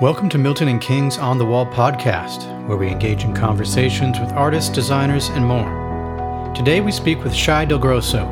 Welcome 0.00 0.30
to 0.30 0.38
Milton 0.38 0.68
and 0.68 0.80
King's 0.80 1.18
On 1.18 1.36
the 1.36 1.44
Wall 1.44 1.66
podcast, 1.66 2.66
where 2.66 2.78
we 2.78 2.88
engage 2.88 3.24
in 3.24 3.34
conversations 3.34 4.18
with 4.18 4.32
artists, 4.32 4.70
designers, 4.70 5.28
and 5.28 5.44
more. 5.44 6.54
Today 6.54 6.80
we 6.80 6.90
speak 6.90 7.22
with 7.22 7.34
Shi 7.34 7.66
Delgrosso 7.66 8.24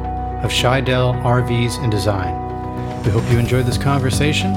of 0.43 0.51
ShiDel 0.51 1.23
RVs 1.23 1.77
and 1.83 1.93
Design. 1.93 2.33
We 3.03 3.11
hope 3.11 3.31
you 3.31 3.39
enjoy 3.39 3.65
this 3.65 3.77
conversation. 3.77 4.55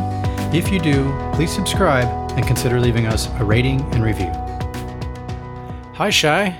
If 0.56 0.72
you 0.72 0.80
do, 0.80 1.14
please 1.34 1.54
subscribe 1.54 2.08
and 2.38 2.48
consider 2.48 2.80
leaving 2.80 3.08
us 3.08 3.28
a 3.42 3.44
rating 3.44 3.82
and 3.94 4.02
review. 4.02 4.32
Hi, 5.96 6.10
Shi. 6.10 6.56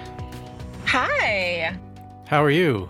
Hi. 0.88 1.78
How 2.28 2.44
are 2.44 2.52
you? 2.52 2.90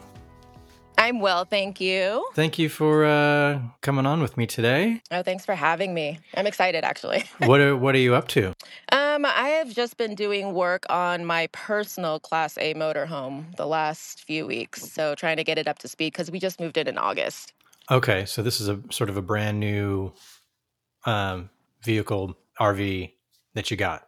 I'm 1.12 1.20
well, 1.20 1.43
thank 1.43 1.82
you. 1.82 2.25
Thank 2.36 2.57
you 2.57 2.70
for 2.70 3.04
uh, 3.04 3.60
coming 3.82 4.05
on 4.05 4.21
with 4.21 4.38
me 4.38 4.48
today. 4.48 5.02
Oh, 5.11 5.21
thanks 5.21 5.46
for 5.46 5.55
having 5.55 5.93
me. 5.93 6.20
I'm 6.36 6.48
excited 6.48 6.86
actually. 6.86 7.25
what 7.39 7.60
are 7.60 7.75
what 7.75 7.96
are 7.96 7.98
you 7.98 8.15
up 8.15 8.29
to? 8.29 8.54
Um, 8.93 9.25
I 9.25 9.50
have 9.60 9.74
just 9.74 9.97
been 9.97 10.15
doing 10.15 10.54
work 10.54 10.86
on 10.89 11.25
my 11.25 11.47
personal 11.51 12.21
Class 12.21 12.57
A 12.60 12.74
motorhome 12.75 13.54
the 13.57 13.68
last 13.68 14.24
few 14.24 14.47
weeks, 14.47 14.89
so 14.89 15.14
trying 15.14 15.36
to 15.36 15.43
get 15.43 15.57
it 15.57 15.68
up 15.68 15.79
to 15.79 15.89
speed 15.89 16.14
because 16.14 16.32
we 16.32 16.39
just 16.39 16.61
moved 16.61 16.78
in 16.78 16.87
in 16.87 16.97
August. 16.97 17.51
Okay, 17.92 18.23
so 18.23 18.42
this 18.42 18.62
is 18.62 18.70
a 18.70 18.79
sort 18.89 19.09
of 19.09 19.18
a 19.18 19.21
brand 19.21 19.59
new 19.59 20.14
um, 21.06 21.50
vehicle 21.84 22.37
RV 22.57 23.12
that 23.54 23.70
you 23.70 23.75
got. 23.75 24.07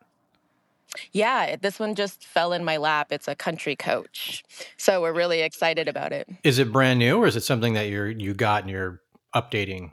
Yeah, 1.12 1.56
this 1.56 1.80
one 1.80 1.96
just 1.96 2.24
fell 2.24 2.54
in 2.54 2.64
my 2.64 2.78
lap. 2.78 3.12
It's 3.12 3.28
a 3.28 3.36
country 3.36 3.76
coach. 3.76 4.44
So 4.78 5.02
we're 5.02 5.14
really 5.14 5.42
excited 5.42 5.88
about 5.88 6.12
it. 6.12 6.30
Is 6.44 6.60
it 6.60 6.72
brand 6.72 7.00
new 7.00 7.18
or 7.18 7.28
is 7.28 7.36
it 7.36 7.44
something 7.44 7.74
that 7.74 7.90
you're 7.90 8.10
you 8.10 8.34
got 8.34 8.64
and 8.64 8.72
you're 8.72 9.02
updating? 9.36 9.92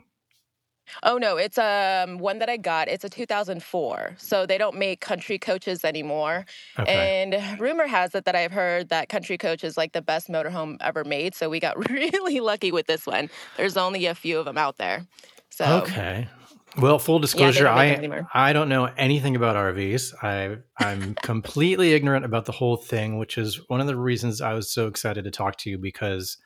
Oh 1.03 1.17
no, 1.17 1.37
it's 1.37 1.57
um 1.57 2.17
one 2.17 2.39
that 2.39 2.49
I 2.49 2.57
got. 2.57 2.87
It's 2.87 3.03
a 3.03 3.09
2004. 3.09 4.15
So 4.17 4.45
they 4.45 4.57
don't 4.57 4.77
make 4.77 4.99
country 5.01 5.37
coaches 5.37 5.85
anymore. 5.85 6.45
Okay. 6.77 7.23
And 7.23 7.59
rumor 7.59 7.87
has 7.87 8.13
it 8.15 8.25
that 8.25 8.35
I've 8.35 8.51
heard 8.51 8.89
that 8.89 9.09
country 9.09 9.37
coach 9.37 9.63
is 9.63 9.77
like 9.77 9.93
the 9.93 10.01
best 10.01 10.29
motorhome 10.29 10.77
ever 10.81 11.03
made, 11.03 11.33
so 11.35 11.49
we 11.49 11.59
got 11.59 11.77
really 11.89 12.39
lucky 12.39 12.71
with 12.71 12.87
this 12.87 13.05
one. 13.05 13.29
There's 13.57 13.77
only 13.77 14.05
a 14.05 14.15
few 14.15 14.37
of 14.37 14.45
them 14.45 14.57
out 14.57 14.77
there. 14.77 15.05
So 15.49 15.65
Okay. 15.83 16.27
Well, 16.77 16.99
full 16.99 17.19
disclosure, 17.19 17.65
yeah, 17.65 18.23
I 18.33 18.49
I 18.49 18.53
don't 18.53 18.69
know 18.69 18.85
anything 18.85 19.35
about 19.35 19.55
RVs. 19.55 20.13
I 20.23 20.57
I'm 20.79 21.15
completely 21.21 21.93
ignorant 21.93 22.23
about 22.23 22.45
the 22.45 22.53
whole 22.53 22.77
thing, 22.77 23.17
which 23.17 23.37
is 23.37 23.59
one 23.67 23.81
of 23.81 23.87
the 23.87 23.97
reasons 23.97 24.41
I 24.41 24.53
was 24.53 24.71
so 24.71 24.87
excited 24.87 25.25
to 25.25 25.31
talk 25.31 25.57
to 25.59 25.69
you 25.69 25.77
because 25.77 26.37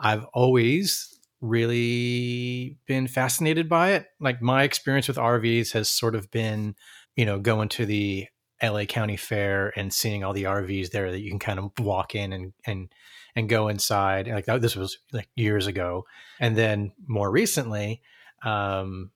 I've 0.00 0.24
always 0.34 1.18
really 1.40 2.78
been 2.86 3.06
fascinated 3.06 3.68
by 3.68 3.92
it. 3.92 4.06
Like 4.20 4.42
my 4.42 4.64
experience 4.64 5.08
with 5.08 5.16
RVs 5.16 5.72
has 5.72 5.88
sort 5.88 6.14
of 6.14 6.30
been, 6.30 6.74
you 7.14 7.24
know, 7.24 7.38
going 7.38 7.68
to 7.70 7.86
the 7.86 8.26
LA 8.62 8.84
County 8.84 9.16
Fair 9.16 9.72
and 9.76 9.92
seeing 9.92 10.24
all 10.24 10.32
the 10.32 10.44
RVs 10.44 10.90
there 10.90 11.10
that 11.10 11.20
you 11.20 11.30
can 11.30 11.40
kind 11.40 11.58
of 11.58 11.70
walk 11.78 12.14
in 12.14 12.32
and 12.32 12.52
and 12.66 12.92
and 13.36 13.48
go 13.48 13.68
inside. 13.68 14.26
Like 14.26 14.46
this 14.60 14.76
was 14.76 14.98
like 15.12 15.28
years 15.36 15.66
ago, 15.66 16.04
and 16.40 16.56
then 16.56 16.92
more 17.06 17.30
recently, 17.30 18.02
um, 18.44 19.10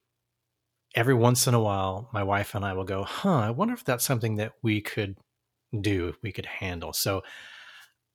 every 0.96 1.14
once 1.14 1.46
in 1.46 1.54
a 1.54 1.60
while, 1.60 2.08
my 2.12 2.22
wife 2.22 2.54
and 2.54 2.64
I 2.64 2.72
will 2.72 2.84
go, 2.84 3.04
huh, 3.04 3.38
I 3.38 3.50
wonder 3.50 3.74
if 3.74 3.84
that's 3.84 4.04
something 4.04 4.36
that 4.36 4.52
we 4.62 4.80
could 4.80 5.16
do, 5.78 6.14
we 6.22 6.32
could 6.32 6.46
handle. 6.46 6.94
So 6.94 7.22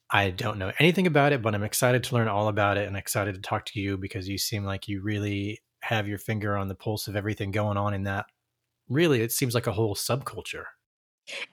I 0.10 0.32
don't 0.32 0.58
know 0.58 0.72
anything 0.80 1.08
about 1.08 1.32
it, 1.32 1.42
but 1.42 1.56
I'm 1.56 1.64
excited 1.64 2.04
to 2.04 2.16
learn 2.16 2.28
all 2.28 2.48
about 2.48 2.78
it 2.78 2.88
and 2.88 2.98
excited 2.98 3.36
to 3.36 3.42
talk 3.42 3.66
to 3.68 3.80
you 3.80 3.98
because 3.98 4.28
you 4.28 4.38
seem 4.38 4.66
like 4.66 4.88
you 4.88 5.02
really 5.02 5.60
have 5.84 6.08
your 6.08 6.18
finger 6.18 6.58
on 6.58 6.68
the 6.68 6.76
pulse 6.76 7.08
of 7.08 7.16
everything 7.16 7.52
going 7.52 7.78
on 7.78 7.94
in 7.94 8.04
that. 8.04 8.26
Really, 8.90 9.22
it 9.22 9.32
seems 9.32 9.54
like 9.54 9.68
a 9.68 9.72
whole 9.72 9.96
subculture. 9.96 10.66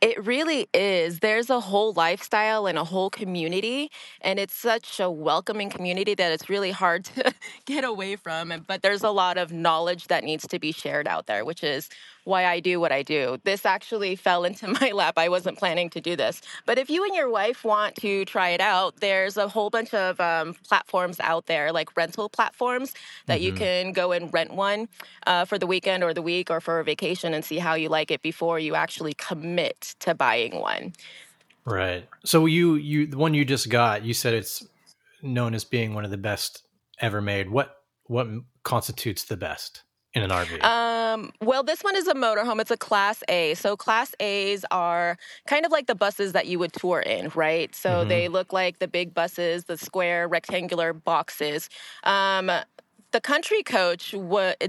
It 0.01 0.25
really 0.25 0.69
is. 0.75 1.21
There's 1.21 1.51
a 1.51 1.61
whole 1.61 1.93
lifestyle 1.93 2.67
and 2.67 2.79
a 2.79 2.85
whole 2.85 3.11
community, 3.11 3.91
and 4.21 4.39
it's 4.39 4.55
such 4.55 5.01
a 5.01 5.11
welcoming 5.11 5.71
community 5.71 6.15
that 6.15 6.33
it's 6.33 6.49
really 6.49 6.71
hard 6.71 7.05
to 7.07 7.33
get 7.67 7.85
away 7.85 8.17
from. 8.17 8.53
But 8.67 8.83
there's 8.83 9.03
a 9.03 9.11
lot 9.11 9.39
of 9.39 9.53
knowledge 9.53 10.09
that 10.09 10.25
needs 10.25 10.47
to 10.49 10.59
be 10.59 10.73
shared 10.73 11.07
out 11.07 11.27
there, 11.27 11.45
which 11.45 11.63
is 11.63 11.89
why 12.29 12.45
I 12.45 12.61
do 12.61 12.79
what 12.79 12.93
I 12.93 13.03
do. 13.03 13.39
This 13.45 13.67
actually 13.67 14.15
fell 14.15 14.45
into 14.45 14.69
my 14.81 14.93
lap. 14.93 15.15
I 15.17 15.29
wasn't 15.29 15.59
planning 15.59 15.91
to 15.91 16.01
do 16.01 16.15
this. 16.15 16.41
But 16.67 16.79
if 16.79 16.91
you 16.91 17.05
and 17.05 17.15
your 17.15 17.31
wife 17.31 17.65
want 17.65 17.97
to 17.97 18.25
try 18.27 18.51
it 18.51 18.61
out, 18.61 19.01
there's 19.01 19.37
a 19.37 19.49
whole 19.49 19.71
bunch 19.71 19.95
of 19.95 20.21
um, 20.21 20.55
platforms 20.67 21.19
out 21.21 21.47
there, 21.47 21.73
like 21.73 21.97
rental 21.97 22.29
platforms, 22.29 22.95
that 23.27 23.41
mm-hmm. 23.41 23.45
you 23.45 23.53
can 23.55 23.93
go 23.93 24.13
and 24.13 24.33
rent 24.33 24.53
one 24.53 24.89
uh, 25.27 25.45
for 25.45 25.59
the 25.59 25.67
weekend 25.67 26.05
or 26.05 26.15
the 26.15 26.23
week 26.23 26.51
or 26.51 26.61
for 26.61 26.79
a 26.79 26.85
vacation 26.85 27.35
and 27.35 27.45
see 27.45 27.59
how 27.59 27.75
you 27.75 27.89
like 27.89 28.11
it 28.11 28.23
before 28.23 28.59
you 28.59 28.75
actually 28.75 29.15
commit 29.15 29.95
to 30.01 30.15
buying 30.15 30.61
one. 30.61 30.93
Right. 31.65 32.09
So 32.25 32.47
you 32.47 32.77
you 32.77 33.07
the 33.07 33.19
one 33.19 33.35
you 33.35 33.45
just 33.45 33.69
got, 33.69 34.05
you 34.05 34.15
said 34.15 34.33
it's 34.33 34.67
known 35.23 35.55
as 35.55 35.65
being 35.65 35.95
one 35.95 36.05
of 36.05 36.11
the 36.11 36.17
best 36.17 36.63
ever 37.01 37.21
made. 37.21 37.51
What 37.51 37.77
what 38.05 38.27
constitutes 38.63 39.25
the 39.25 39.37
best? 39.37 39.83
In 40.15 40.23
an 40.23 40.31
RV? 40.31 40.63
Um, 40.63 41.33
well, 41.41 41.63
this 41.63 41.83
one 41.83 41.97
is 41.97 42.09
a 42.09 42.15
motorhome. 42.15 42.61
It's 42.61 42.71
a 42.71 42.77
Class 42.77 43.23
A. 43.29 43.55
So 43.55 43.77
Class 43.77 44.15
A's 44.21 44.65
are 44.71 45.17
kind 45.47 45.67
of 45.67 45.73
like 45.73 45.87
the 45.87 45.95
buses 45.95 46.33
that 46.33 46.47
you 46.47 46.59
would 46.59 46.73
tour 46.73 47.01
in, 47.01 47.31
right? 47.35 47.75
So 47.75 47.91
mm-hmm. 47.91 48.09
they 48.09 48.29
look 48.29 48.53
like 48.53 48.79
the 48.79 48.89
big 48.89 49.15
buses, 49.15 49.65
the 49.65 49.77
square 49.77 50.29
rectangular 50.29 50.93
boxes. 50.93 51.69
Um, 52.05 52.51
the 53.13 53.21
country 53.21 53.63
coach 53.63 54.15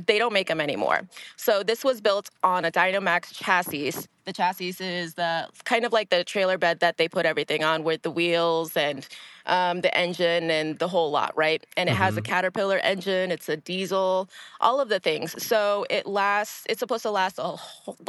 they 0.06 0.18
don't 0.18 0.34
make 0.34 0.48
them 0.48 0.62
anymore 0.62 1.02
so 1.36 1.64
this 1.64 1.84
was 1.84 2.02
built 2.02 2.30
on 2.44 2.66
a 2.66 2.72
dynamax 2.72 3.34
chassis 3.34 3.94
the 4.30 4.34
chassis 4.34 4.76
is 4.80 5.16
the 5.16 5.48
kind 5.66 5.86
of 5.86 5.92
like 5.92 6.10
the 6.10 6.24
trailer 6.24 6.58
bed 6.58 6.82
that 6.82 6.98
they 6.98 7.08
put 7.08 7.26
everything 7.26 7.64
on 7.64 7.84
with 7.84 8.04
the 8.04 8.12
wheels 8.12 8.78
and 8.78 9.08
um, 9.48 9.82
the 9.82 9.96
engine 9.98 10.52
and 10.52 10.78
the 10.78 10.88
whole 10.88 11.10
lot, 11.10 11.36
right? 11.36 11.66
And 11.76 11.90
it 11.90 11.94
mm-hmm. 11.94 12.04
has 12.04 12.16
a 12.16 12.22
mm-hmm. 12.22 12.32
Caterpillar 12.32 12.78
engine. 12.78 13.32
It's 13.32 13.50
a 13.50 13.58
diesel, 13.58 14.30
all 14.62 14.80
of 14.80 14.90
the 14.90 15.00
things. 15.00 15.44
So 15.44 15.86
it 15.90 16.06
lasts. 16.06 16.64
It's 16.70 16.80
supposed 16.80 17.02
to 17.04 17.12
last 17.12 17.40
a, 17.40 17.56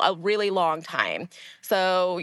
a 0.02 0.14
really 0.14 0.50
long 0.50 0.82
time. 0.82 1.30
So 1.62 2.20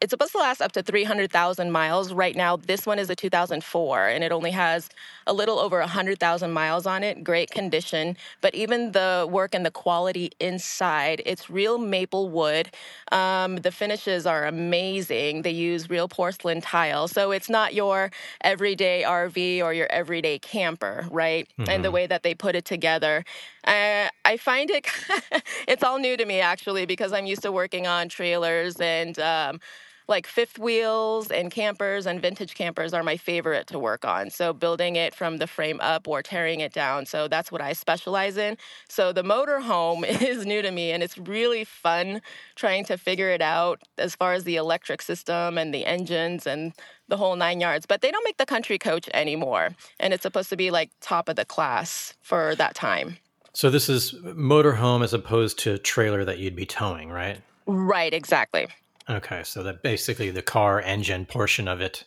it's 0.00 0.10
supposed 0.10 0.32
to 0.32 0.38
last 0.38 0.62
up 0.62 0.72
to 0.72 0.82
300,000 0.82 1.70
miles. 1.70 2.12
Right 2.12 2.34
now, 2.34 2.56
this 2.56 2.86
one 2.86 2.98
is 2.98 3.10
a 3.10 3.14
2004, 3.14 4.08
and 4.08 4.24
it 4.24 4.32
only 4.32 4.50
has 4.50 4.88
a 5.26 5.32
little 5.32 5.58
over 5.58 5.78
100,000 5.80 6.50
miles 6.50 6.86
on 6.86 7.04
it. 7.04 7.22
Great 7.22 7.50
condition. 7.50 8.16
But 8.40 8.54
even 8.54 8.92
the 8.92 9.28
work 9.30 9.54
and 9.54 9.64
the 9.64 9.70
quality 9.70 10.30
inside, 10.40 11.20
it's 11.26 11.50
real 11.50 11.76
maple 11.76 12.30
wood. 12.30 12.70
Um, 13.12 13.56
the 13.56 13.70
finishes 13.70 14.24
are 14.24 14.46
amazing. 14.46 15.42
They 15.42 15.50
use 15.50 15.90
real 15.90 16.08
porcelain 16.08 16.62
tile. 16.62 17.06
So 17.06 17.30
it's 17.30 17.50
not 17.50 17.74
your 17.74 18.10
everyday 18.40 19.04
RV 19.06 19.62
or 19.62 19.74
your 19.74 19.86
everyday 19.90 20.38
camper, 20.38 21.06
right? 21.10 21.46
Mm-hmm. 21.58 21.70
And 21.70 21.84
the 21.84 21.88
mm-hmm. 21.88 21.94
way 21.94 22.06
that 22.06 22.22
they 22.22 22.34
put 22.34 22.56
it 22.56 22.64
together. 22.64 23.22
Uh, 23.64 24.08
I 24.24 24.38
find 24.38 24.70
it, 24.70 24.86
it's 25.68 25.82
all 25.82 25.98
new 25.98 26.16
to 26.16 26.24
me 26.24 26.40
actually, 26.40 26.86
because 26.86 27.12
I'm 27.12 27.26
used 27.26 27.42
to 27.42 27.52
working 27.52 27.86
on 27.86 28.08
trailers 28.08 28.76
and, 28.80 29.18
um, 29.18 29.60
like 30.10 30.26
fifth 30.26 30.58
wheels 30.58 31.30
and 31.30 31.50
campers 31.50 32.04
and 32.04 32.20
vintage 32.20 32.54
campers 32.54 32.92
are 32.92 33.02
my 33.02 33.16
favorite 33.16 33.68
to 33.68 33.78
work 33.78 34.04
on. 34.04 34.28
So 34.28 34.52
building 34.52 34.96
it 34.96 35.14
from 35.14 35.38
the 35.38 35.46
frame 35.46 35.78
up 35.80 36.08
or 36.08 36.22
tearing 36.22 36.60
it 36.60 36.72
down. 36.72 37.06
So 37.06 37.28
that's 37.28 37.50
what 37.50 37.62
I 37.62 37.72
specialize 37.72 38.36
in. 38.36 38.58
So 38.88 39.12
the 39.12 39.22
motorhome 39.22 40.04
is 40.22 40.44
new 40.44 40.60
to 40.60 40.70
me 40.70 40.90
and 40.90 41.02
it's 41.02 41.16
really 41.16 41.64
fun 41.64 42.20
trying 42.56 42.84
to 42.86 42.98
figure 42.98 43.30
it 43.30 43.40
out 43.40 43.80
as 43.96 44.14
far 44.14 44.34
as 44.34 44.44
the 44.44 44.56
electric 44.56 45.00
system 45.00 45.56
and 45.56 45.72
the 45.72 45.86
engines 45.86 46.46
and 46.46 46.72
the 47.08 47.16
whole 47.16 47.36
nine 47.36 47.60
yards. 47.60 47.86
But 47.86 48.02
they 48.02 48.10
don't 48.10 48.24
make 48.24 48.36
the 48.36 48.46
country 48.46 48.78
coach 48.78 49.08
anymore. 49.14 49.70
And 50.00 50.12
it's 50.12 50.22
supposed 50.22 50.50
to 50.50 50.56
be 50.56 50.70
like 50.70 50.90
top 51.00 51.28
of 51.28 51.36
the 51.36 51.44
class 51.44 52.14
for 52.20 52.54
that 52.56 52.74
time. 52.74 53.16
So 53.52 53.70
this 53.70 53.88
is 53.88 54.14
motorhome 54.22 55.02
as 55.02 55.12
opposed 55.12 55.58
to 55.60 55.78
trailer 55.78 56.24
that 56.24 56.38
you'd 56.38 56.56
be 56.56 56.66
towing, 56.66 57.10
right? 57.10 57.40
Right, 57.66 58.12
exactly. 58.12 58.66
Okay, 59.10 59.42
so 59.42 59.62
that 59.64 59.82
basically 59.82 60.30
the 60.30 60.42
car 60.42 60.80
engine 60.80 61.26
portion 61.26 61.66
of 61.66 61.80
it, 61.80 62.04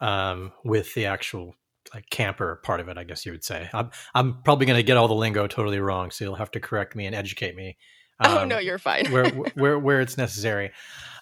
um, 0.00 0.52
with 0.64 0.92
the 0.94 1.06
actual 1.06 1.54
like 1.94 2.08
camper 2.10 2.60
part 2.62 2.80
of 2.80 2.88
it, 2.88 2.98
I 2.98 3.04
guess 3.04 3.24
you 3.24 3.32
would 3.32 3.44
say. 3.44 3.68
I'm 3.72 3.90
I'm 4.14 4.42
probably 4.42 4.66
going 4.66 4.78
to 4.78 4.82
get 4.82 4.96
all 4.96 5.08
the 5.08 5.14
lingo 5.14 5.46
totally 5.46 5.78
wrong, 5.78 6.10
so 6.10 6.24
you'll 6.24 6.34
have 6.34 6.50
to 6.52 6.60
correct 6.60 6.94
me 6.94 7.06
and 7.06 7.14
educate 7.14 7.56
me. 7.56 7.76
Um, 8.20 8.38
oh 8.38 8.44
no, 8.44 8.58
you're 8.58 8.78
fine. 8.78 9.10
where 9.10 9.28
where 9.54 9.78
where 9.78 10.00
it's 10.00 10.18
necessary. 10.18 10.72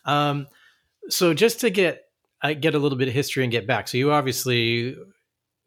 Um, 0.04 0.48
so 1.08 1.32
just 1.32 1.60
to 1.60 1.70
get 1.70 2.02
I 2.42 2.54
get 2.54 2.74
a 2.74 2.78
little 2.78 2.98
bit 2.98 3.08
of 3.08 3.14
history 3.14 3.44
and 3.44 3.52
get 3.52 3.66
back. 3.66 3.86
So 3.86 3.98
you 3.98 4.12
obviously 4.12 4.96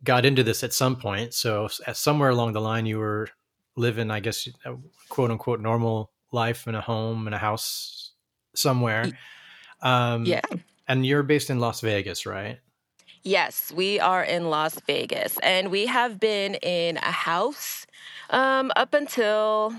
got 0.04 0.26
into 0.26 0.44
this 0.44 0.64
at 0.64 0.74
some 0.74 0.96
point. 0.96 1.34
So 1.34 1.70
at 1.88 1.98
somewhere 1.98 2.30
along 2.30 2.54
the 2.54 2.62
line, 2.62 2.86
you 2.86 3.00
were 3.00 3.30
living, 3.76 4.12
I 4.12 4.20
guess, 4.20 4.48
quote 5.10 5.32
unquote, 5.32 5.62
normal 5.62 6.12
life 6.32 6.68
in 6.68 6.76
a 6.76 6.82
home 6.82 7.28
in 7.28 7.34
a 7.34 7.38
house 7.38 8.12
somewhere. 8.56 9.12
Um, 9.84 10.26
yeah. 10.26 10.42
And 10.88 11.06
you're 11.06 11.24
based 11.24 11.50
in 11.50 11.60
Las 11.60 11.82
Vegas, 11.82 12.26
right? 12.26 12.60
Yes, 13.24 13.72
we 13.74 14.00
are 14.00 14.24
in 14.24 14.50
Las 14.50 14.80
Vegas, 14.86 15.38
and 15.44 15.72
we 15.72 15.86
have 15.86 16.20
been 16.20 16.56
in 16.56 16.98
a 16.98 17.12
house 17.12 17.86
um, 18.32 18.72
up 18.76 18.94
until 18.94 19.74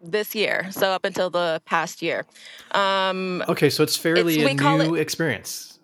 this 0.00 0.34
year, 0.34 0.68
so 0.70 0.90
up 0.90 1.04
until 1.04 1.28
the 1.28 1.60
past 1.64 2.02
year. 2.02 2.24
Um, 2.70 3.42
okay, 3.48 3.68
so 3.68 3.82
it's 3.82 3.96
fairly 3.96 4.40
it's, 4.40 4.60
a 4.60 4.78
new 4.78 4.94
it, 4.94 5.00
experience. 5.00 5.78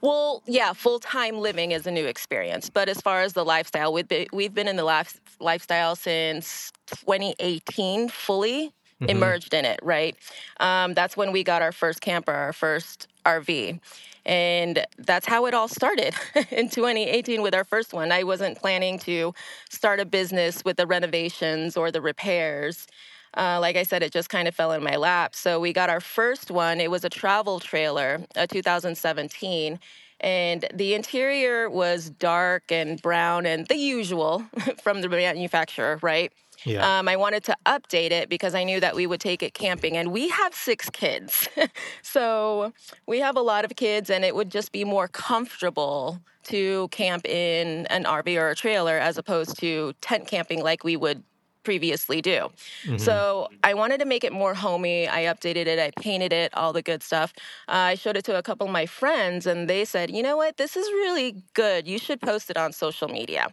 Well, 0.00 0.42
yeah, 0.46 0.72
full 0.74 1.00
time 1.00 1.38
living 1.38 1.72
is 1.72 1.86
a 1.86 1.90
new 1.90 2.06
experience. 2.06 2.70
But 2.70 2.88
as 2.88 3.00
far 3.00 3.22
as 3.22 3.32
the 3.32 3.44
lifestyle, 3.44 3.92
we've 3.92 4.06
been, 4.06 4.28
we've 4.32 4.54
been 4.54 4.68
in 4.68 4.76
the 4.76 4.84
life, 4.84 5.20
lifestyle 5.40 5.96
since 5.96 6.72
2018 6.86 8.08
fully. 8.08 8.72
Mm-hmm. 9.00 9.10
Emerged 9.10 9.54
in 9.54 9.64
it, 9.64 9.78
right? 9.82 10.16
Um, 10.58 10.92
that's 10.92 11.16
when 11.16 11.30
we 11.30 11.44
got 11.44 11.62
our 11.62 11.70
first 11.70 12.00
camper, 12.00 12.32
our 12.32 12.52
first 12.52 13.06
RV. 13.24 13.78
And 14.26 14.84
that's 14.98 15.26
how 15.26 15.46
it 15.46 15.54
all 15.54 15.68
started 15.68 16.14
in 16.50 16.68
2018 16.68 17.40
with 17.40 17.54
our 17.54 17.64
first 17.64 17.92
one. 17.94 18.10
I 18.10 18.24
wasn't 18.24 18.58
planning 18.58 18.98
to 19.00 19.34
start 19.70 20.00
a 20.00 20.04
business 20.04 20.64
with 20.64 20.76
the 20.76 20.86
renovations 20.86 21.76
or 21.76 21.92
the 21.92 22.02
repairs. 22.02 22.88
Uh, 23.36 23.58
like 23.60 23.76
I 23.76 23.84
said, 23.84 24.02
it 24.02 24.12
just 24.12 24.30
kind 24.30 24.48
of 24.48 24.54
fell 24.54 24.72
in 24.72 24.82
my 24.82 24.96
lap. 24.96 25.34
So 25.34 25.60
we 25.60 25.72
got 25.72 25.90
our 25.90 26.00
first 26.00 26.50
one. 26.50 26.80
It 26.80 26.90
was 26.90 27.04
a 27.04 27.08
travel 27.08 27.60
trailer, 27.60 28.22
a 28.34 28.46
2017. 28.46 29.78
And 30.20 30.66
the 30.74 30.94
interior 30.94 31.70
was 31.70 32.10
dark 32.10 32.72
and 32.72 33.00
brown 33.00 33.46
and 33.46 33.66
the 33.68 33.76
usual 33.76 34.44
from 34.82 35.02
the 35.02 35.08
manufacturer, 35.08 35.98
right? 36.02 36.32
Yeah. 36.64 36.98
Um, 36.98 37.08
I 37.08 37.16
wanted 37.16 37.44
to 37.44 37.56
update 37.66 38.10
it 38.10 38.28
because 38.28 38.54
I 38.54 38.64
knew 38.64 38.80
that 38.80 38.94
we 38.94 39.06
would 39.06 39.20
take 39.20 39.42
it 39.42 39.54
camping, 39.54 39.96
and 39.96 40.12
we 40.12 40.28
have 40.28 40.54
six 40.54 40.90
kids. 40.90 41.48
so 42.02 42.72
we 43.06 43.20
have 43.20 43.36
a 43.36 43.40
lot 43.40 43.64
of 43.64 43.76
kids, 43.76 44.10
and 44.10 44.24
it 44.24 44.34
would 44.34 44.50
just 44.50 44.72
be 44.72 44.84
more 44.84 45.08
comfortable 45.08 46.20
to 46.44 46.88
camp 46.88 47.26
in 47.26 47.86
an 47.86 48.04
RV 48.04 48.36
or 48.40 48.50
a 48.50 48.54
trailer 48.54 48.98
as 48.98 49.18
opposed 49.18 49.58
to 49.60 49.92
tent 50.00 50.26
camping 50.26 50.62
like 50.62 50.82
we 50.82 50.96
would 50.96 51.22
previously 51.62 52.22
do. 52.22 52.50
Mm-hmm. 52.84 52.98
So 52.98 53.48
I 53.62 53.74
wanted 53.74 53.98
to 54.00 54.06
make 54.06 54.24
it 54.24 54.32
more 54.32 54.54
homey. 54.54 55.08
I 55.08 55.24
updated 55.24 55.66
it, 55.66 55.78
I 55.78 55.90
painted 56.00 56.32
it, 56.32 56.54
all 56.54 56.72
the 56.72 56.82
good 56.82 57.02
stuff. 57.02 57.32
Uh, 57.68 57.92
I 57.92 57.94
showed 57.94 58.16
it 58.16 58.24
to 58.26 58.38
a 58.38 58.42
couple 58.42 58.66
of 58.66 58.72
my 58.72 58.86
friends, 58.86 59.46
and 59.46 59.68
they 59.68 59.84
said, 59.84 60.10
you 60.10 60.22
know 60.22 60.36
what, 60.36 60.56
this 60.56 60.76
is 60.76 60.86
really 60.88 61.42
good. 61.54 61.86
You 61.86 61.98
should 61.98 62.20
post 62.20 62.50
it 62.50 62.56
on 62.56 62.72
social 62.72 63.08
media. 63.08 63.48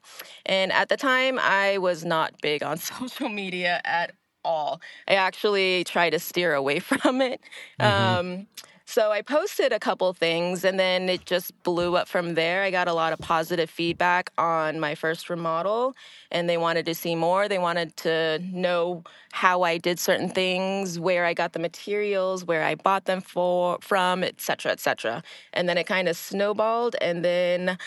And 0.45 0.71
at 0.71 0.89
the 0.89 0.97
time, 0.97 1.39
I 1.39 1.77
was 1.77 2.05
not 2.05 2.39
big 2.41 2.63
on 2.63 2.77
social 2.93 3.29
media 3.29 3.81
at 3.85 4.13
all. 4.43 4.79
I 5.07 5.15
actually 5.15 5.83
try 5.83 6.09
to 6.09 6.19
steer 6.19 6.53
away 6.53 6.79
from 6.91 7.21
it. 7.21 7.41
Mm-hmm. 7.79 8.19
Um, 8.19 8.47
so 8.87 9.11
I 9.11 9.23
posted 9.23 9.73
a 9.73 9.79
couple 9.79 10.13
things 10.13 10.63
and 10.63 10.79
then 10.79 11.09
it 11.09 11.25
just 11.25 11.51
blew 11.63 11.95
up 11.95 12.07
from 12.07 12.35
there. 12.35 12.61
I 12.61 12.69
got 12.69 12.87
a 12.87 12.93
lot 12.93 13.13
of 13.13 13.19
positive 13.19 13.67
feedback 13.67 14.31
on 14.37 14.79
my 14.79 14.93
first 14.93 15.27
remodel 15.27 15.95
and 16.31 16.47
they 16.47 16.57
wanted 16.57 16.85
to 16.85 16.93
see 16.93 17.15
more. 17.15 17.47
They 17.47 17.57
wanted 17.57 17.97
to 17.97 18.39
know 18.39 19.03
how 19.31 19.63
I 19.63 19.79
did 19.79 19.99
certain 19.99 20.29
things, 20.29 20.99
where 20.99 21.25
I 21.25 21.33
got 21.33 21.53
the 21.53 21.59
materials, 21.59 22.45
where 22.45 22.63
I 22.63 22.75
bought 22.75 23.05
them 23.05 23.21
for 23.21 23.79
from, 23.81 24.23
etc., 24.23 24.71
etc. 24.71 25.23
And 25.51 25.67
then 25.67 25.79
it 25.79 25.87
kind 25.87 26.07
of 26.07 26.15
snowballed 26.15 26.95
and 27.01 27.25
then 27.25 27.79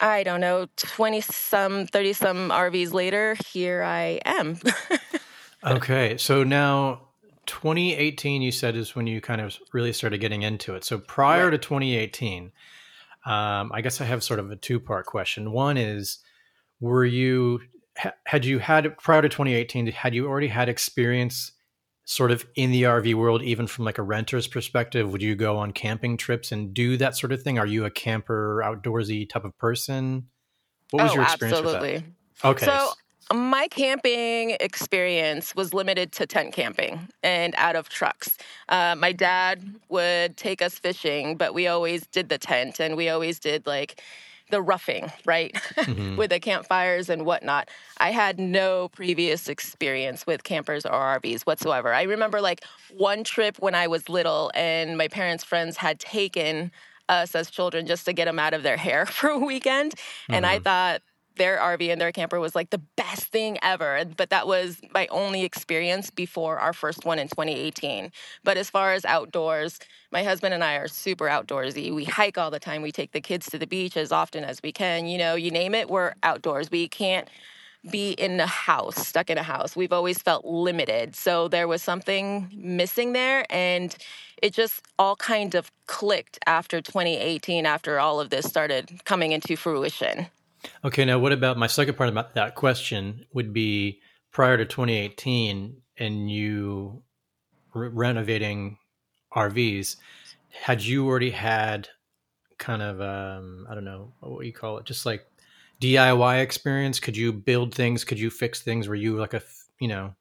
I 0.00 0.24
don't 0.24 0.40
know, 0.40 0.66
20 0.76 1.20
some, 1.22 1.86
30 1.86 2.12
some 2.12 2.50
RVs 2.50 2.92
later, 2.92 3.36
here 3.46 3.82
I 3.82 4.20
am. 4.26 4.58
okay. 5.64 6.18
So 6.18 6.42
now 6.42 7.05
2018 7.46 8.42
you 8.42 8.52
said 8.52 8.76
is 8.76 8.94
when 8.94 9.06
you 9.06 9.20
kind 9.20 9.40
of 9.40 9.58
really 9.72 9.92
started 9.92 10.18
getting 10.18 10.42
into 10.42 10.74
it. 10.74 10.84
So 10.84 10.98
prior 10.98 11.44
right. 11.44 11.50
to 11.50 11.58
2018 11.58 12.52
um, 13.26 13.72
i 13.74 13.80
guess 13.80 14.00
i 14.00 14.04
have 14.04 14.22
sort 14.22 14.38
of 14.38 14.50
a 14.50 14.56
two 14.56 14.80
part 14.80 15.04
question. 15.06 15.52
One 15.52 15.76
is 15.76 16.18
were 16.80 17.04
you 17.04 17.60
had 18.24 18.44
you 18.44 18.58
had 18.58 18.96
prior 18.98 19.22
to 19.22 19.28
2018 19.28 19.88
had 19.88 20.14
you 20.14 20.26
already 20.26 20.48
had 20.48 20.68
experience 20.68 21.52
sort 22.04 22.30
of 22.30 22.46
in 22.54 22.70
the 22.70 22.84
rv 22.84 23.14
world 23.14 23.42
even 23.42 23.66
from 23.66 23.84
like 23.84 23.98
a 23.98 24.02
renter's 24.02 24.46
perspective? 24.46 25.10
Would 25.10 25.22
you 25.22 25.34
go 25.34 25.56
on 25.56 25.72
camping 25.72 26.16
trips 26.16 26.52
and 26.52 26.72
do 26.72 26.96
that 26.98 27.16
sort 27.16 27.32
of 27.32 27.42
thing? 27.42 27.58
Are 27.58 27.66
you 27.66 27.84
a 27.84 27.90
camper 27.90 28.62
outdoorsy 28.64 29.28
type 29.28 29.44
of 29.44 29.58
person? 29.58 30.28
What 30.90 31.02
was 31.02 31.12
oh, 31.12 31.14
your 31.16 31.22
experience 31.24 31.58
absolutely. 31.58 31.92
with 31.94 32.04
that? 32.42 32.48
okay 32.48 32.66
so 32.66 32.92
my 33.34 33.66
camping 33.68 34.56
experience 34.60 35.54
was 35.56 35.74
limited 35.74 36.12
to 36.12 36.26
tent 36.26 36.52
camping 36.52 37.08
and 37.22 37.54
out 37.56 37.74
of 37.74 37.88
trucks. 37.88 38.38
Uh, 38.68 38.94
my 38.96 39.12
dad 39.12 39.62
would 39.88 40.36
take 40.36 40.62
us 40.62 40.78
fishing, 40.78 41.36
but 41.36 41.52
we 41.52 41.66
always 41.66 42.06
did 42.06 42.28
the 42.28 42.38
tent 42.38 42.78
and 42.78 42.96
we 42.96 43.08
always 43.08 43.38
did 43.40 43.66
like 43.66 44.00
the 44.50 44.62
roughing, 44.62 45.10
right? 45.24 45.54
Mm-hmm. 45.76 46.16
with 46.16 46.30
the 46.30 46.40
campfires 46.40 47.08
and 47.08 47.24
whatnot. 47.24 47.68
I 47.98 48.10
had 48.10 48.40
no 48.40 48.88
previous 48.88 49.48
experience 49.48 50.26
with 50.26 50.42
campers 50.42 50.84
or 50.84 50.90
RVs 50.90 51.42
whatsoever. 51.42 51.94
I 51.94 52.02
remember 52.02 52.40
like 52.40 52.64
one 52.96 53.22
trip 53.22 53.58
when 53.60 53.74
I 53.74 53.86
was 53.86 54.08
little 54.08 54.50
and 54.54 54.98
my 54.98 55.06
parents' 55.06 55.44
friends 55.44 55.76
had 55.76 56.00
taken 56.00 56.72
us 57.08 57.34
as 57.36 57.50
children 57.50 57.86
just 57.86 58.04
to 58.06 58.12
get 58.12 58.24
them 58.24 58.38
out 58.38 58.52
of 58.52 58.62
their 58.64 58.76
hair 58.76 59.06
for 59.06 59.28
a 59.28 59.38
weekend. 59.38 59.92
Mm-hmm. 59.92 60.34
And 60.34 60.46
I 60.46 60.56
mm-hmm. 60.56 60.64
thought 60.64 61.02
their 61.36 61.58
RV 61.58 61.90
and 61.90 62.00
their 62.00 62.12
camper 62.12 62.40
was 62.40 62.54
like 62.54 62.70
the 62.70 62.82
best 62.96 63.24
thing 63.24 63.58
ever. 63.62 64.04
But 64.16 64.30
that 64.30 64.46
was 64.46 64.80
my 64.92 65.06
only 65.10 65.44
experience 65.44 66.10
before 66.10 66.58
our 66.58 66.72
first 66.72 67.04
one 67.04 67.18
in 67.18 67.28
2018. 67.28 68.10
But 68.44 68.56
as 68.56 68.70
far 68.70 68.92
as 68.92 69.04
outdoors, 69.04 69.78
my 70.10 70.22
husband 70.22 70.54
and 70.54 70.64
I 70.64 70.74
are 70.76 70.88
super 70.88 71.26
outdoorsy. 71.26 71.94
We 71.94 72.04
hike 72.04 72.38
all 72.38 72.50
the 72.50 72.58
time. 72.58 72.82
We 72.82 72.92
take 72.92 73.12
the 73.12 73.20
kids 73.20 73.48
to 73.50 73.58
the 73.58 73.66
beach 73.66 73.96
as 73.96 74.12
often 74.12 74.44
as 74.44 74.60
we 74.62 74.72
can. 74.72 75.06
You 75.06 75.18
know, 75.18 75.34
you 75.34 75.50
name 75.50 75.74
it, 75.74 75.88
we're 75.88 76.14
outdoors. 76.22 76.70
We 76.70 76.88
can't 76.88 77.28
be 77.90 78.12
in 78.12 78.40
a 78.40 78.46
house, 78.46 78.96
stuck 79.06 79.30
in 79.30 79.38
a 79.38 79.42
house. 79.42 79.76
We've 79.76 79.92
always 79.92 80.18
felt 80.18 80.44
limited. 80.44 81.14
So 81.14 81.48
there 81.48 81.68
was 81.68 81.82
something 81.82 82.50
missing 82.52 83.12
there. 83.12 83.46
And 83.50 83.96
it 84.42 84.52
just 84.52 84.82
all 84.98 85.16
kind 85.16 85.54
of 85.54 85.70
clicked 85.86 86.38
after 86.46 86.80
2018, 86.80 87.64
after 87.64 87.98
all 87.98 88.20
of 88.20 88.30
this 88.30 88.46
started 88.46 89.04
coming 89.04 89.32
into 89.32 89.56
fruition. 89.56 90.26
Okay, 90.84 91.04
now 91.04 91.18
what 91.18 91.32
about 91.32 91.58
my 91.58 91.66
second 91.66 91.96
part 91.96 92.08
about 92.08 92.34
that 92.34 92.54
question 92.54 93.26
would 93.32 93.52
be 93.52 94.00
prior 94.32 94.56
to 94.56 94.64
2018 94.64 95.76
and 95.98 96.30
you 96.30 97.02
re- 97.74 97.88
renovating 97.88 98.78
RVs, 99.34 99.96
had 100.50 100.82
you 100.82 101.06
already 101.06 101.30
had 101.30 101.88
kind 102.58 102.82
of 102.82 103.00
um, 103.00 103.66
I 103.68 103.74
don't 103.74 103.84
know 103.84 104.12
what 104.20 104.46
you 104.46 104.52
call 104.52 104.78
it, 104.78 104.86
just 104.86 105.06
like 105.06 105.26
DIY 105.80 106.42
experience? 106.42 107.00
Could 107.00 107.16
you 107.16 107.32
build 107.32 107.74
things? 107.74 108.04
Could 108.04 108.18
you 108.18 108.30
fix 108.30 108.62
things? 108.62 108.88
Were 108.88 108.94
you 108.94 109.18
like 109.18 109.34
a 109.34 109.42
you 109.78 109.88
know 109.88 110.14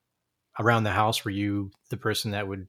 around 0.59 0.83
the 0.83 0.91
house? 0.91 1.23
Were 1.23 1.31
you 1.31 1.71
the 1.89 1.97
person 1.97 2.31
that 2.31 2.47
would 2.47 2.67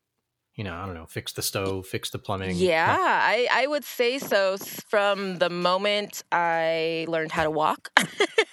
you 0.56 0.64
know, 0.64 0.74
I 0.74 0.86
don't 0.86 0.94
know, 0.94 1.06
fix 1.06 1.32
the 1.32 1.42
stove, 1.42 1.86
fix 1.86 2.10
the 2.10 2.18
plumbing. 2.18 2.56
Yeah, 2.56 2.96
I, 2.98 3.46
I 3.52 3.66
would 3.66 3.84
say 3.84 4.18
so 4.18 4.56
from 4.56 5.36
the 5.38 5.50
moment 5.50 6.24
I 6.32 7.04
learned 7.08 7.32
how 7.32 7.44
to 7.44 7.50
walk. 7.50 7.90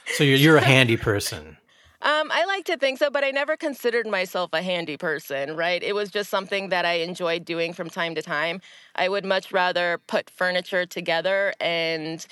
so 0.07 0.23
you're, 0.23 0.37
you're 0.37 0.57
a 0.57 0.61
handy 0.65 0.97
person. 0.97 1.57
Um, 2.01 2.29
I 2.33 2.43
like 2.43 2.65
to 2.65 2.75
think 2.75 2.99
so, 2.99 3.09
but 3.09 3.23
I 3.23 3.31
never 3.31 3.55
considered 3.55 4.05
myself 4.05 4.49
a 4.51 4.61
handy 4.61 4.97
person, 4.97 5.55
right? 5.55 5.81
It 5.81 5.95
was 5.95 6.11
just 6.11 6.29
something 6.29 6.67
that 6.67 6.85
I 6.85 6.95
enjoyed 6.95 7.45
doing 7.45 7.71
from 7.71 7.89
time 7.89 8.13
to 8.15 8.21
time. 8.21 8.59
I 8.95 9.07
would 9.07 9.23
much 9.23 9.53
rather 9.53 10.01
put 10.07 10.29
furniture 10.29 10.85
together 10.85 11.53
and 11.61 12.25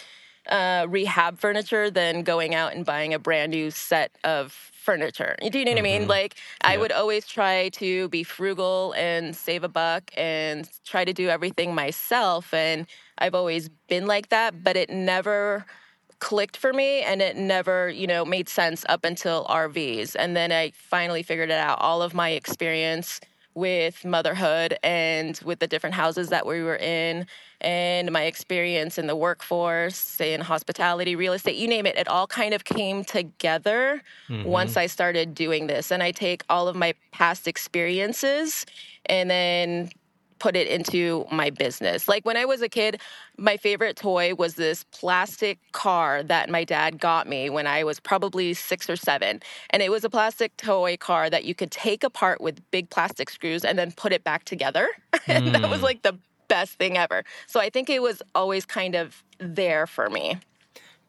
uh, 0.50 0.88
rehab 0.89 1.39
furniture 1.39 1.89
than 1.89 2.24
going 2.24 2.53
out 2.53 2.74
and 2.75 2.86
buying 2.86 3.13
a 3.13 3.19
brand 3.19 3.51
new 3.51 3.72
set 3.72 4.12
of 4.25 4.71
furniture. 4.91 5.36
Do 5.41 5.57
you 5.57 5.65
know 5.65 5.71
what. 5.71 5.79
I 5.79 5.81
mean? 5.81 6.01
Mm-hmm. 6.01 6.10
Like 6.10 6.36
I 6.62 6.77
would 6.77 6.91
always 6.91 7.25
try 7.25 7.69
to 7.69 8.10
be 8.10 8.24
frugal 8.24 8.93
and 8.98 9.36
save 9.36 9.63
a 9.63 9.69
buck 9.69 10.12
and 10.17 10.69
try 10.86 11.05
to 11.05 11.13
do 11.13 11.29
everything 11.29 11.74
myself 11.74 12.53
and 12.53 12.88
I've 13.17 13.36
always 13.36 13.69
been 13.88 14.07
like 14.07 14.29
that, 14.29 14.63
but 14.63 14.75
it 14.75 14.89
never 14.89 15.65
clicked 16.19 16.57
for 16.57 16.74
me 16.74 17.01
and 17.01 17.21
it 17.21 17.36
never, 17.36 17.89
you 17.89 18.07
know, 18.07 18.25
made 18.25 18.50
sense 18.50 18.83
up 18.89 19.05
until 19.05 19.45
RVs. 19.45 20.15
And 20.17 20.36
then 20.36 20.51
I 20.51 20.71
finally 20.75 21.24
figured 21.24 21.50
it 21.50 21.57
out. 21.57 21.79
All 21.79 22.01
of 22.01 22.13
my 22.13 22.29
experience 22.29 23.19
with 23.53 24.05
motherhood 24.05 24.77
and 24.84 25.39
with 25.43 25.60
the 25.60 25.67
different 25.67 25.96
houses 25.96 26.29
that 26.29 26.46
we 26.46 26.62
were 26.62 26.77
in 26.77 27.25
and 27.62 28.12
my 28.12 28.24
experience 28.24 28.98
in 28.98 29.08
the 29.08 29.15
workforce, 29.15 29.96
say 29.96 30.34
in 30.34 30.41
hospitality, 30.41 31.15
real 31.15 31.34
estate, 31.34 31.55
you 31.55 31.67
name 31.67 31.86
it, 31.86 31.96
it 31.96 32.08
all 32.08 32.27
kind 32.27 32.53
of 32.53 32.63
came 32.63 33.03
together 33.03 34.01
mm-hmm. 34.27 34.48
once 34.48 34.77
I 34.77 34.88
started 34.88 35.36
doing 35.36 35.67
this. 35.67 35.91
And 35.91 36.01
I 36.01 36.12
take 36.12 36.43
all 36.50 36.67
of 36.67 36.75
my 36.75 36.96
past 37.12 37.48
experiences 37.48 38.65
and 39.05 39.29
then 39.29 39.91
put 40.41 40.55
it 40.55 40.67
into 40.67 41.24
my 41.31 41.51
business. 41.51 42.07
Like 42.07 42.25
when 42.25 42.36
I 42.36 42.45
was 42.45 42.63
a 42.63 42.67
kid, 42.67 43.00
my 43.38 43.57
favorite 43.57 43.95
toy 43.95 44.33
was 44.33 44.55
this 44.55 44.83
plastic 44.86 45.60
car 45.71 46.24
that 46.24 46.50
my 46.50 46.63
dad 46.63 47.00
got 47.00 47.29
me 47.29 47.51
when 47.51 47.67
I 47.67 47.83
was 47.83 48.00
probably 48.00 48.55
six 48.55 48.89
or 48.89 48.95
seven. 48.95 49.43
And 49.69 49.83
it 49.83 49.91
was 49.91 50.03
a 50.03 50.10
plastic 50.10 50.57
toy 50.57 50.98
car 50.98 51.29
that 51.29 51.45
you 51.45 51.53
could 51.53 51.69
take 51.69 52.03
apart 52.03 52.41
with 52.41 52.60
big 52.71 52.89
plastic 52.89 53.29
screws 53.29 53.63
and 53.63 53.77
then 53.77 53.91
put 53.91 54.12
it 54.12 54.24
back 54.24 54.43
together. 54.43 54.89
Mm. 55.27 55.51
that 55.53 55.69
was 55.69 55.81
mm. 55.81 55.83
like 55.83 56.01
the 56.01 56.17
best 56.48 56.79
thing 56.79 56.98
ever. 56.98 57.24
So 57.45 57.60
I 57.60 57.69
think 57.69 57.89
it 57.89 58.01
was 58.01 58.24
always 58.33 58.65
kind 58.65 58.95
of 58.95 59.24
there 59.38 59.86
for 59.86 60.10
me. 60.10 60.39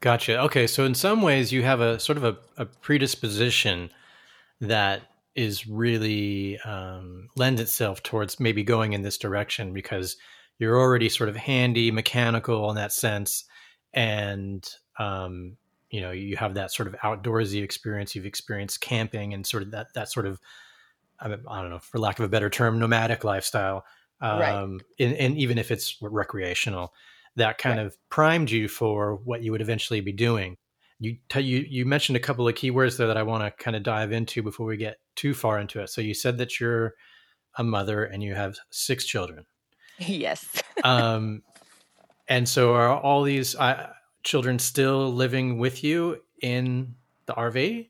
Gotcha. 0.00 0.38
Okay. 0.42 0.66
So 0.66 0.84
in 0.84 0.94
some 0.94 1.22
ways, 1.22 1.50
you 1.50 1.62
have 1.62 1.80
a 1.80 1.98
sort 1.98 2.18
of 2.18 2.24
a, 2.24 2.36
a 2.58 2.66
predisposition 2.66 3.90
that 4.60 5.02
is 5.34 5.66
really 5.66 6.58
um, 6.60 7.28
lends 7.36 7.60
itself 7.60 8.02
towards 8.02 8.38
maybe 8.38 8.62
going 8.62 8.92
in 8.92 9.02
this 9.02 9.18
direction 9.18 9.72
because 9.72 10.16
you're 10.58 10.78
already 10.78 11.08
sort 11.08 11.28
of 11.28 11.36
handy, 11.36 11.90
mechanical 11.90 12.68
in 12.70 12.76
that 12.76 12.92
sense, 12.92 13.44
and 13.94 14.68
um, 14.98 15.56
you 15.90 16.00
know 16.00 16.10
you 16.10 16.36
have 16.36 16.54
that 16.54 16.72
sort 16.72 16.88
of 16.88 16.94
outdoorsy 16.96 17.62
experience. 17.62 18.14
You've 18.14 18.26
experienced 18.26 18.80
camping 18.80 19.34
and 19.34 19.46
sort 19.46 19.62
of 19.62 19.70
that 19.72 19.94
that 19.94 20.10
sort 20.10 20.26
of 20.26 20.40
I 21.22 21.28
don't 21.28 21.70
know, 21.70 21.78
for 21.78 21.98
lack 21.98 22.18
of 22.18 22.24
a 22.24 22.28
better 22.28 22.50
term, 22.50 22.78
nomadic 22.78 23.24
lifestyle. 23.24 23.84
Um, 24.20 24.40
right. 24.40 24.80
and, 24.98 25.16
and, 25.16 25.38
even 25.38 25.58
if 25.58 25.70
it's 25.70 26.00
recreational, 26.00 26.92
that 27.36 27.58
kind 27.58 27.78
right. 27.78 27.86
of 27.86 27.96
primed 28.08 28.50
you 28.50 28.68
for 28.68 29.16
what 29.16 29.42
you 29.42 29.50
would 29.50 29.60
eventually 29.60 30.00
be 30.00 30.12
doing. 30.12 30.56
You, 31.02 31.16
you 31.34 31.66
you 31.68 31.84
mentioned 31.84 32.16
a 32.16 32.20
couple 32.20 32.46
of 32.46 32.54
keywords 32.54 32.96
there 32.96 33.08
that 33.08 33.16
I 33.16 33.24
want 33.24 33.42
to 33.42 33.62
kind 33.62 33.76
of 33.76 33.82
dive 33.82 34.12
into 34.12 34.40
before 34.40 34.66
we 34.66 34.76
get 34.76 34.98
too 35.16 35.34
far 35.34 35.58
into 35.58 35.80
it. 35.80 35.90
So 35.90 36.00
you 36.00 36.14
said 36.14 36.38
that 36.38 36.60
you're 36.60 36.94
a 37.56 37.64
mother 37.64 38.04
and 38.04 38.22
you 38.22 38.34
have 38.34 38.56
six 38.70 39.04
children. 39.04 39.44
Yes. 39.98 40.62
um, 40.84 41.42
and 42.28 42.48
so 42.48 42.74
are 42.74 42.88
all 42.88 43.24
these 43.24 43.56
uh, 43.56 43.92
children 44.22 44.60
still 44.60 45.12
living 45.12 45.58
with 45.58 45.82
you 45.82 46.22
in 46.40 46.94
the 47.26 47.32
RV? 47.32 47.88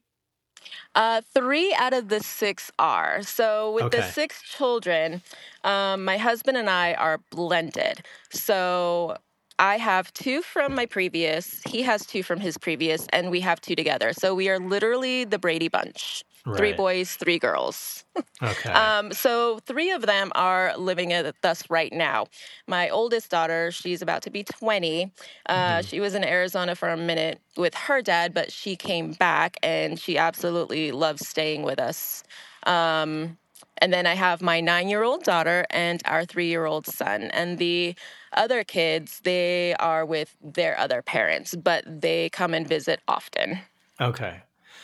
Uh, 0.94 1.20
three 1.34 1.74
out 1.78 1.92
of 1.92 2.08
the 2.08 2.20
six 2.20 2.70
are. 2.78 3.22
So 3.22 3.72
with 3.72 3.84
okay. 3.84 3.98
the 3.98 4.04
six 4.04 4.42
children, 4.42 5.22
um, 5.64 6.04
my 6.04 6.16
husband 6.16 6.56
and 6.56 6.70
I 6.70 6.94
are 6.94 7.20
blended. 7.30 8.04
So 8.30 9.16
I 9.58 9.78
have 9.78 10.12
two 10.12 10.42
from 10.42 10.74
my 10.74 10.86
previous, 10.86 11.62
he 11.66 11.82
has 11.82 12.06
two 12.06 12.22
from 12.22 12.40
his 12.40 12.58
previous, 12.58 13.06
and 13.12 13.30
we 13.30 13.40
have 13.40 13.60
two 13.60 13.74
together. 13.74 14.12
So 14.12 14.34
we 14.34 14.48
are 14.48 14.58
literally 14.58 15.24
the 15.24 15.38
Brady 15.38 15.68
Bunch. 15.68 16.24
Right. 16.44 16.56
Three 16.56 16.72
boys, 16.72 17.14
three 17.14 17.38
girls. 17.38 18.04
okay. 18.42 18.72
Um, 18.72 19.12
so 19.12 19.60
three 19.60 19.92
of 19.92 20.02
them 20.02 20.32
are 20.34 20.76
living 20.76 21.10
with 21.10 21.36
us 21.44 21.62
right 21.70 21.92
now. 21.92 22.26
My 22.66 22.88
oldest 22.88 23.30
daughter, 23.30 23.70
she's 23.70 24.02
about 24.02 24.22
to 24.22 24.30
be 24.30 24.42
20. 24.42 25.12
Uh, 25.46 25.54
mm-hmm. 25.54 25.86
She 25.86 26.00
was 26.00 26.16
in 26.16 26.24
Arizona 26.24 26.74
for 26.74 26.88
a 26.88 26.96
minute 26.96 27.40
with 27.56 27.74
her 27.74 28.02
dad, 28.02 28.34
but 28.34 28.50
she 28.50 28.74
came 28.74 29.12
back 29.12 29.56
and 29.62 30.00
she 30.00 30.18
absolutely 30.18 30.90
loves 30.90 31.28
staying 31.28 31.62
with 31.62 31.78
us. 31.78 32.24
Um, 32.66 33.38
and 33.82 33.92
then 33.92 34.06
I 34.06 34.14
have 34.14 34.40
my 34.40 34.60
nine 34.60 34.88
year 34.88 35.02
old 35.02 35.24
daughter 35.24 35.66
and 35.68 36.00
our 36.04 36.24
three 36.24 36.46
year 36.46 36.66
old 36.66 36.86
son. 36.86 37.24
And 37.32 37.58
the 37.58 37.96
other 38.32 38.62
kids, 38.62 39.20
they 39.24 39.74
are 39.74 40.06
with 40.06 40.36
their 40.40 40.78
other 40.78 41.02
parents, 41.02 41.56
but 41.56 41.82
they 41.86 42.30
come 42.30 42.54
and 42.54 42.66
visit 42.66 43.00
often. 43.08 43.58
Okay. 44.00 44.40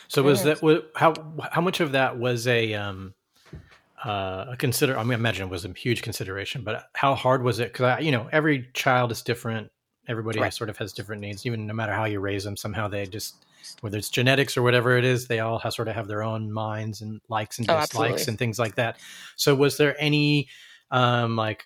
So 0.09 0.21
was 0.21 0.43
that 0.43 0.59
how 0.95 1.13
how 1.49 1.61
much 1.61 1.79
of 1.79 1.93
that 1.93 2.17
was 2.17 2.45
a 2.45 2.73
um 2.73 3.13
uh, 4.03 4.47
a 4.49 4.57
consider? 4.57 4.97
I 4.97 5.03
mean, 5.03 5.13
I 5.13 5.15
imagine 5.15 5.47
it 5.47 5.51
was 5.51 5.63
a 5.63 5.71
huge 5.71 6.01
consideration, 6.01 6.63
but 6.63 6.89
how 6.93 7.15
hard 7.15 7.41
was 7.41 7.59
it? 7.59 7.71
Because 7.71 8.03
you 8.03 8.11
know, 8.11 8.27
every 8.33 8.69
child 8.73 9.13
is 9.13 9.21
different. 9.21 9.71
Everybody 10.09 10.41
right. 10.41 10.53
sort 10.53 10.69
of 10.69 10.77
has 10.77 10.91
different 10.91 11.21
needs. 11.21 11.45
Even 11.45 11.67
no 11.67 11.73
matter 11.73 11.93
how 11.93 12.03
you 12.03 12.19
raise 12.19 12.43
them, 12.43 12.57
somehow 12.57 12.89
they 12.89 13.05
just 13.05 13.45
whether 13.81 13.97
it's 13.97 14.09
genetics 14.09 14.57
or 14.57 14.61
whatever 14.61 14.97
it 14.97 15.05
is, 15.05 15.27
they 15.27 15.39
all 15.39 15.59
have, 15.59 15.73
sort 15.73 15.87
of 15.87 15.95
have 15.95 16.07
their 16.07 16.23
own 16.23 16.51
minds 16.51 17.01
and 17.01 17.21
likes 17.29 17.59
and 17.59 17.69
oh, 17.69 17.79
dislikes 17.79 18.27
oh, 18.27 18.31
and 18.31 18.39
things 18.39 18.59
like 18.59 18.75
that. 18.75 18.99
So, 19.35 19.55
was 19.55 19.77
there 19.77 19.95
any 19.99 20.47
um, 20.91 21.35
like 21.35 21.65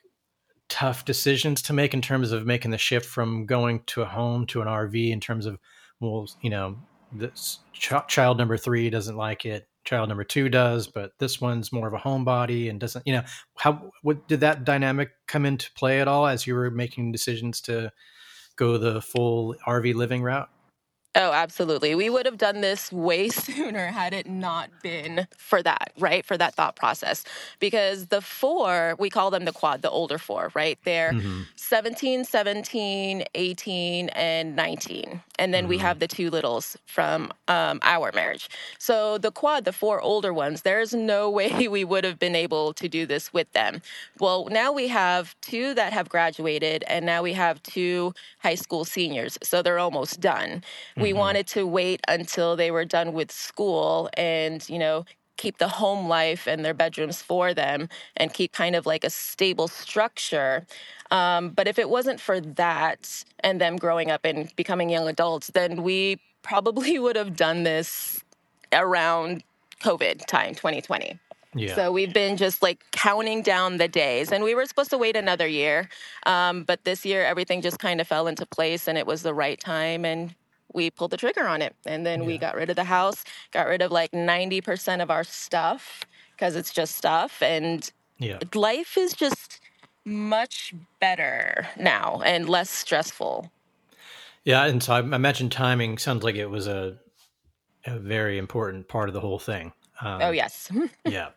tough 0.69 1.05
decisions 1.05 1.61
to 1.63 1.73
make 1.73 1.93
in 1.93 2.01
terms 2.01 2.31
of 2.31 2.45
making 2.45 2.71
the 2.71 2.77
shift 2.77 3.05
from 3.05 3.45
going 3.45 3.81
to 3.87 4.01
a 4.01 4.05
home 4.05 4.45
to 4.47 4.61
an 4.61 4.67
RV 4.67 5.11
in 5.11 5.19
terms 5.19 5.45
of 5.45 5.57
well, 5.99 6.27
you 6.41 6.49
know, 6.49 6.77
this 7.13 7.59
ch- 7.73 7.93
child 8.07 8.37
number 8.37 8.57
three 8.57 8.89
doesn't 8.89 9.15
like 9.17 9.45
it 9.45 9.67
child 9.85 10.07
number 10.07 10.23
two 10.23 10.47
does 10.47 10.87
but 10.87 11.11
this 11.19 11.41
one's 11.41 11.73
more 11.73 11.87
of 11.87 11.93
a 11.93 11.97
homebody 11.97 12.69
and 12.69 12.79
doesn't 12.79 13.05
you 13.05 13.13
know 13.13 13.23
how 13.57 13.91
what 14.01 14.27
did 14.27 14.39
that 14.39 14.63
dynamic 14.63 15.11
come 15.27 15.45
into 15.45 15.71
play 15.73 15.99
at 15.99 16.07
all 16.07 16.25
as 16.25 16.47
you 16.47 16.55
were 16.55 16.71
making 16.71 17.11
decisions 17.11 17.59
to 17.59 17.91
go 18.55 18.77
the 18.77 19.01
full 19.01 19.55
rv 19.67 19.93
living 19.93 20.23
route 20.23 20.49
Oh, 21.15 21.31
absolutely. 21.31 21.93
We 21.93 22.09
would 22.09 22.25
have 22.25 22.39
done 22.39 22.61
this 22.61 22.91
way 22.91 23.29
sooner 23.29 23.87
had 23.87 24.13
it 24.13 24.27
not 24.27 24.69
been 24.81 25.27
for 25.37 25.61
that, 25.61 25.91
right? 25.99 26.25
For 26.25 26.37
that 26.37 26.55
thought 26.55 26.75
process. 26.75 27.23
Because 27.59 28.07
the 28.07 28.21
four, 28.21 28.95
we 28.97 29.11
call 29.11 29.29
them 29.29 29.45
the 29.45 29.51
quad, 29.51 29.83
the 29.83 29.91
older 29.91 30.17
four, 30.17 30.51
right? 30.55 30.79
They're 30.85 31.11
mm-hmm. 31.11 31.43
17, 31.55 32.25
17, 32.25 33.25
18, 33.35 34.09
and 34.09 34.55
19. 34.55 35.21
And 35.37 35.53
then 35.53 35.63
mm-hmm. 35.63 35.69
we 35.69 35.77
have 35.79 35.99
the 35.99 36.07
two 36.07 36.31
littles 36.31 36.77
from 36.85 37.31
um, 37.47 37.79
our 37.83 38.11
marriage. 38.13 38.49
So 38.79 39.19
the 39.19 39.31
quad, 39.31 39.65
the 39.65 39.73
four 39.73 40.01
older 40.01 40.33
ones, 40.33 40.63
there's 40.63 40.95
no 40.95 41.29
way 41.43 41.67
we 41.67 41.83
would 41.83 42.05
have 42.05 42.17
been 42.17 42.35
able 42.35 42.73
to 42.73 42.89
do 42.89 43.05
this 43.05 43.31
with 43.31 43.51
them. 43.53 43.83
Well, 44.19 44.47
now 44.49 44.71
we 44.71 44.87
have 44.87 45.39
two 45.41 45.75
that 45.75 45.93
have 45.93 46.09
graduated, 46.09 46.83
and 46.87 47.05
now 47.05 47.21
we 47.21 47.33
have 47.33 47.61
two 47.61 48.15
high 48.39 48.55
school 48.55 48.83
seniors. 48.83 49.37
So 49.43 49.61
they're 49.61 49.77
almost 49.77 50.19
done. 50.19 50.63
Mm-hmm 50.97 51.02
we 51.03 51.09
mm-hmm. 51.09 51.19
wanted 51.19 51.47
to 51.47 51.67
wait 51.67 52.01
until 52.07 52.55
they 52.55 52.71
were 52.71 52.85
done 52.85 53.13
with 53.13 53.31
school 53.31 54.09
and, 54.15 54.67
you 54.69 54.79
know, 54.79 55.05
keep 55.37 55.57
the 55.57 55.67
home 55.67 56.07
life 56.07 56.47
and 56.47 56.63
their 56.63 56.73
bedrooms 56.73 57.21
for 57.21 57.53
them 57.53 57.89
and 58.17 58.33
keep 58.33 58.53
kind 58.53 58.75
of 58.75 58.85
like 58.85 59.03
a 59.03 59.09
stable 59.09 59.67
structure. 59.67 60.65
Um, 61.11 61.49
but 61.49 61.67
if 61.67 61.77
it 61.77 61.89
wasn't 61.89 62.19
for 62.19 62.39
that 62.39 63.23
and 63.41 63.59
them 63.59 63.75
growing 63.75 64.09
up 64.09 64.23
and 64.23 64.53
becoming 64.55 64.89
young 64.89 65.07
adults, 65.07 65.47
then 65.47 65.83
we 65.83 66.19
probably 66.41 66.97
would 67.03 67.15
have 67.15 67.35
done 67.35 67.63
this 67.63 68.23
around 68.71 69.43
COVID 69.81 70.25
time, 70.25 70.55
2020. 70.55 71.19
Yeah. 71.55 71.75
So 71.75 71.91
we've 71.91 72.13
been 72.13 72.37
just 72.37 72.63
like 72.63 72.83
counting 72.91 73.43
down 73.43 73.77
the 73.77 73.87
days, 73.87 74.31
and 74.31 74.43
we 74.43 74.55
were 74.55 74.65
supposed 74.65 74.89
to 74.89 74.97
wait 74.97 75.15
another 75.15 75.47
year, 75.47 75.87
um, 76.25 76.63
but 76.63 76.83
this 76.83 77.05
year 77.05 77.23
everything 77.23 77.61
just 77.61 77.77
kind 77.77 78.01
of 78.01 78.07
fell 78.07 78.27
into 78.27 78.45
place, 78.47 78.87
and 78.87 78.97
it 78.97 79.05
was 79.05 79.21
the 79.21 79.35
right 79.35 79.59
time, 79.59 80.03
and 80.03 80.33
we 80.73 80.89
pulled 80.89 81.11
the 81.11 81.17
trigger 81.17 81.47
on 81.47 81.61
it. 81.61 81.75
And 81.85 82.05
then 82.05 82.21
yeah. 82.21 82.27
we 82.27 82.37
got 82.37 82.55
rid 82.55 82.69
of 82.69 82.75
the 82.75 82.83
house, 82.83 83.23
got 83.51 83.67
rid 83.67 83.81
of 83.81 83.91
like 83.91 84.11
90% 84.11 85.01
of 85.01 85.09
our 85.09 85.23
stuff 85.23 86.05
because 86.35 86.55
it's 86.55 86.73
just 86.73 86.95
stuff. 86.95 87.41
And 87.41 87.89
yeah. 88.17 88.39
life 88.53 88.97
is 88.97 89.13
just 89.13 89.61
much 90.05 90.73
better 90.99 91.67
now 91.77 92.21
and 92.25 92.49
less 92.49 92.69
stressful. 92.69 93.51
Yeah. 94.43 94.65
And 94.65 94.83
so 94.83 94.93
I 94.93 94.99
imagine 94.99 95.49
timing 95.49 95.97
sounds 95.97 96.23
like 96.23 96.35
it 96.35 96.47
was 96.47 96.67
a, 96.67 96.97
a 97.85 97.97
very 97.99 98.37
important 98.37 98.87
part 98.87 99.09
of 99.09 99.13
the 99.13 99.21
whole 99.21 99.39
thing. 99.39 99.71
Um, 100.01 100.21
oh, 100.21 100.31
yes. 100.31 100.71
yeah. 101.05 101.29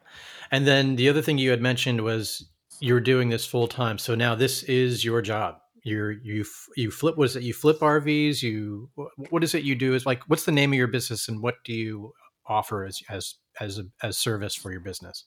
And 0.50 0.66
then 0.66 0.96
the 0.96 1.08
other 1.08 1.22
thing 1.22 1.38
you 1.38 1.50
had 1.50 1.60
mentioned 1.60 2.00
was 2.00 2.46
you're 2.80 3.00
doing 3.00 3.28
this 3.28 3.46
full 3.46 3.68
time. 3.68 3.98
So 3.98 4.14
now 4.14 4.34
this 4.34 4.62
is 4.64 5.04
your 5.04 5.22
job 5.22 5.60
you're 5.86 6.12
you 6.12 6.44
you 6.76 6.90
flip 6.90 7.16
what 7.16 7.26
is 7.26 7.36
it 7.36 7.42
you 7.42 7.54
flip 7.54 7.78
rvs 7.78 8.42
you 8.42 8.90
what 9.30 9.44
is 9.44 9.54
it 9.54 9.62
you 9.62 9.74
do 9.74 9.94
is 9.94 10.04
like 10.04 10.20
what's 10.26 10.44
the 10.44 10.52
name 10.52 10.72
of 10.72 10.76
your 10.76 10.88
business 10.88 11.28
and 11.28 11.40
what 11.40 11.54
do 11.64 11.72
you 11.72 12.12
offer 12.46 12.84
as 12.84 13.00
as 13.08 13.36
as 13.60 13.78
a, 13.78 13.84
as 14.02 14.18
service 14.18 14.54
for 14.54 14.72
your 14.72 14.80
business 14.80 15.24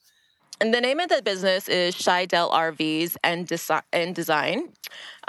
and 0.62 0.74
the 0.74 0.82
name 0.82 1.00
of 1.00 1.08
the 1.08 1.22
business 1.22 1.70
is 1.70 1.96
ShiDel 1.96 2.52
RVs 2.52 3.16
and, 3.24 3.48
Desi- 3.48 3.82
and 3.94 4.14
Design. 4.14 4.74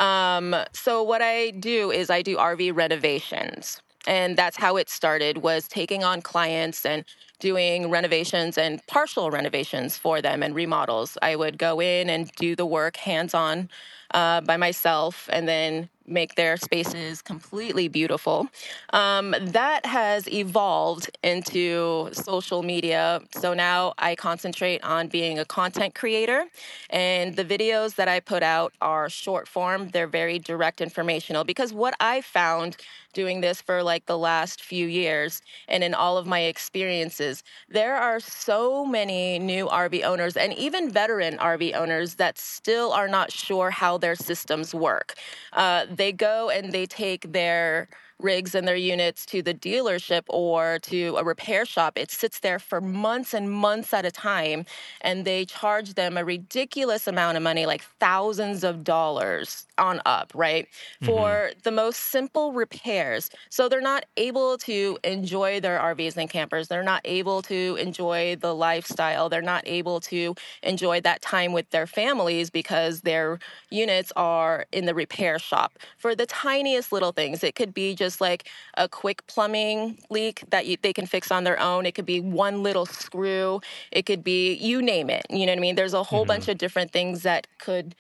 Um, 0.00 0.56
so 0.72 1.04
what 1.04 1.22
I 1.22 1.50
do 1.50 1.92
is 1.92 2.10
I 2.10 2.20
do 2.20 2.36
RV 2.36 2.74
renovations, 2.74 3.80
and 4.08 4.36
that's 4.36 4.56
how 4.56 4.76
it 4.76 4.90
started. 4.90 5.38
Was 5.38 5.68
taking 5.68 6.02
on 6.02 6.20
clients 6.20 6.84
and 6.84 7.04
doing 7.40 7.90
renovations 7.90 8.56
and 8.58 8.86
partial 8.86 9.30
renovations 9.30 9.98
for 9.98 10.22
them 10.22 10.42
and 10.42 10.54
remodels. 10.54 11.18
I 11.22 11.36
would 11.36 11.58
go 11.58 11.80
in 11.80 12.08
and 12.08 12.30
do 12.32 12.54
the 12.54 12.66
work 12.66 12.96
hands 12.96 13.34
on 13.34 13.68
uh, 14.12 14.40
by 14.40 14.56
myself 14.56 15.28
and 15.32 15.48
then 15.48 15.88
make 16.06 16.34
their 16.34 16.56
spaces 16.56 17.22
completely 17.22 17.88
beautiful. 17.88 18.48
Um, 18.92 19.34
that 19.40 19.86
has 19.86 20.28
evolved 20.28 21.16
into 21.22 22.08
social 22.12 22.62
media. 22.62 23.20
So 23.36 23.54
now 23.54 23.94
I 23.98 24.16
concentrate 24.16 24.82
on 24.82 25.06
being 25.08 25.38
a 25.38 25.44
content 25.44 25.94
creator, 25.94 26.46
and 26.90 27.36
the 27.36 27.44
videos 27.44 27.94
that 27.94 28.08
I 28.08 28.20
put 28.20 28.42
out 28.42 28.72
are 28.80 29.08
short 29.08 29.46
form. 29.46 29.90
They're 29.90 30.08
very 30.08 30.38
direct 30.38 30.80
informational 30.80 31.44
because 31.44 31.72
what 31.72 31.94
I 32.00 32.20
found 32.20 32.76
doing 33.12 33.40
this 33.40 33.60
for 33.60 33.82
like 33.82 34.06
the 34.06 34.18
last 34.18 34.62
few 34.62 34.86
years 34.86 35.42
and 35.68 35.82
in 35.82 35.94
all 35.94 36.16
of 36.18 36.26
my 36.26 36.40
experiences, 36.40 37.42
there 37.68 37.96
are 37.96 38.20
so 38.20 38.84
many 38.84 39.38
new 39.38 39.66
RV 39.66 40.02
owners 40.04 40.36
and 40.36 40.52
even 40.54 40.90
veteran 40.90 41.36
RV 41.38 41.74
owners 41.74 42.14
that 42.16 42.38
still 42.38 42.92
are 42.92 43.08
not 43.08 43.32
sure 43.32 43.70
how 43.70 43.98
their 43.98 44.14
systems 44.14 44.74
work. 44.74 45.14
Uh, 45.52 45.86
they 45.90 46.12
go 46.12 46.50
and 46.50 46.72
they 46.72 46.86
take 46.86 47.32
their 47.32 47.88
rigs 48.22 48.54
and 48.54 48.66
their 48.66 48.76
units 48.76 49.26
to 49.26 49.42
the 49.42 49.54
dealership 49.54 50.22
or 50.28 50.78
to 50.82 51.16
a 51.16 51.24
repair 51.24 51.64
shop. 51.64 51.96
It 51.96 52.10
sits 52.10 52.40
there 52.40 52.58
for 52.58 52.80
months 52.80 53.34
and 53.34 53.50
months 53.50 53.92
at 53.92 54.04
a 54.04 54.10
time, 54.10 54.64
and 55.00 55.24
they 55.24 55.44
charge 55.44 55.94
them 55.94 56.16
a 56.16 56.24
ridiculous 56.24 57.06
amount 57.06 57.36
of 57.36 57.42
money, 57.42 57.66
like 57.66 57.82
thousands 57.98 58.64
of 58.64 58.84
dollars 58.84 59.66
on 59.78 60.00
up, 60.06 60.32
right? 60.34 60.66
Mm-hmm. 60.66 61.06
For 61.06 61.50
the 61.62 61.70
most 61.70 61.98
simple 61.98 62.52
repairs. 62.52 63.30
So 63.48 63.68
they're 63.68 63.80
not 63.80 64.04
able 64.16 64.58
to 64.58 64.98
enjoy 65.04 65.60
their 65.60 65.78
RVs 65.78 66.16
and 66.16 66.28
campers. 66.28 66.68
They're 66.68 66.82
not 66.82 67.00
able 67.04 67.42
to 67.42 67.76
enjoy 67.80 68.36
the 68.36 68.54
lifestyle. 68.54 69.28
They're 69.28 69.42
not 69.42 69.62
able 69.66 70.00
to 70.00 70.34
enjoy 70.62 71.00
that 71.02 71.22
time 71.22 71.52
with 71.52 71.70
their 71.70 71.86
families 71.86 72.50
because 72.50 73.02
their 73.02 73.38
units 73.70 74.12
are 74.16 74.66
in 74.72 74.86
the 74.86 74.94
repair 74.94 75.38
shop. 75.38 75.78
For 75.96 76.14
the 76.14 76.26
tiniest 76.26 76.92
little 76.92 77.12
things, 77.12 77.42
it 77.42 77.54
could 77.54 77.72
be 77.72 77.94
just 77.94 78.09
like 78.18 78.48
a 78.78 78.88
quick 78.88 79.26
plumbing 79.26 79.98
leak 80.08 80.44
that 80.48 80.64
you, 80.64 80.78
they 80.80 80.94
can 80.94 81.04
fix 81.04 81.30
on 81.30 81.44
their 81.44 81.60
own. 81.60 81.84
It 81.84 81.94
could 81.94 82.06
be 82.06 82.20
one 82.20 82.62
little 82.62 82.86
screw. 82.86 83.60
It 83.92 84.06
could 84.06 84.24
be 84.24 84.54
you 84.54 84.80
name 84.80 85.10
it. 85.10 85.26
You 85.28 85.44
know 85.44 85.52
what 85.52 85.58
I 85.58 85.60
mean? 85.60 85.74
There's 85.74 85.92
a 85.92 86.02
whole 86.02 86.22
mm-hmm. 86.22 86.28
bunch 86.28 86.48
of 86.48 86.56
different 86.56 86.92
things 86.92 87.22
that 87.24 87.46
could 87.58 87.94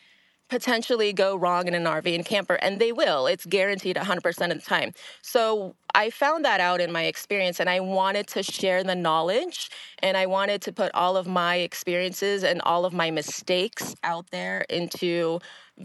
potentially 0.50 1.12
go 1.12 1.36
wrong 1.36 1.68
in 1.68 1.74
an 1.74 1.84
RV 1.84 2.12
and 2.12 2.26
camper, 2.26 2.54
and 2.54 2.78
they 2.78 2.92
will. 2.92 3.26
It's 3.26 3.46
guaranteed 3.46 3.96
100% 3.96 4.50
of 4.50 4.58
the 4.58 4.66
time. 4.66 4.92
So 5.22 5.76
I 5.94 6.10
found 6.10 6.44
that 6.44 6.60
out 6.60 6.80
in 6.80 6.92
my 6.92 7.04
experience, 7.04 7.60
and 7.60 7.70
I 7.70 7.80
wanted 7.80 8.26
to 8.28 8.42
share 8.42 8.82
the 8.82 8.96
knowledge, 8.96 9.70
and 10.00 10.16
I 10.16 10.26
wanted 10.26 10.60
to 10.62 10.72
put 10.72 10.90
all 10.92 11.16
of 11.16 11.26
my 11.26 11.56
experiences 11.56 12.42
and 12.42 12.60
all 12.62 12.84
of 12.84 12.92
my 12.92 13.10
mistakes 13.10 13.94
out 14.02 14.30
there 14.32 14.66
into 14.68 15.38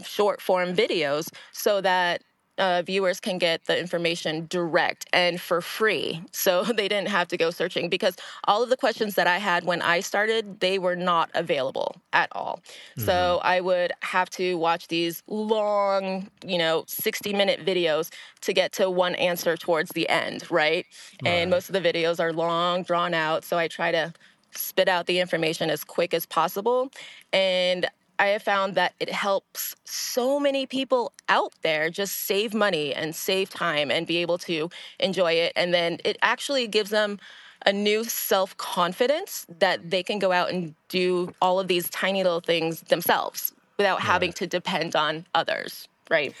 short 0.04 0.42
form 0.42 0.74
videos 0.74 1.30
so 1.52 1.80
that 1.80 2.22
uh, 2.58 2.82
viewers 2.82 3.20
can 3.20 3.38
get 3.38 3.64
the 3.66 3.78
information 3.78 4.46
direct 4.48 5.06
and 5.12 5.40
for 5.40 5.60
free. 5.60 6.22
So 6.46 6.62
they 6.62 6.86
didn't 6.86 7.08
have 7.08 7.26
to 7.28 7.36
go 7.36 7.50
searching 7.50 7.88
because 7.88 8.14
all 8.44 8.62
of 8.62 8.68
the 8.68 8.76
questions 8.76 9.16
that 9.16 9.26
I 9.26 9.38
had 9.38 9.64
when 9.64 9.82
I 9.82 9.98
started, 9.98 10.60
they 10.60 10.78
were 10.78 10.94
not 10.94 11.28
available 11.34 11.96
at 12.12 12.28
all. 12.32 12.60
Mm-hmm. 12.92 13.06
So 13.06 13.40
I 13.42 13.60
would 13.60 13.92
have 14.02 14.30
to 14.30 14.56
watch 14.58 14.86
these 14.86 15.24
long, 15.26 16.30
you 16.46 16.56
know, 16.58 16.84
60 16.86 17.32
minute 17.32 17.64
videos 17.66 18.10
to 18.42 18.52
get 18.52 18.72
to 18.74 18.88
one 18.90 19.16
answer 19.16 19.56
towards 19.56 19.90
the 19.90 20.08
end, 20.08 20.48
right? 20.50 20.86
right? 21.24 21.30
And 21.30 21.50
most 21.50 21.68
of 21.68 21.72
the 21.72 21.80
videos 21.80 22.20
are 22.20 22.32
long, 22.32 22.84
drawn 22.84 23.12
out. 23.12 23.42
So 23.42 23.58
I 23.58 23.66
try 23.66 23.90
to 23.90 24.12
spit 24.52 24.88
out 24.88 25.06
the 25.06 25.18
information 25.18 25.70
as 25.70 25.84
quick 25.84 26.14
as 26.14 26.26
possible. 26.26 26.92
And 27.32 27.86
I 28.18 28.26
have 28.28 28.42
found 28.42 28.74
that 28.74 28.94
it 29.00 29.10
helps 29.10 29.76
so 29.84 30.40
many 30.40 30.66
people 30.66 31.12
out 31.28 31.52
there 31.62 31.90
just 31.90 32.16
save 32.16 32.54
money 32.54 32.94
and 32.94 33.14
save 33.14 33.50
time 33.50 33.90
and 33.90 34.06
be 34.06 34.18
able 34.18 34.38
to 34.38 34.70
enjoy 34.98 35.32
it. 35.32 35.52
And 35.56 35.74
then 35.74 35.98
it 36.04 36.16
actually 36.22 36.66
gives 36.66 36.90
them 36.90 37.18
a 37.64 37.72
new 37.72 38.04
self 38.04 38.56
confidence 38.56 39.46
that 39.58 39.90
they 39.90 40.02
can 40.02 40.18
go 40.18 40.32
out 40.32 40.50
and 40.50 40.74
do 40.88 41.32
all 41.42 41.58
of 41.60 41.68
these 41.68 41.90
tiny 41.90 42.22
little 42.22 42.40
things 42.40 42.80
themselves 42.82 43.52
without 43.76 43.98
yeah. 43.98 44.06
having 44.06 44.32
to 44.34 44.46
depend 44.46 44.96
on 44.96 45.26
others. 45.34 45.88
Right. 46.10 46.34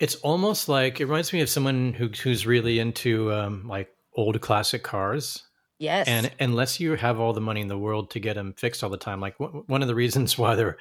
It's 0.00 0.14
almost 0.16 0.68
like 0.68 1.00
it 1.00 1.06
reminds 1.06 1.32
me 1.32 1.40
of 1.40 1.48
someone 1.48 1.92
who, 1.92 2.08
who's 2.08 2.46
really 2.46 2.78
into 2.78 3.32
um, 3.32 3.66
like 3.66 3.92
old 4.14 4.40
classic 4.40 4.82
cars. 4.82 5.44
Yes. 5.78 6.08
And 6.08 6.30
unless 6.40 6.80
you 6.80 6.94
have 6.96 7.20
all 7.20 7.32
the 7.32 7.40
money 7.40 7.60
in 7.60 7.68
the 7.68 7.78
world 7.78 8.10
to 8.10 8.20
get 8.20 8.34
them 8.34 8.52
fixed 8.52 8.84
all 8.84 8.90
the 8.90 8.96
time, 8.96 9.20
like 9.20 9.38
w- 9.38 9.64
one 9.66 9.80
of 9.82 9.88
the 9.88 9.94
reasons 9.94 10.36
why 10.38 10.54
they're 10.54 10.76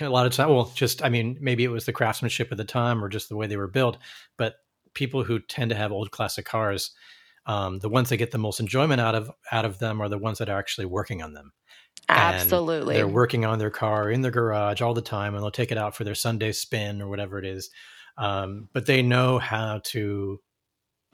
a 0.00 0.10
lot 0.10 0.26
of 0.26 0.32
time 0.32 0.48
well 0.48 0.70
just 0.74 1.02
i 1.02 1.08
mean 1.08 1.36
maybe 1.40 1.64
it 1.64 1.68
was 1.68 1.86
the 1.86 1.92
craftsmanship 1.92 2.50
of 2.50 2.58
the 2.58 2.64
time 2.64 3.02
or 3.02 3.08
just 3.08 3.28
the 3.28 3.36
way 3.36 3.46
they 3.46 3.56
were 3.56 3.68
built 3.68 3.98
but 4.36 4.56
people 4.94 5.24
who 5.24 5.38
tend 5.38 5.70
to 5.70 5.76
have 5.76 5.92
old 5.92 6.10
classic 6.10 6.44
cars 6.44 6.92
um, 7.46 7.78
the 7.78 7.88
ones 7.88 8.08
that 8.08 8.16
get 8.16 8.32
the 8.32 8.38
most 8.38 8.60
enjoyment 8.60 9.00
out 9.00 9.14
of 9.14 9.30
out 9.52 9.64
of 9.64 9.78
them 9.78 10.00
are 10.00 10.08
the 10.08 10.18
ones 10.18 10.38
that 10.38 10.48
are 10.48 10.58
actually 10.58 10.86
working 10.86 11.22
on 11.22 11.32
them. 11.32 11.52
Absolutely. 12.08 12.94
and 12.94 12.98
they're 12.98 13.14
working 13.14 13.44
on 13.44 13.58
their 13.58 13.70
car 13.70 14.10
in 14.10 14.20
their 14.20 14.30
garage 14.30 14.80
all 14.80 14.94
the 14.94 15.02
time 15.02 15.34
and 15.34 15.42
they'll 15.42 15.50
take 15.50 15.72
it 15.72 15.78
out 15.78 15.96
for 15.96 16.04
their 16.04 16.14
sunday 16.14 16.52
spin 16.52 17.02
or 17.02 17.08
whatever 17.08 17.36
it 17.36 17.44
is 17.44 17.70
um, 18.16 18.68
but 18.72 18.86
they 18.86 19.02
know 19.02 19.38
how 19.38 19.80
to 19.82 20.40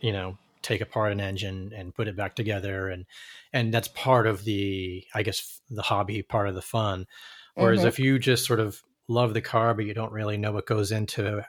you 0.00 0.12
know 0.12 0.36
take 0.60 0.82
apart 0.82 1.12
an 1.12 1.20
engine 1.20 1.72
and 1.74 1.94
put 1.94 2.08
it 2.08 2.16
back 2.16 2.36
together 2.36 2.88
and 2.88 3.06
and 3.54 3.72
that's 3.72 3.88
part 3.88 4.26
of 4.26 4.44
the 4.44 5.02
i 5.14 5.22
guess 5.22 5.60
the 5.70 5.80
hobby 5.80 6.20
part 6.20 6.46
of 6.46 6.54
the 6.54 6.60
fun 6.60 7.06
Whereas 7.54 7.80
mm-hmm. 7.80 7.88
if 7.88 7.98
you 7.98 8.18
just 8.18 8.46
sort 8.46 8.60
of 8.60 8.82
love 9.08 9.34
the 9.34 9.40
car, 9.40 9.74
but 9.74 9.84
you 9.84 9.94
don't 9.94 10.12
really 10.12 10.36
know 10.36 10.52
what 10.52 10.66
goes 10.66 10.92
into 10.92 11.44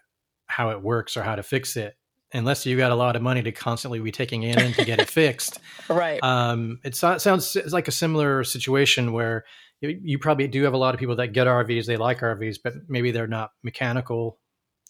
how 0.48 0.70
it 0.72 0.82
works 0.82 1.16
or 1.16 1.24
how 1.24 1.36
to 1.36 1.44
fix 1.44 1.78
it, 1.78 1.96
unless 2.34 2.66
you 2.66 2.76
got 2.76 2.92
a 2.92 2.96
lot 2.96 3.16
of 3.16 3.22
money 3.22 3.42
to 3.44 3.52
constantly 3.52 4.00
be 4.00 4.12
taking 4.12 4.44
in 4.44 4.74
to 4.74 4.86
get 4.86 5.00
it 5.00 5.10
fixed. 5.10 5.60
Right. 5.90 6.24
Um, 6.24 6.80
it 6.86 6.96
sounds 6.96 7.58
like 7.72 7.90
a 7.90 7.92
similar 7.92 8.46
situation 8.46 9.12
where 9.12 9.44
you, 9.82 10.00
you, 10.02 10.18
probably 10.18 10.48
do 10.48 10.64
have 10.64 10.74
a 10.74 10.78
lot 10.78 10.94
of 10.94 11.00
people 11.00 11.18
that 11.18 11.34
get 11.34 11.46
RVs, 11.46 11.86
they 11.86 11.98
like 11.98 12.22
RVs, 12.22 12.60
but 12.64 12.74
maybe 12.88 13.12
they're 13.12 13.28
not 13.28 13.52
mechanical 13.64 14.40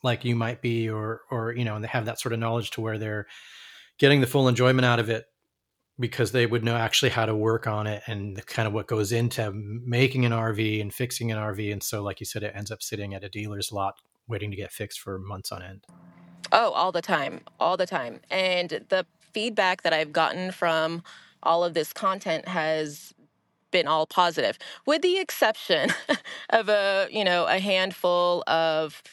like 0.04 0.24
you 0.24 0.36
might 0.36 0.62
be, 0.62 0.90
or, 0.90 1.22
or, 1.32 1.52
you 1.52 1.66
know, 1.66 1.76
and 1.76 1.84
they 1.84 1.88
have 1.88 2.06
that 2.06 2.20
sort 2.20 2.32
of 2.32 2.40
knowledge 2.40 2.72
to 2.72 2.82
where 2.82 3.00
they're 3.00 3.26
getting 3.98 4.22
the 4.22 4.28
full 4.28 4.48
enjoyment 4.48 4.86
out 4.86 5.00
of 5.00 5.10
it 5.10 5.26
because 6.00 6.32
they 6.32 6.46
would 6.46 6.64
know 6.64 6.76
actually 6.76 7.10
how 7.10 7.26
to 7.26 7.36
work 7.36 7.68
on 7.68 7.86
it 7.86 8.02
and 8.08 8.44
kind 8.48 8.68
of 8.68 8.74
what 8.74 8.88
goes 8.88 9.12
into 9.12 9.52
making 9.54 10.26
an 10.26 10.32
RV 10.32 10.82
and 10.82 10.94
fixing 10.94 11.32
an 11.32 11.38
RV. 11.38 11.72
And 11.72 11.84
so, 11.84 12.02
like 12.02 12.20
you 12.20 12.26
said, 12.26 12.44
it 12.44 12.54
ends 12.56 12.72
up 12.72 12.82
sitting 12.82 13.14
at 13.14 13.24
a 13.24 13.30
dealer's 13.30 13.72
lot 13.72 13.96
waiting 14.28 14.50
to 14.50 14.58
get 14.58 14.72
fixed 14.72 15.00
for 15.00 15.20
months 15.20 15.52
on 15.52 15.62
end. 15.62 15.86
Oh, 16.52 16.72
all 16.72 16.92
the 16.92 17.02
time, 17.02 17.42
all 17.60 17.78
the 17.78 17.86
time. 17.86 18.20
And 18.32 18.86
the 18.90 19.06
feedback 19.34 19.84
that 19.84 19.94
I've 19.94 20.12
gotten 20.12 20.52
from 20.52 21.04
all 21.42 21.64
of 21.64 21.74
this 21.74 21.94
content 21.94 22.48
has 22.48 23.14
been 23.72 23.88
all 23.88 24.06
positive, 24.06 24.58
with 24.86 25.02
the 25.02 25.18
exception 25.18 25.90
of 26.50 26.70
a 26.70 27.08
you 27.12 27.24
know 27.24 27.46
a 27.46 27.60
handful 27.60 28.44
of 28.48 29.04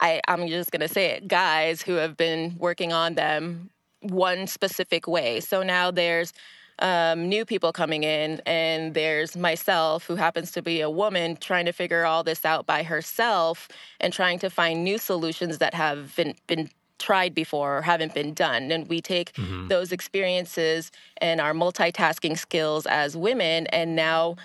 I, 0.00 0.20
I'm 0.28 0.46
just 0.48 0.70
gonna 0.70 0.88
say 0.88 1.06
it, 1.06 1.28
guys 1.28 1.82
who 1.82 1.94
have 1.94 2.16
been 2.16 2.56
working 2.58 2.92
on 2.92 3.14
them 3.14 3.70
one 4.00 4.46
specific 4.46 5.06
way. 5.06 5.40
So 5.40 5.62
now 5.62 5.90
there's 5.90 6.32
um, 6.80 7.28
new 7.28 7.44
people 7.44 7.72
coming 7.72 8.04
in, 8.04 8.40
and 8.46 8.94
there's 8.94 9.36
myself, 9.36 10.06
who 10.06 10.14
happens 10.14 10.52
to 10.52 10.62
be 10.62 10.80
a 10.80 10.90
woman, 10.90 11.36
trying 11.36 11.66
to 11.66 11.72
figure 11.72 12.04
all 12.04 12.22
this 12.22 12.44
out 12.44 12.66
by 12.66 12.84
herself 12.84 13.68
and 14.00 14.12
trying 14.12 14.38
to 14.38 14.50
find 14.50 14.84
new 14.84 14.98
solutions 14.98 15.58
that 15.58 15.74
have 15.74 16.14
been, 16.14 16.34
been 16.46 16.70
tried 16.98 17.34
before 17.34 17.78
or 17.78 17.82
haven't 17.82 18.14
been 18.14 18.32
done. 18.32 18.70
And 18.70 18.88
we 18.88 19.00
take 19.00 19.32
mm-hmm. 19.32 19.68
those 19.68 19.90
experiences 19.90 20.92
and 21.20 21.40
our 21.40 21.52
multitasking 21.52 22.38
skills 22.38 22.86
as 22.86 23.16
women, 23.16 23.66
and 23.68 23.96
now 23.96 24.36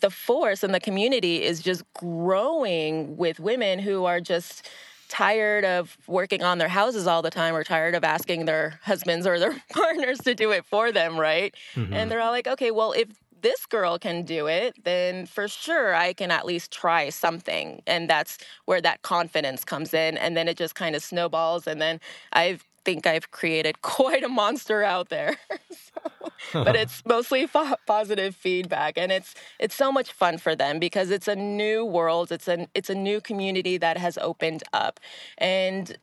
the 0.00 0.10
force 0.10 0.62
and 0.62 0.74
the 0.74 0.80
community 0.80 1.42
is 1.42 1.62
just 1.62 1.82
growing 1.94 3.16
with 3.16 3.40
women 3.40 3.78
who 3.78 4.04
are 4.04 4.20
just 4.20 4.68
tired 5.08 5.64
of 5.64 5.96
working 6.06 6.42
on 6.42 6.58
their 6.58 6.68
houses 6.68 7.06
all 7.06 7.22
the 7.22 7.30
time 7.30 7.54
or 7.54 7.64
tired 7.64 7.94
of 7.94 8.04
asking 8.04 8.44
their 8.44 8.80
husbands 8.82 9.26
or 9.26 9.38
their 9.38 9.62
partners 9.70 10.18
to 10.18 10.34
do 10.34 10.50
it 10.50 10.64
for 10.64 10.92
them, 10.92 11.18
right? 11.18 11.54
Mm-hmm. 11.74 11.92
And 11.92 12.10
they're 12.10 12.20
all 12.20 12.32
like, 12.32 12.46
okay, 12.46 12.70
well, 12.70 12.92
if 12.92 13.08
this 13.42 13.66
girl 13.66 13.98
can 13.98 14.24
do 14.24 14.46
it, 14.46 14.84
then 14.84 15.26
for 15.26 15.46
sure 15.46 15.94
I 15.94 16.12
can 16.12 16.30
at 16.30 16.46
least 16.46 16.72
try 16.72 17.10
something. 17.10 17.82
And 17.86 18.08
that's 18.08 18.38
where 18.64 18.80
that 18.80 19.02
confidence 19.02 19.64
comes 19.64 19.94
in. 19.94 20.16
And 20.16 20.36
then 20.36 20.48
it 20.48 20.56
just 20.56 20.74
kind 20.74 20.96
of 20.96 21.02
snowballs. 21.02 21.66
And 21.66 21.80
then 21.80 22.00
I've 22.32 22.64
think 22.86 23.06
I've 23.06 23.30
created 23.32 23.82
quite 23.96 24.22
a 24.22 24.28
monster 24.28 24.82
out 24.82 25.10
there. 25.10 25.36
so, 25.70 26.30
but 26.64 26.76
it's 26.82 27.02
mostly 27.04 27.46
fo- 27.46 27.76
positive 27.86 28.34
feedback, 28.34 28.96
and 28.96 29.12
it's 29.12 29.34
it's 29.58 29.74
so 29.74 29.92
much 29.92 30.12
fun 30.12 30.38
for 30.38 30.54
them 30.56 30.78
because 30.78 31.10
it's 31.10 31.28
a 31.28 31.36
new 31.36 31.84
world. 31.84 32.32
It's 32.32 32.48
an 32.48 32.68
it's 32.74 32.88
a 32.88 32.94
new 32.94 33.20
community 33.20 33.76
that 33.78 33.98
has 33.98 34.16
opened 34.18 34.62
up, 34.72 35.00
and 35.36 35.98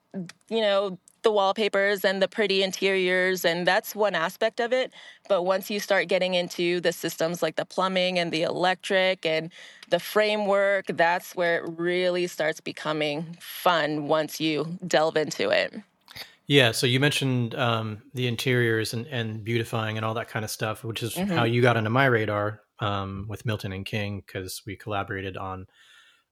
you 0.49 0.61
know 0.61 0.99
the 1.23 1.31
wallpapers 1.31 2.03
and 2.03 2.21
the 2.21 2.27
pretty 2.27 2.61
interiors 2.61 3.45
and 3.45 3.65
that's 3.65 3.95
one 3.95 4.13
aspect 4.13 4.59
of 4.59 4.73
it 4.73 4.91
but 5.29 5.43
once 5.43 5.71
you 5.71 5.79
start 5.79 6.09
getting 6.09 6.33
into 6.33 6.81
the 6.81 6.91
systems 6.91 7.41
like 7.41 7.55
the 7.55 7.65
plumbing 7.65 8.19
and 8.19 8.31
the 8.33 8.43
electric 8.43 9.25
and 9.25 9.49
the 9.89 9.99
framework 9.99 10.85
that's 10.87 11.33
where 11.33 11.63
it 11.63 11.71
really 11.77 12.27
starts 12.27 12.59
becoming 12.59 13.37
fun 13.39 14.05
once 14.07 14.41
you 14.41 14.77
delve 14.85 15.15
into 15.15 15.49
it 15.49 15.73
yeah, 16.47 16.71
so 16.71 16.85
you 16.85 16.99
mentioned 16.99 17.55
um, 17.55 18.01
the 18.13 18.27
interiors 18.27 18.93
and, 18.93 19.07
and 19.07 19.43
beautifying 19.43 19.97
and 19.97 20.05
all 20.05 20.13
that 20.15 20.27
kind 20.27 20.43
of 20.43 20.51
stuff, 20.51 20.83
which 20.83 21.01
is 21.01 21.15
mm-hmm. 21.15 21.31
how 21.31 21.43
you 21.45 21.61
got 21.61 21.77
onto 21.77 21.89
my 21.89 22.05
radar 22.05 22.61
um, 22.79 23.25
with 23.29 23.45
Milton 23.45 23.71
and 23.71 23.85
King 23.85 24.23
because 24.25 24.61
we 24.65 24.75
collaborated 24.75 25.37
on. 25.37 25.67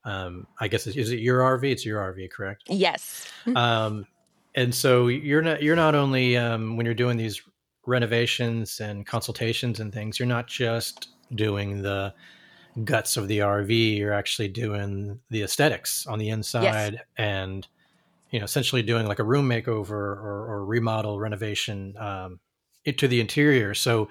Um, 0.04 0.48
I 0.60 0.68
guess 0.68 0.88
is 0.88 1.12
it 1.12 1.20
your 1.20 1.40
RV? 1.40 1.64
It's 1.64 1.86
your 1.86 2.02
RV, 2.02 2.32
correct? 2.32 2.64
Yes. 2.68 3.32
um, 3.56 4.08
and 4.56 4.74
so 4.74 5.08
you're 5.08 5.44
not 5.44 5.62
you're 5.62 5.76
not 5.76 5.96
only 5.96 6.36
um, 6.36 6.76
when 6.76 6.86
you're 6.86 6.96
doing 6.96 7.18
these 7.18 7.42
renovations 7.86 8.80
and 8.80 9.06
consultations 9.06 9.80
and 9.80 9.94
things, 9.94 10.20
you're 10.20 10.28
not 10.28 10.48
just 10.48 11.10
doing 11.36 11.82
the 11.82 12.14
guts 12.84 13.16
of 13.16 13.28
the 13.28 13.40
RV. 13.40 13.98
You're 13.98 14.14
actually 14.14 14.48
doing 14.50 15.20
the 15.30 15.44
aesthetics 15.44 16.06
on 16.08 16.20
the 16.20 16.30
inside 16.30 16.94
yes. 16.94 17.04
and 17.18 17.68
you 18.32 18.40
know, 18.40 18.46
essentially 18.46 18.82
doing 18.82 19.06
like 19.06 19.20
a 19.20 19.24
room 19.24 19.48
makeover 19.48 19.92
or, 19.92 20.48
or 20.50 20.66
remodel 20.66 21.20
renovation 21.20 21.96
um, 21.98 22.40
to 22.98 23.08
the 23.08 23.22
interior. 23.22 23.74
So, 23.74 24.10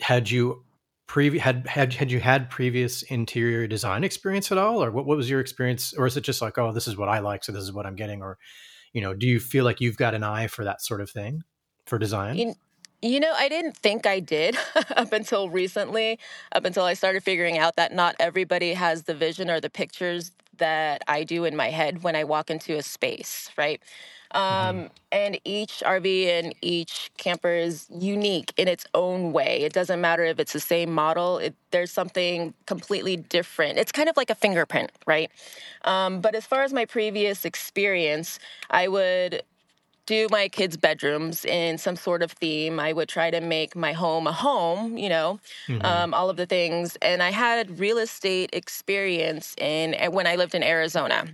had 0.00 0.30
you 0.30 0.64
previ- 1.08 1.38
had 1.38 1.66
had 1.66 1.92
had 1.92 2.10
you 2.10 2.20
had 2.20 2.50
previous 2.50 3.02
interior 3.02 3.66
design 3.66 4.02
experience 4.02 4.50
at 4.50 4.58
all, 4.58 4.82
or 4.82 4.90
what, 4.90 5.06
what 5.06 5.16
was 5.16 5.28
your 5.28 5.40
experience, 5.40 5.92
or 5.92 6.06
is 6.06 6.16
it 6.16 6.22
just 6.22 6.40
like, 6.40 6.58
oh, 6.58 6.72
this 6.72 6.88
is 6.88 6.96
what 6.96 7.08
I 7.08 7.18
like, 7.18 7.44
so 7.44 7.52
this 7.52 7.62
is 7.62 7.72
what 7.72 7.86
I'm 7.86 7.96
getting, 7.96 8.22
or 8.22 8.38
you 8.92 9.00
know, 9.00 9.14
do 9.14 9.26
you 9.26 9.40
feel 9.40 9.64
like 9.64 9.80
you've 9.80 9.96
got 9.96 10.14
an 10.14 10.24
eye 10.24 10.46
for 10.46 10.64
that 10.64 10.82
sort 10.82 11.00
of 11.00 11.10
thing 11.10 11.42
for 11.86 11.98
design? 11.98 12.36
You 13.04 13.18
know, 13.18 13.32
I 13.36 13.48
didn't 13.48 13.76
think 13.76 14.06
I 14.06 14.20
did 14.20 14.56
up 14.96 15.12
until 15.12 15.50
recently, 15.50 16.18
up 16.52 16.64
until 16.64 16.84
I 16.84 16.94
started 16.94 17.22
figuring 17.22 17.58
out 17.58 17.76
that 17.76 17.92
not 17.92 18.14
everybody 18.20 18.74
has 18.74 19.02
the 19.02 19.14
vision 19.14 19.50
or 19.50 19.60
the 19.60 19.70
pictures 19.70 20.30
that 20.58 21.02
I 21.08 21.24
do 21.24 21.44
in 21.44 21.56
my 21.56 21.70
head 21.70 22.02
when 22.02 22.16
I 22.16 22.24
walk 22.24 22.50
into 22.50 22.76
a 22.76 22.82
space, 22.82 23.50
right? 23.56 23.80
Um, 24.32 24.42
mm-hmm. 24.42 24.86
And 25.12 25.40
each 25.44 25.82
RV 25.84 26.26
and 26.26 26.54
each 26.62 27.10
camper 27.18 27.52
is 27.52 27.86
unique 27.90 28.52
in 28.56 28.66
its 28.66 28.86
own 28.94 29.32
way. 29.32 29.60
It 29.60 29.72
doesn't 29.74 30.00
matter 30.00 30.24
if 30.24 30.38
it's 30.38 30.54
the 30.54 30.60
same 30.60 30.90
model, 30.90 31.38
it, 31.38 31.54
there's 31.70 31.92
something 31.92 32.54
completely 32.66 33.16
different. 33.16 33.78
It's 33.78 33.92
kind 33.92 34.08
of 34.08 34.16
like 34.16 34.30
a 34.30 34.34
fingerprint, 34.34 34.90
right? 35.06 35.30
Um, 35.84 36.20
but 36.20 36.34
as 36.34 36.46
far 36.46 36.62
as 36.62 36.72
my 36.72 36.86
previous 36.86 37.44
experience, 37.44 38.38
I 38.70 38.88
would 38.88 39.42
do 40.06 40.26
my 40.30 40.48
kids' 40.48 40.76
bedrooms 40.76 41.44
in 41.44 41.78
some 41.78 41.96
sort 41.96 42.22
of 42.22 42.32
theme. 42.32 42.80
I 42.80 42.92
would 42.92 43.08
try 43.08 43.30
to 43.30 43.40
make 43.40 43.76
my 43.76 43.92
home 43.92 44.26
a 44.26 44.32
home, 44.32 44.98
you 44.98 45.08
know, 45.08 45.40
mm-hmm. 45.68 45.84
um, 45.84 46.14
all 46.14 46.28
of 46.28 46.36
the 46.36 46.46
things. 46.46 46.96
And 47.02 47.22
I 47.22 47.30
had 47.30 47.78
real 47.78 47.98
estate 47.98 48.50
experience 48.52 49.54
in 49.58 49.94
when 50.12 50.26
I 50.26 50.36
lived 50.36 50.54
in 50.54 50.62
Arizona 50.62 51.28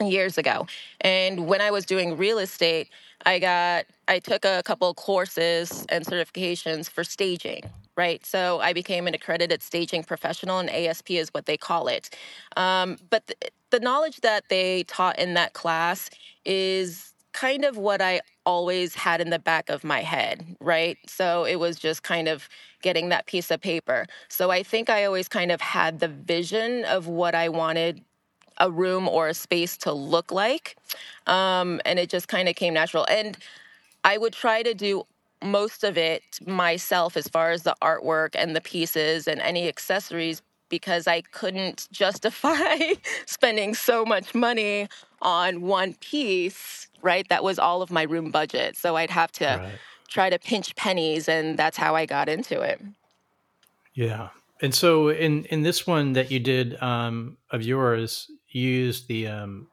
years 0.00 0.38
ago. 0.38 0.66
And 1.00 1.46
when 1.46 1.60
I 1.60 1.70
was 1.70 1.84
doing 1.86 2.16
real 2.16 2.38
estate, 2.38 2.88
I 3.26 3.38
got 3.38 3.86
I 4.08 4.18
took 4.18 4.44
a 4.44 4.62
couple 4.64 4.92
courses 4.94 5.86
and 5.88 6.04
certifications 6.04 6.88
for 6.88 7.04
staging, 7.04 7.62
right? 7.96 8.24
So 8.24 8.60
I 8.60 8.72
became 8.72 9.06
an 9.06 9.14
accredited 9.14 9.62
staging 9.62 10.04
professional, 10.04 10.58
and 10.58 10.70
ASP 10.70 11.12
is 11.12 11.28
what 11.30 11.46
they 11.46 11.56
call 11.56 11.88
it. 11.88 12.10
Um, 12.56 12.96
but 13.10 13.26
the, 13.26 13.34
the 13.70 13.80
knowledge 13.80 14.22
that 14.22 14.48
they 14.48 14.84
taught 14.84 15.18
in 15.18 15.34
that 15.34 15.52
class 15.52 16.10
is 16.44 17.12
kind 17.32 17.64
of 17.64 17.76
what 17.76 18.00
I 18.00 18.20
always 18.44 18.94
had 18.94 19.20
in 19.20 19.30
the 19.30 19.38
back 19.38 19.70
of 19.70 19.84
my 19.84 20.00
head, 20.02 20.56
right? 20.60 20.98
So 21.06 21.44
it 21.44 21.56
was 21.56 21.78
just 21.78 22.02
kind 22.02 22.28
of 22.28 22.48
getting 22.82 23.10
that 23.10 23.26
piece 23.26 23.50
of 23.50 23.60
paper. 23.60 24.06
So 24.28 24.50
I 24.50 24.62
think 24.62 24.90
I 24.90 25.04
always 25.04 25.28
kind 25.28 25.52
of 25.52 25.60
had 25.60 26.00
the 26.00 26.08
vision 26.08 26.84
of 26.84 27.06
what 27.06 27.34
I 27.34 27.48
wanted 27.48 28.02
a 28.58 28.70
room 28.70 29.08
or 29.08 29.28
a 29.28 29.34
space 29.34 29.76
to 29.78 29.92
look 29.92 30.32
like. 30.32 30.76
Um, 31.26 31.80
and 31.84 31.98
it 31.98 32.10
just 32.10 32.28
kind 32.28 32.48
of 32.48 32.56
came 32.56 32.74
natural. 32.74 33.06
And 33.10 33.36
I 34.04 34.18
would 34.18 34.32
try 34.32 34.62
to 34.62 34.74
do 34.74 35.04
most 35.42 35.84
of 35.84 35.96
it 35.96 36.22
myself 36.46 37.16
as 37.16 37.26
far 37.28 37.50
as 37.50 37.62
the 37.62 37.74
artwork 37.82 38.30
and 38.34 38.54
the 38.54 38.60
pieces 38.60 39.26
and 39.26 39.40
any 39.40 39.68
accessories 39.68 40.42
because 40.68 41.06
I 41.06 41.22
couldn't 41.22 41.88
justify 41.92 42.76
spending 43.26 43.74
so 43.74 44.04
much 44.04 44.34
money 44.34 44.88
on 45.22 45.62
one 45.62 45.94
piece, 45.94 46.88
right? 47.02 47.28
That 47.28 47.44
was 47.44 47.58
all 47.58 47.82
of 47.82 47.90
my 47.90 48.02
room 48.02 48.30
budget. 48.30 48.76
So 48.76 48.96
I'd 48.96 49.10
have 49.10 49.32
to 49.32 49.44
right. 49.44 49.72
try 50.08 50.30
to 50.30 50.38
pinch 50.38 50.74
pennies, 50.76 51.28
and 51.28 51.58
that's 51.58 51.76
how 51.76 51.94
I 51.94 52.06
got 52.06 52.28
into 52.28 52.60
it. 52.60 52.80
Yeah. 53.94 54.28
And 54.62 54.74
so 54.74 55.08
in 55.08 55.44
in 55.46 55.62
this 55.62 55.86
one 55.86 56.12
that 56.12 56.30
you 56.30 56.38
did 56.38 56.80
um, 56.82 57.38
of 57.50 57.62
yours, 57.62 58.30
used 58.48 59.08
the 59.08 59.26
um, 59.26 59.68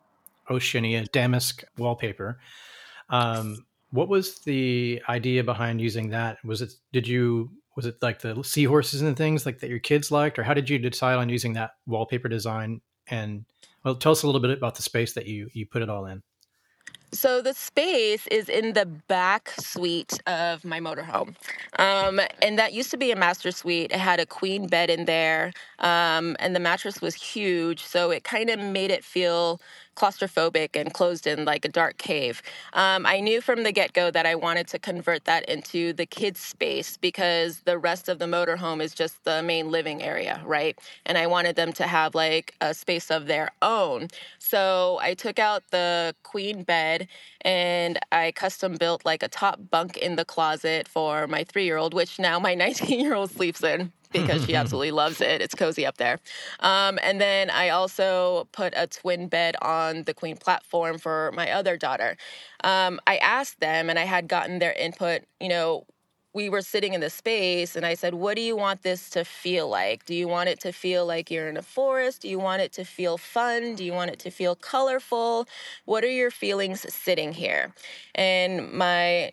Oceania 0.49 1.05
damask 1.05 1.63
wallpaper. 1.77 2.39
Um, 3.09 3.65
what 3.91 4.09
was 4.09 4.39
the 4.39 5.01
idea 5.07 5.43
behind 5.43 5.81
using 5.81 6.09
that? 6.09 6.43
Was 6.43 6.61
it 6.61 6.73
did 6.91 7.07
you 7.07 7.51
was 7.75 7.85
it 7.85 8.01
like 8.01 8.19
the 8.19 8.41
seahorses 8.43 9.01
and 9.01 9.15
things 9.15 9.45
like 9.45 9.59
that 9.59 9.69
your 9.69 9.79
kids 9.79 10.11
liked, 10.11 10.39
or 10.39 10.43
how 10.43 10.53
did 10.53 10.69
you 10.69 10.79
decide 10.79 11.15
on 11.15 11.29
using 11.29 11.53
that 11.53 11.71
wallpaper 11.85 12.27
design? 12.27 12.81
And 13.07 13.45
well, 13.83 13.95
tell 13.95 14.11
us 14.11 14.23
a 14.23 14.25
little 14.25 14.41
bit 14.41 14.57
about 14.57 14.75
the 14.75 14.81
space 14.81 15.13
that 15.13 15.27
you 15.27 15.49
you 15.53 15.65
put 15.65 15.81
it 15.81 15.89
all 15.89 16.05
in. 16.05 16.23
So 17.11 17.41
the 17.41 17.53
space 17.53 18.27
is 18.27 18.49
in 18.49 18.73
the 18.73 18.85
back 18.85 19.51
suite 19.59 20.19
of 20.27 20.65
my 20.65 20.79
motorhome, 20.79 21.35
um, 21.79 22.19
and 22.41 22.59
that 22.59 22.73
used 22.73 22.91
to 22.91 22.97
be 22.97 23.11
a 23.11 23.15
master 23.15 23.51
suite. 23.51 23.91
It 23.91 23.99
had 23.99 24.19
a 24.19 24.25
queen 24.25 24.67
bed 24.67 24.89
in 24.89 25.05
there, 25.05 25.53
um, 25.79 26.35
and 26.39 26.55
the 26.55 26.59
mattress 26.59 27.01
was 27.01 27.15
huge, 27.15 27.83
so 27.83 28.11
it 28.11 28.23
kind 28.25 28.49
of 28.49 28.59
made 28.59 28.91
it 28.91 29.05
feel 29.05 29.61
claustrophobic 29.97 30.75
and 30.75 30.93
closed 30.93 31.25
in 31.25 31.43
like 31.43 31.65
a 31.65 31.69
dark 31.69 31.97
cave. 31.97 32.41
Um, 32.73 33.05
I 33.05 33.19
knew 33.19 33.41
from 33.41 33.63
the 33.63 33.71
get 33.71 33.93
go 33.93 34.11
that 34.11 34.25
I 34.25 34.35
wanted 34.35 34.67
to 34.69 34.79
convert 34.79 35.25
that 35.25 35.49
into 35.49 35.91
the 35.93 36.05
kids' 36.05 36.39
space 36.39 36.97
because 36.97 37.61
the 37.61 37.77
rest 37.77 38.07
of 38.07 38.19
the 38.19 38.25
motorhome 38.25 38.81
is 38.81 38.93
just 38.93 39.23
the 39.23 39.41
main 39.41 39.71
living 39.71 40.01
area, 40.01 40.41
right? 40.45 40.77
And 41.05 41.17
I 41.17 41.27
wanted 41.27 41.55
them 41.55 41.73
to 41.73 41.87
have 41.87 42.13
like 42.13 42.53
a 42.61 42.73
space 42.73 43.09
of 43.09 43.25
their 43.25 43.49
own. 43.61 44.09
So 44.39 44.99
I 45.01 45.15
took 45.15 45.39
out 45.39 45.63
the 45.71 46.15
queen 46.23 46.63
bed 46.63 47.07
and 47.41 47.99
I 48.11 48.31
custom 48.33 48.75
built 48.75 49.03
like 49.05 49.23
a 49.23 49.27
top 49.27 49.59
bunk 49.71 49.97
in 49.97 50.15
the 50.15 50.25
closet 50.25 50.87
for 50.87 51.27
my 51.27 51.43
three 51.43 51.65
year 51.65 51.77
old, 51.77 51.93
which 51.93 52.19
now 52.19 52.39
my 52.39 52.53
19 52.67 52.99
year 52.99 53.15
old 53.15 53.31
sleeps 53.31 53.63
in 53.63 53.91
because 54.11 54.45
she 54.45 54.55
absolutely 54.61 54.91
loves 54.91 55.21
it. 55.21 55.41
It's 55.41 55.55
cozy 55.55 55.85
up 55.85 55.97
there. 55.97 56.19
Um, 56.59 56.99
and 57.01 57.19
then 57.21 57.49
I 57.49 57.69
also 57.69 58.47
put 58.51 58.73
a 58.75 58.87
twin 58.87 59.27
bed 59.27 59.55
on 59.61 60.03
the 60.03 60.13
queen 60.13 60.37
platform 60.37 60.97
for 60.97 61.31
my 61.33 61.51
other 61.51 61.77
daughter. 61.77 62.17
Um, 62.63 62.99
I 63.07 63.17
asked 63.17 63.59
them, 63.59 63.89
and 63.89 63.99
I 63.99 64.03
had 64.05 64.27
gotten 64.27 64.59
their 64.59 64.73
input. 64.73 65.23
You 65.39 65.49
know, 65.49 65.85
we 66.33 66.49
were 66.49 66.61
sitting 66.61 66.93
in 66.93 67.01
the 67.01 67.09
space, 67.09 67.75
and 67.75 67.85
I 67.85 67.95
said, 67.95 68.13
"What 68.13 68.35
do 68.35 68.41
you 68.41 68.55
want 68.55 68.83
this 68.83 69.09
to 69.11 69.23
feel 69.25 69.67
like? 69.69 70.05
Do 70.05 70.13
you 70.13 70.27
want 70.27 70.49
it 70.49 70.59
to 70.61 70.71
feel 70.71 71.05
like 71.05 71.31
you're 71.31 71.47
in 71.49 71.57
a 71.57 71.61
forest? 71.63 72.21
Do 72.21 72.29
you 72.29 72.39
want 72.39 72.61
it 72.61 72.71
to 72.73 72.85
feel 72.85 73.17
fun? 73.17 73.75
Do 73.75 73.83
you 73.83 73.93
want 73.93 74.11
it 74.11 74.19
to 74.19 74.31
feel 74.31 74.55
colorful? 74.55 75.47
What 75.85 76.03
are 76.03 76.11
your 76.11 76.31
feelings 76.31 76.85
sitting 76.93 77.33
here?" 77.33 77.73
And 78.15 78.71
my 78.71 79.31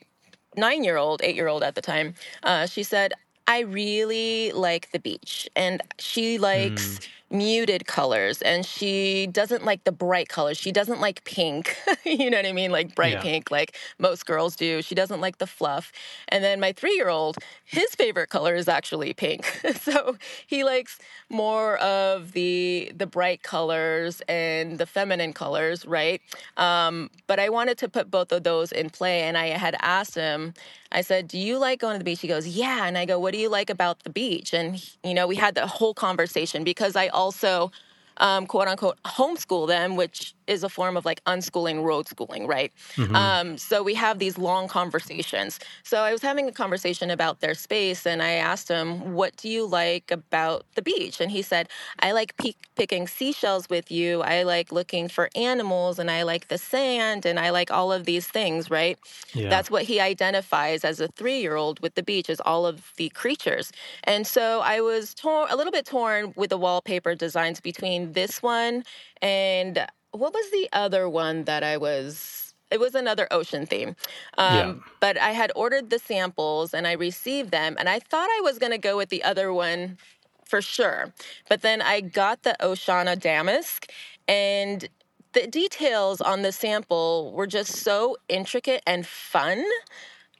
nine 0.57 0.85
year 0.85 0.97
old, 0.97 1.21
eight 1.23 1.35
year 1.37 1.49
old 1.49 1.63
at 1.63 1.75
the 1.75 1.83
time, 1.83 2.15
uh, 2.43 2.67
she 2.67 2.83
said, 2.83 3.13
I 3.47 3.61
really 3.61 4.53
like 4.53 4.91
the 4.93 4.99
beach, 4.99 5.49
and 5.55 5.83
she 5.99 6.39
likes 6.39 6.99
mm 6.99 7.09
muted 7.31 7.87
colors 7.87 8.41
and 8.43 8.65
she 8.65 9.27
doesn't 9.27 9.65
like 9.65 9.85
the 9.85 9.93
bright 9.93 10.29
colors. 10.29 10.57
She 10.57 10.73
doesn't 10.73 11.01
like 11.01 11.25
pink. 11.25 11.77
you 12.05 12.31
know 12.31 12.37
what 12.37 12.47
I 12.47 12.53
mean? 12.53 12.71
Like 12.71 12.95
bright 12.95 13.15
yeah. 13.15 13.23
pink, 13.23 13.51
like 13.51 13.77
most 13.99 14.27
girls 14.27 14.57
do. 14.57 14.83
She 14.83 14.95
doesn't 14.95 15.21
like 15.21 15.39
the 15.39 15.47
fluff. 15.47 15.93
And 16.29 16.45
then 16.45 16.61
my 16.61 16.73
three 16.73 16.95
year 16.95 17.09
old, 17.09 17.39
his 17.65 17.95
favorite 17.95 18.29
color 18.29 18.55
is 18.55 18.69
actually 18.69 19.13
pink. 19.15 19.45
so 19.81 20.17
he 20.47 20.65
likes 20.65 20.99
more 21.29 21.77
of 21.79 22.33
the 22.33 22.93
the 22.95 23.07
bright 23.07 23.43
colors 23.43 24.23
and 24.29 24.79
the 24.79 24.87
feminine 24.87 25.33
colors, 25.33 25.85
right? 25.87 26.21
Um, 26.57 27.11
but 27.27 27.41
I 27.41 27.49
wanted 27.49 27.79
to 27.79 27.89
put 27.89 28.11
both 28.11 28.33
of 28.33 28.45
those 28.45 28.71
in 28.73 28.91
play 28.91 29.23
and 29.23 29.37
I 29.37 29.49
had 29.49 29.77
asked 29.81 30.15
him, 30.15 30.55
I 30.95 31.01
said, 31.01 31.27
Do 31.29 31.39
you 31.39 31.59
like 31.59 31.81
going 31.81 31.95
to 31.95 31.99
the 31.99 32.05
beach? 32.05 32.21
He 32.21 32.29
goes, 32.29 32.47
Yeah. 32.47 32.87
And 32.87 32.97
I 32.97 33.05
go, 33.05 33.19
What 33.19 33.33
do 33.33 33.39
you 33.39 33.49
like 33.49 33.69
about 33.69 34.05
the 34.05 34.11
beach? 34.11 34.55
And, 34.55 34.83
you 35.03 35.13
know, 35.13 35.27
we 35.27 35.37
had 35.37 35.55
the 35.55 35.67
whole 35.67 35.93
conversation 35.93 36.63
because 36.65 36.95
I 36.97 37.09
also 37.15 37.71
um, 38.19 38.47
quote 38.47 38.69
unquote 38.69 38.99
homeschool 39.05 39.67
them, 39.69 39.97
which 39.97 40.35
is 40.47 40.65
a 40.65 40.69
form 40.69 40.97
of 40.97 41.05
like 41.05 41.23
unschooling, 41.25 41.83
road 41.83 42.09
schooling, 42.09 42.47
right? 42.47 42.73
Mm-hmm. 42.97 43.17
Um, 43.17 43.59
so 43.59 43.83
we 43.83 43.95
have 43.95 44.19
these 44.19 44.39
long 44.39 44.69
conversations. 44.69 45.59
So 45.83 45.99
I 45.99 46.13
was 46.13 46.23
having 46.23 46.49
a 46.49 46.53
conversation 46.53 47.11
about 47.11 47.41
their 47.41 47.55
space, 47.55 48.07
and 48.07 48.23
I 48.23 48.33
asked 48.33 48.69
him, 48.69 49.15
"What 49.15 49.37
do 49.37 49.49
you 49.49 49.67
like 49.67 50.11
about 50.11 50.67
the 50.75 50.83
beach?" 50.83 51.21
And 51.21 51.31
he 51.31 51.43
said, 51.43 51.69
"I 52.01 52.13
like 52.13 52.37
pe- 52.37 52.53
picking 52.77 53.07
seashells 53.07 53.69
with 53.69 53.91
you. 53.91 54.23
I 54.23 54.43
like 54.43 54.73
looking 54.73 55.09
for 55.09 55.31
animals, 55.35 55.99
and 55.99 56.11
I 56.11 56.23
like 56.23 56.49
the 56.49 56.59
sand, 56.59 57.27
and 57.27 57.39
I 57.39 57.51
like 57.51 57.71
all 57.71 57.93
of 57.93 58.05
these 58.05 58.27
things." 58.27 58.71
Right? 58.71 58.99
Yeah. 59.35 59.49
That's 59.49 59.71
what 59.71 59.83
he 59.85 60.01
identifies 60.01 60.85
as 60.85 61.01
a 61.01 61.09
three-year-old 61.09 61.81
with 61.81 61.95
the 61.95 62.03
beach 62.03 62.29
is 62.31 62.41
all 62.41 62.67
of 62.67 62.93
the 62.97 63.09
creatures. 63.11 63.73
And 64.05 64.27
so 64.27 64.61
I 64.61 64.81
was 64.81 65.15
torn, 65.15 65.49
a 65.51 65.57
little 65.57 65.73
bit 65.73 65.87
torn 65.87 66.33
with 66.37 66.51
the 66.51 66.59
wallpaper 66.59 67.15
designs 67.15 67.61
between 67.61 68.13
this 68.13 68.43
one 68.43 68.85
and 69.23 69.87
what 70.15 70.33
was 70.33 70.51
the 70.51 70.69
other 70.73 71.09
one 71.09 71.45
that 71.45 71.63
I 71.63 71.77
was? 71.77 72.55
It 72.71 72.81
was 72.81 72.95
another 72.95 73.29
ocean 73.31 73.67
theme. 73.67 73.97
Um, 74.39 74.55
yeah. 74.55 74.75
But 75.01 75.19
I 75.19 75.31
had 75.31 75.53
ordered 75.55 75.91
the 75.91 75.99
samples 75.99 76.73
and 76.73 76.87
I 76.87 76.93
received 76.93 77.51
them, 77.51 77.77
and 77.79 77.89
I 77.89 77.99
thought 77.99 78.29
I 78.31 78.41
was 78.43 78.59
going 78.59 78.73
to 78.73 78.79
go 78.79 78.97
with 78.97 79.09
the 79.09 79.23
other 79.23 79.53
one 79.53 79.99
for 80.45 80.63
sure. 80.63 81.13
But 81.49 81.63
then 81.63 81.83
I 81.83 82.01
got 82.01 82.43
the 82.43 82.57
Oceana 82.65 83.17
Damask, 83.17 83.91
and 84.29 84.89
the 85.33 85.47
details 85.47 86.21
on 86.21 86.43
the 86.43 86.53
sample 86.53 87.33
were 87.35 87.47
just 87.47 87.73
so 87.73 88.17
intricate 88.29 88.83
and 88.87 89.07
fun, 89.07 89.65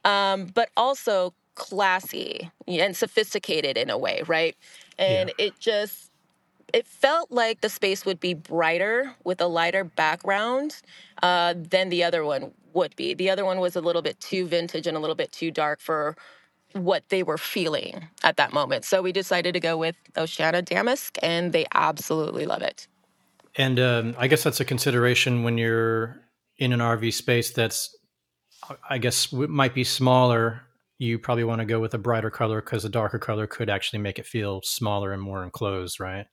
um, 0.03 0.47
but 0.53 0.69
also 0.77 1.33
classy 1.55 2.49
and 2.67 2.95
sophisticated 2.95 3.77
in 3.77 3.89
a 3.89 3.97
way, 3.97 4.21
right? 4.27 4.55
And 4.97 5.31
yeah. 5.37 5.45
it 5.47 5.59
just 5.59 6.11
it 6.75 6.85
felt 6.85 7.31
like 7.31 7.61
the 7.61 7.69
space 7.69 8.05
would 8.05 8.19
be 8.19 8.33
brighter 8.33 9.15
with 9.23 9.39
a 9.39 9.47
lighter 9.47 9.85
background 9.85 10.81
uh, 11.23 11.53
than 11.55 11.87
the 11.87 12.03
other 12.03 12.25
one 12.25 12.51
would 12.73 12.93
be. 12.97 13.13
The 13.13 13.29
other 13.29 13.45
one 13.45 13.61
was 13.61 13.77
a 13.77 13.81
little 13.81 14.01
bit 14.01 14.19
too 14.19 14.45
vintage 14.45 14.85
and 14.85 14.97
a 14.97 14.99
little 14.99 15.15
bit 15.15 15.31
too 15.31 15.51
dark 15.51 15.79
for 15.79 16.17
what 16.73 17.07
they 17.07 17.23
were 17.23 17.37
feeling 17.37 18.09
at 18.25 18.35
that 18.35 18.51
moment. 18.51 18.83
So 18.83 19.01
we 19.01 19.13
decided 19.13 19.53
to 19.53 19.61
go 19.61 19.77
with 19.77 19.95
Oceana 20.17 20.61
Damask, 20.61 21.17
and 21.23 21.53
they 21.53 21.65
absolutely 21.73 22.45
love 22.45 22.61
it. 22.61 22.89
And 23.55 23.79
um, 23.79 24.15
I 24.17 24.27
guess 24.27 24.43
that's 24.43 24.59
a 24.59 24.65
consideration 24.65 25.43
when 25.43 25.57
you're 25.57 26.19
in 26.57 26.73
an 26.73 26.81
RV 26.81 27.13
space 27.13 27.51
that's, 27.51 27.97
I 28.89 28.97
guess, 28.97 29.31
might 29.31 29.73
be 29.73 29.85
smaller. 29.85 30.63
You 30.97 31.19
probably 31.19 31.45
want 31.45 31.59
to 31.59 31.65
go 31.65 31.79
with 31.79 31.93
a 31.93 31.97
brighter 31.97 32.29
color 32.29 32.61
because 32.61 32.83
a 32.83 32.89
darker 32.89 33.17
color 33.17 33.47
could 33.47 33.69
actually 33.69 33.99
make 33.99 34.19
it 34.19 34.25
feel 34.25 34.59
smaller 34.65 35.13
and 35.13 35.21
more 35.21 35.41
enclosed, 35.41 36.01
right? 36.01 36.25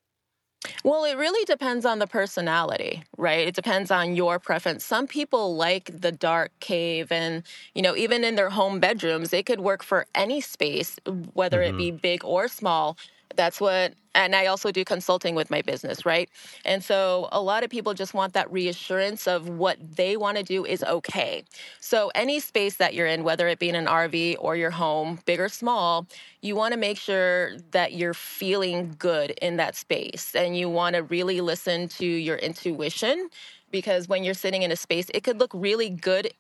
Well, 0.85 1.05
it 1.05 1.17
really 1.17 1.45
depends 1.45 1.85
on 1.85 1.99
the 1.99 2.07
personality, 2.07 3.03
right? 3.17 3.49
It 3.49 3.55
depends 3.55 3.91
on 3.91 4.15
your 4.15 4.39
preference. 4.39 4.85
Some 4.85 5.07
people 5.07 5.57
like 5.57 5.91
the 6.01 6.13
dark 6.13 6.53
cave, 6.61 7.11
and, 7.11 7.43
you 7.75 7.83
know, 7.83 7.97
even 7.97 8.25
in 8.25 8.37
their 8.37 8.51
home 8.51 8.79
bedrooms, 8.79 9.33
it 9.33 9.47
could 9.47 9.61
work 9.61 9.83
for 9.83 10.07
any 10.15 10.41
space, 10.41 10.99
whether 11.35 11.61
mm-hmm. 11.61 11.75
it 11.75 11.79
be 11.79 11.91
big 11.91 12.25
or 12.25 12.49
small. 12.49 12.97
That's 13.37 13.61
what 13.61 13.95
and 14.15 14.37
I 14.37 14.45
also 14.47 14.71
do 14.71 14.85
consulting 14.85 15.35
with 15.35 15.51
my 15.51 15.63
business, 15.63 16.05
right? 16.05 16.29
And 16.67 16.85
so 16.85 17.29
a 17.33 17.41
lot 17.41 17.65
of 17.65 17.71
people 17.71 17.95
just 17.95 18.13
want 18.13 18.35
that 18.35 18.53
reassurance 18.53 19.27
of 19.27 19.49
what 19.49 19.79
they 19.97 20.19
want 20.19 20.37
to 20.37 20.43
do 20.43 20.67
is 20.67 20.83
okay. 20.85 21.45
So 21.81 22.11
any 22.15 22.39
space 22.39 22.77
that 22.77 22.93
you're 22.95 23.07
in, 23.07 23.25
whether 23.25 23.49
it 23.49 23.59
be 23.59 23.71
in 23.71 23.75
an 23.75 23.87
RV 23.87 24.37
or 24.39 24.55
your 24.55 24.71
home, 24.71 25.21
big 25.25 25.41
or 25.41 25.49
small, 25.49 26.07
you 26.43 26.55
want 26.57 26.73
to 26.75 26.79
make 26.79 26.99
sure 26.99 27.57
that 27.71 27.95
you're 27.95 28.15
feeling 28.15 28.95
good 28.99 29.31
in 29.43 29.57
that 29.57 29.77
space 29.77 30.35
and 30.35 30.57
you 30.59 30.69
want 30.69 30.95
to 30.97 31.03
really 31.03 31.41
listen 31.41 31.89
to 31.89 32.05
your 32.07 32.37
intuition 32.37 33.29
because 33.71 34.09
when 34.09 34.23
you're 34.23 34.35
sitting 34.35 34.63
in 34.63 34.71
a 34.71 34.77
space, 34.77 35.07
it 35.15 35.25
could 35.25 35.39
look 35.39 35.51
really 35.55 35.89
good 35.89 36.31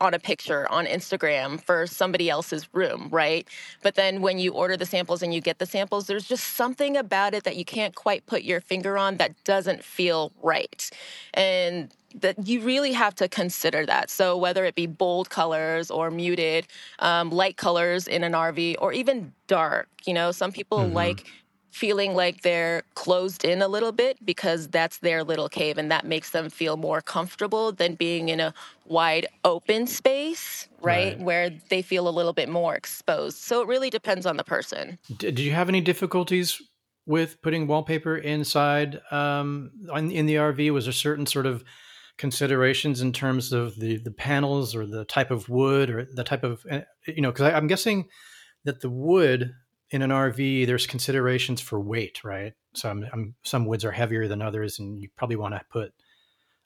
on 0.00 0.14
a 0.14 0.18
picture 0.18 0.70
on 0.70 0.86
Instagram 0.86 1.60
for 1.60 1.86
somebody 1.86 2.30
else's 2.30 2.72
room, 2.72 3.08
right? 3.10 3.46
But 3.82 3.94
then 3.94 4.22
when 4.22 4.38
you 4.38 4.52
order 4.52 4.76
the 4.76 4.86
samples 4.86 5.22
and 5.22 5.34
you 5.34 5.40
get 5.40 5.58
the 5.58 5.66
samples, 5.66 6.06
there's 6.06 6.26
just 6.26 6.56
something 6.56 6.96
about 6.96 7.34
it 7.34 7.44
that 7.44 7.56
you 7.56 7.64
can't 7.64 7.94
quite 7.94 8.26
put 8.26 8.42
your 8.42 8.60
finger 8.60 8.96
on 8.96 9.18
that 9.18 9.42
doesn't 9.44 9.84
feel 9.84 10.32
right. 10.42 10.90
And 11.34 11.92
that 12.14 12.46
you 12.46 12.60
really 12.60 12.92
have 12.92 13.14
to 13.16 13.28
consider 13.28 13.86
that. 13.86 14.10
So 14.10 14.36
whether 14.36 14.64
it 14.64 14.74
be 14.74 14.86
bold 14.86 15.30
colors 15.30 15.90
or 15.90 16.10
muted, 16.10 16.66
um, 16.98 17.30
light 17.30 17.56
colors 17.56 18.08
in 18.08 18.24
an 18.24 18.32
RV, 18.32 18.76
or 18.80 18.92
even 18.92 19.32
dark, 19.46 19.88
you 20.04 20.14
know, 20.14 20.32
some 20.32 20.50
people 20.50 20.78
mm-hmm. 20.78 20.94
like 20.94 21.26
feeling 21.70 22.14
like 22.14 22.42
they're 22.42 22.82
closed 22.94 23.44
in 23.44 23.62
a 23.62 23.68
little 23.68 23.92
bit 23.92 24.24
because 24.24 24.68
that's 24.68 24.98
their 24.98 25.22
little 25.22 25.48
cave 25.48 25.78
and 25.78 25.90
that 25.90 26.04
makes 26.04 26.30
them 26.30 26.50
feel 26.50 26.76
more 26.76 27.00
comfortable 27.00 27.72
than 27.72 27.94
being 27.94 28.28
in 28.28 28.40
a 28.40 28.52
wide 28.86 29.26
open 29.44 29.86
space, 29.86 30.68
right? 30.82 31.14
right. 31.14 31.20
Where 31.20 31.50
they 31.68 31.82
feel 31.82 32.08
a 32.08 32.10
little 32.10 32.32
bit 32.32 32.48
more 32.48 32.74
exposed. 32.74 33.38
So 33.38 33.62
it 33.62 33.68
really 33.68 33.90
depends 33.90 34.26
on 34.26 34.36
the 34.36 34.44
person. 34.44 34.98
Did 35.16 35.38
you 35.38 35.52
have 35.52 35.68
any 35.68 35.80
difficulties 35.80 36.60
with 37.06 37.40
putting 37.42 37.66
wallpaper 37.66 38.16
inside 38.16 39.00
um, 39.10 39.70
in 39.94 40.26
the 40.26 40.36
RV? 40.36 40.72
Was 40.72 40.86
there 40.86 40.92
certain 40.92 41.26
sort 41.26 41.46
of 41.46 41.64
considerations 42.20 43.00
in 43.00 43.14
terms 43.14 43.50
of 43.50 43.74
the 43.76 43.96
the 43.96 44.10
panels 44.10 44.76
or 44.76 44.86
the 44.86 45.06
type 45.06 45.30
of 45.30 45.48
wood 45.48 45.88
or 45.88 46.06
the 46.14 46.22
type 46.22 46.44
of 46.44 46.66
eh, 46.68 46.82
you 47.06 47.22
know 47.22 47.32
because 47.32 47.50
I'm 47.50 47.66
guessing 47.66 48.08
that 48.64 48.82
the 48.82 48.90
wood 48.90 49.54
in 49.90 50.02
an 50.02 50.10
RV, 50.10 50.66
there's 50.66 50.86
considerations 50.86 51.60
for 51.60 51.80
weight, 51.80 52.22
right? 52.24 52.52
Some 52.74 53.04
I'm, 53.12 53.34
some 53.42 53.66
woods 53.66 53.84
are 53.84 53.90
heavier 53.90 54.28
than 54.28 54.42
others, 54.42 54.78
and 54.78 55.00
you 55.00 55.08
probably 55.16 55.36
want 55.36 55.54
to 55.54 55.60
put 55.70 55.92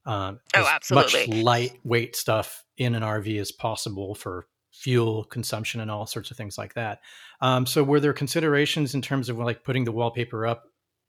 um, 0.07 0.41
oh, 0.55 0.69
absolutely. 0.71 1.27
much 1.27 1.45
lightweight 1.45 2.17
stuff 2.17 2.65
in 2.77 2.95
an 2.95 3.03
RV 3.03 3.41
as 3.41 3.53
possible 3.53 4.15
for 4.15 4.47
fuel 4.71 5.25
consumption 5.25 5.81
and 5.81 5.91
all 5.91 6.07
sorts 6.07 6.31
of 6.31 6.37
things 6.37 6.59
like 6.59 6.75
that. 6.75 7.01
Um, 7.41 7.65
so, 7.65 7.83
were 7.83 8.01
there 8.01 8.13
considerations 8.13 8.95
in 8.95 9.03
terms 9.03 9.29
of 9.29 9.39
like 9.39 9.65
putting 9.65 9.85
the 9.85 9.93
wallpaper 9.93 10.47
up 10.47 10.65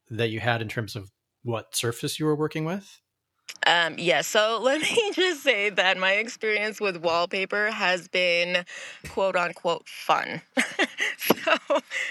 that 0.10 0.30
you 0.30 0.40
had 0.40 0.62
in 0.62 0.70
terms 0.70 0.96
of 0.96 1.12
what 1.44 1.76
surface 1.76 2.20
you 2.20 2.26
were 2.26 2.36
working 2.36 2.64
with? 2.64 3.02
Um, 3.68 3.96
yeah, 3.98 4.22
so 4.22 4.60
let 4.64 4.82
me 4.82 5.12
just 5.14 5.44
say 5.44 5.70
that 5.70 5.98
my 5.98 6.14
experience 6.14 6.80
with 6.80 6.98
wallpaper 6.98 7.72
has 7.72 8.08
been 8.08 8.66
quote 9.10 9.36
unquote 9.36 9.88
fun. 9.88 10.42
so 11.18 11.54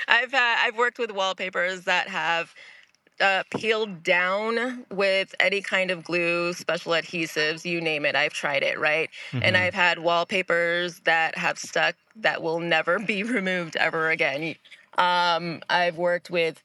I've 0.09 0.33
had 0.33 0.67
I've 0.67 0.77
worked 0.77 0.99
with 0.99 1.13
wallpapers 1.13 1.83
that 1.83 2.09
have 2.09 2.55
uh, 3.21 3.45
peeled 3.51 4.03
down 4.03 4.85
with 4.91 5.35
any 5.39 5.61
kind 5.61 5.91
of 5.91 6.05
glue, 6.05 6.53
special 6.53 6.93
adhesives, 6.93 7.65
you 7.65 7.81
name 7.81 8.05
it. 8.05 8.17
I've 8.17 8.33
tried 8.33 8.63
it, 8.63 8.79
right? 8.79 9.09
Mm-hmm. 9.31 9.45
And 9.45 9.57
I've 9.57 9.75
had 9.75 10.01
wallpapers 10.01 11.01
that 11.01 11.37
have 11.39 11.59
stuck 11.59 11.95
that 12.17 12.43
will 12.43 12.61
never 12.61 12.99
be 13.07 13.23
removed 13.23 13.77
ever 13.77 14.11
again. 14.11 14.57
Um, 14.99 15.63
I've 15.71 15.97
worked 15.97 16.31
with 16.31 16.63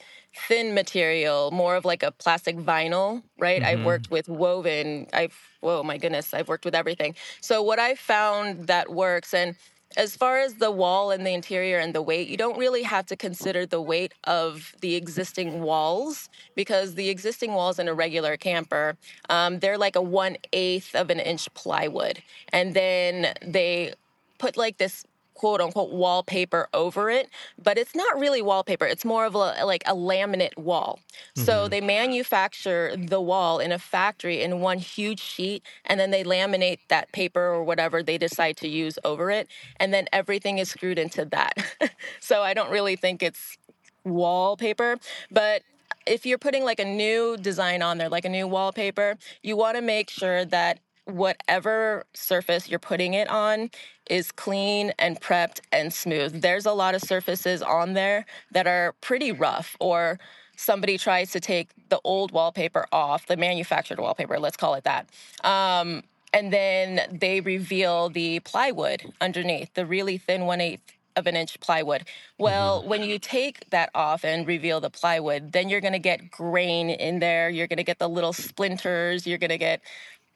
thin 0.47 0.73
material, 0.73 1.51
more 1.51 1.75
of 1.75 1.85
like 1.85 2.03
a 2.03 2.11
plastic 2.11 2.57
vinyl, 2.57 3.23
right? 3.37 3.61
Mm-hmm. 3.61 3.79
I've 3.79 3.85
worked 3.85 4.11
with 4.11 4.29
woven. 4.29 5.07
I've, 5.13 5.35
whoa, 5.61 5.83
my 5.83 5.97
goodness, 5.97 6.33
I've 6.33 6.47
worked 6.47 6.65
with 6.65 6.75
everything. 6.75 7.15
So, 7.41 7.61
what 7.61 7.79
I 7.79 7.95
found 7.95 8.67
that 8.67 8.89
works, 8.89 9.33
and 9.33 9.55
as 9.97 10.15
far 10.15 10.37
as 10.39 10.55
the 10.55 10.71
wall 10.71 11.11
and 11.11 11.25
the 11.25 11.33
interior 11.33 11.79
and 11.79 11.95
the 11.95 12.01
weight, 12.01 12.27
you 12.27 12.37
don't 12.37 12.57
really 12.57 12.83
have 12.83 13.05
to 13.07 13.15
consider 13.15 13.65
the 13.65 13.81
weight 13.81 14.13
of 14.25 14.75
the 14.81 14.95
existing 14.95 15.61
walls 15.61 16.29
because 16.55 16.95
the 16.95 17.09
existing 17.09 17.53
walls 17.53 17.79
in 17.79 17.87
a 17.87 17.93
regular 17.93 18.37
camper, 18.37 18.97
um, 19.29 19.59
they're 19.59 19.77
like 19.77 19.95
a 19.95 20.01
one 20.01 20.37
eighth 20.53 20.95
of 20.95 21.09
an 21.09 21.19
inch 21.19 21.51
plywood. 21.55 22.21
And 22.53 22.73
then 22.75 23.33
they 23.43 23.93
put 24.37 24.57
like 24.57 24.77
this 24.77 25.05
quote 25.39 25.61
unquote 25.61 25.91
wallpaper 25.91 26.67
over 26.73 27.09
it, 27.09 27.29
but 27.63 27.77
it's 27.77 27.95
not 27.95 28.19
really 28.19 28.41
wallpaper. 28.41 28.85
It's 28.85 29.05
more 29.05 29.23
of 29.23 29.35
a 29.35 29.55
like 29.63 29.83
a 29.85 29.95
laminate 29.95 30.57
wall. 30.57 30.99
Mm-hmm. 31.37 31.45
So 31.45 31.69
they 31.69 31.79
manufacture 31.79 32.93
the 32.97 33.21
wall 33.21 33.59
in 33.59 33.71
a 33.71 33.79
factory 33.79 34.41
in 34.41 34.59
one 34.59 34.79
huge 34.79 35.21
sheet 35.21 35.63
and 35.85 35.97
then 35.97 36.11
they 36.11 36.25
laminate 36.25 36.79
that 36.89 37.09
paper 37.13 37.39
or 37.39 37.63
whatever 37.63 38.03
they 38.03 38.17
decide 38.17 38.57
to 38.57 38.67
use 38.67 38.99
over 39.05 39.31
it 39.31 39.47
and 39.77 39.93
then 39.93 40.07
everything 40.11 40.57
is 40.57 40.71
screwed 40.71 40.99
into 40.99 41.23
that. 41.23 41.53
so 42.19 42.41
I 42.41 42.53
don't 42.53 42.69
really 42.69 42.97
think 42.97 43.23
it's 43.23 43.57
wallpaper, 44.03 44.97
but 45.31 45.61
if 46.05 46.25
you're 46.25 46.37
putting 46.37 46.65
like 46.65 46.81
a 46.81 46.85
new 46.85 47.37
design 47.37 47.81
on 47.81 47.97
there, 47.97 48.09
like 48.09 48.25
a 48.25 48.29
new 48.29 48.45
wallpaper, 48.45 49.17
you 49.41 49.55
want 49.55 49.77
to 49.77 49.81
make 49.81 50.09
sure 50.09 50.43
that 50.43 50.79
whatever 51.09 52.05
surface 52.13 52.69
you're 52.69 52.79
putting 52.79 53.13
it 53.13 53.29
on 53.29 53.69
is 54.09 54.31
clean 54.31 54.91
and 54.99 55.19
prepped 55.21 55.61
and 55.71 55.93
smooth. 55.93 56.41
There's 56.41 56.65
a 56.65 56.73
lot 56.73 56.95
of 56.95 57.01
surfaces 57.01 57.61
on 57.61 57.93
there 57.93 58.25
that 58.51 58.67
are 58.67 58.95
pretty 59.01 59.31
rough 59.31 59.75
or 59.79 60.19
somebody 60.55 60.97
tries 60.97 61.31
to 61.31 61.39
take 61.39 61.69
the 61.89 61.99
old 62.03 62.31
wallpaper 62.31 62.85
off, 62.91 63.27
the 63.27 63.37
manufactured 63.37 63.99
wallpaper, 63.99 64.39
let's 64.39 64.57
call 64.57 64.73
it 64.73 64.83
that. 64.83 65.09
Um, 65.43 66.03
and 66.33 66.51
then 66.53 67.01
they 67.11 67.41
reveal 67.41 68.09
the 68.09 68.39
plywood 68.41 69.13
underneath, 69.21 69.73
the 69.73 69.85
really 69.85 70.17
thin 70.17 70.45
one 70.45 70.61
eighth 70.61 70.81
of 71.15 71.27
an 71.27 71.35
inch 71.35 71.59
plywood. 71.59 72.03
Well, 72.37 72.79
mm-hmm. 72.79 72.89
when 72.89 73.03
you 73.03 73.19
take 73.19 73.69
that 73.69 73.89
off 73.95 74.23
and 74.23 74.47
reveal 74.47 74.79
the 74.79 74.89
plywood, 74.89 75.51
then 75.51 75.69
you're 75.69 75.81
going 75.81 75.93
to 75.93 75.99
get 75.99 76.31
grain 76.31 76.89
in 76.89 77.19
there. 77.19 77.49
You're 77.49 77.67
going 77.67 77.77
to 77.77 77.83
get 77.83 77.99
the 77.99 78.09
little 78.09 78.33
splinters. 78.33 79.25
You're 79.25 79.37
going 79.37 79.49
to 79.49 79.57
get 79.57 79.81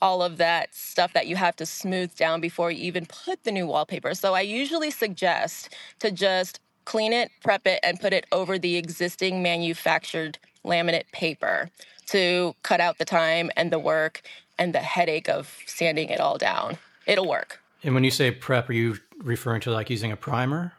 all 0.04 0.22
of 0.22 0.36
that 0.36 0.76
stuff 0.76 1.14
that 1.14 1.28
you 1.28 1.38
have 1.38 1.56
to 1.56 1.66
smooth 1.66 2.14
down 2.16 2.42
before 2.42 2.70
you 2.70 2.84
even 2.84 3.06
put 3.06 3.42
the 3.46 3.52
new 3.54 3.66
wallpaper. 3.66 4.14
So 4.14 4.34
I 4.34 4.42
usually 4.42 4.92
suggest 4.92 5.74
to 6.00 6.12
just 6.12 6.60
clean 6.84 7.14
it, 7.14 7.32
prep 7.42 7.66
it, 7.66 7.80
and 7.84 7.98
put 8.02 8.12
it 8.12 8.26
over 8.34 8.60
the 8.60 8.76
existing 8.76 9.42
manufactured 9.42 10.38
laminate 10.66 11.10
paper 11.14 11.70
to 12.08 12.54
cut 12.64 12.82
out 12.82 12.98
the 12.98 13.06
time 13.06 13.50
and 13.56 13.72
the 13.72 13.80
work 13.80 14.22
and 14.58 14.76
the 14.76 14.80
headache 14.80 15.30
of 15.30 15.58
sanding 15.66 16.10
it 16.10 16.20
all 16.20 16.38
down. 16.38 16.78
It'll 17.08 17.30
work. 17.30 17.62
And 17.82 17.96
when 17.96 18.04
you 18.04 18.12
say 18.12 18.30
prep, 18.30 18.70
are 18.70 18.74
you 18.74 18.98
referring 19.20 19.62
to 19.62 19.72
like 19.72 19.90
using 19.90 20.12
a 20.12 20.18
primer? 20.18 20.74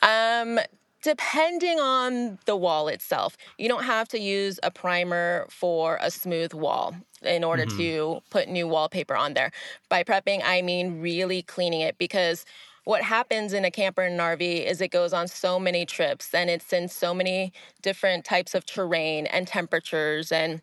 Um, 0.00 0.58
depending 1.02 1.80
on 1.80 2.38
the 2.46 2.56
wall 2.56 2.88
itself. 2.88 3.36
You 3.58 3.68
don't 3.68 3.84
have 3.84 4.08
to 4.08 4.18
use 4.18 4.60
a 4.62 4.70
primer 4.70 5.46
for 5.48 5.98
a 6.00 6.10
smooth 6.10 6.52
wall 6.52 6.94
in 7.22 7.44
order 7.44 7.66
mm-hmm. 7.66 7.78
to 7.78 8.20
put 8.30 8.48
new 8.48 8.66
wallpaper 8.66 9.16
on 9.16 9.34
there. 9.34 9.50
By 9.88 10.04
prepping, 10.04 10.42
I 10.44 10.62
mean 10.62 11.00
really 11.00 11.42
cleaning 11.42 11.80
it 11.80 11.98
because 11.98 12.44
what 12.84 13.02
happens 13.02 13.52
in 13.52 13.64
a 13.64 13.70
camper 13.70 14.02
and 14.02 14.20
an 14.20 14.38
RV 14.38 14.66
is 14.66 14.80
it 14.80 14.88
goes 14.88 15.12
on 15.12 15.28
so 15.28 15.60
many 15.60 15.84
trips 15.84 16.32
and 16.34 16.48
it's 16.48 16.72
in 16.72 16.88
so 16.88 17.14
many 17.14 17.52
different 17.82 18.24
types 18.24 18.54
of 18.54 18.64
terrain 18.66 19.26
and 19.26 19.46
temperatures 19.46 20.32
and 20.32 20.40
and 20.50 20.62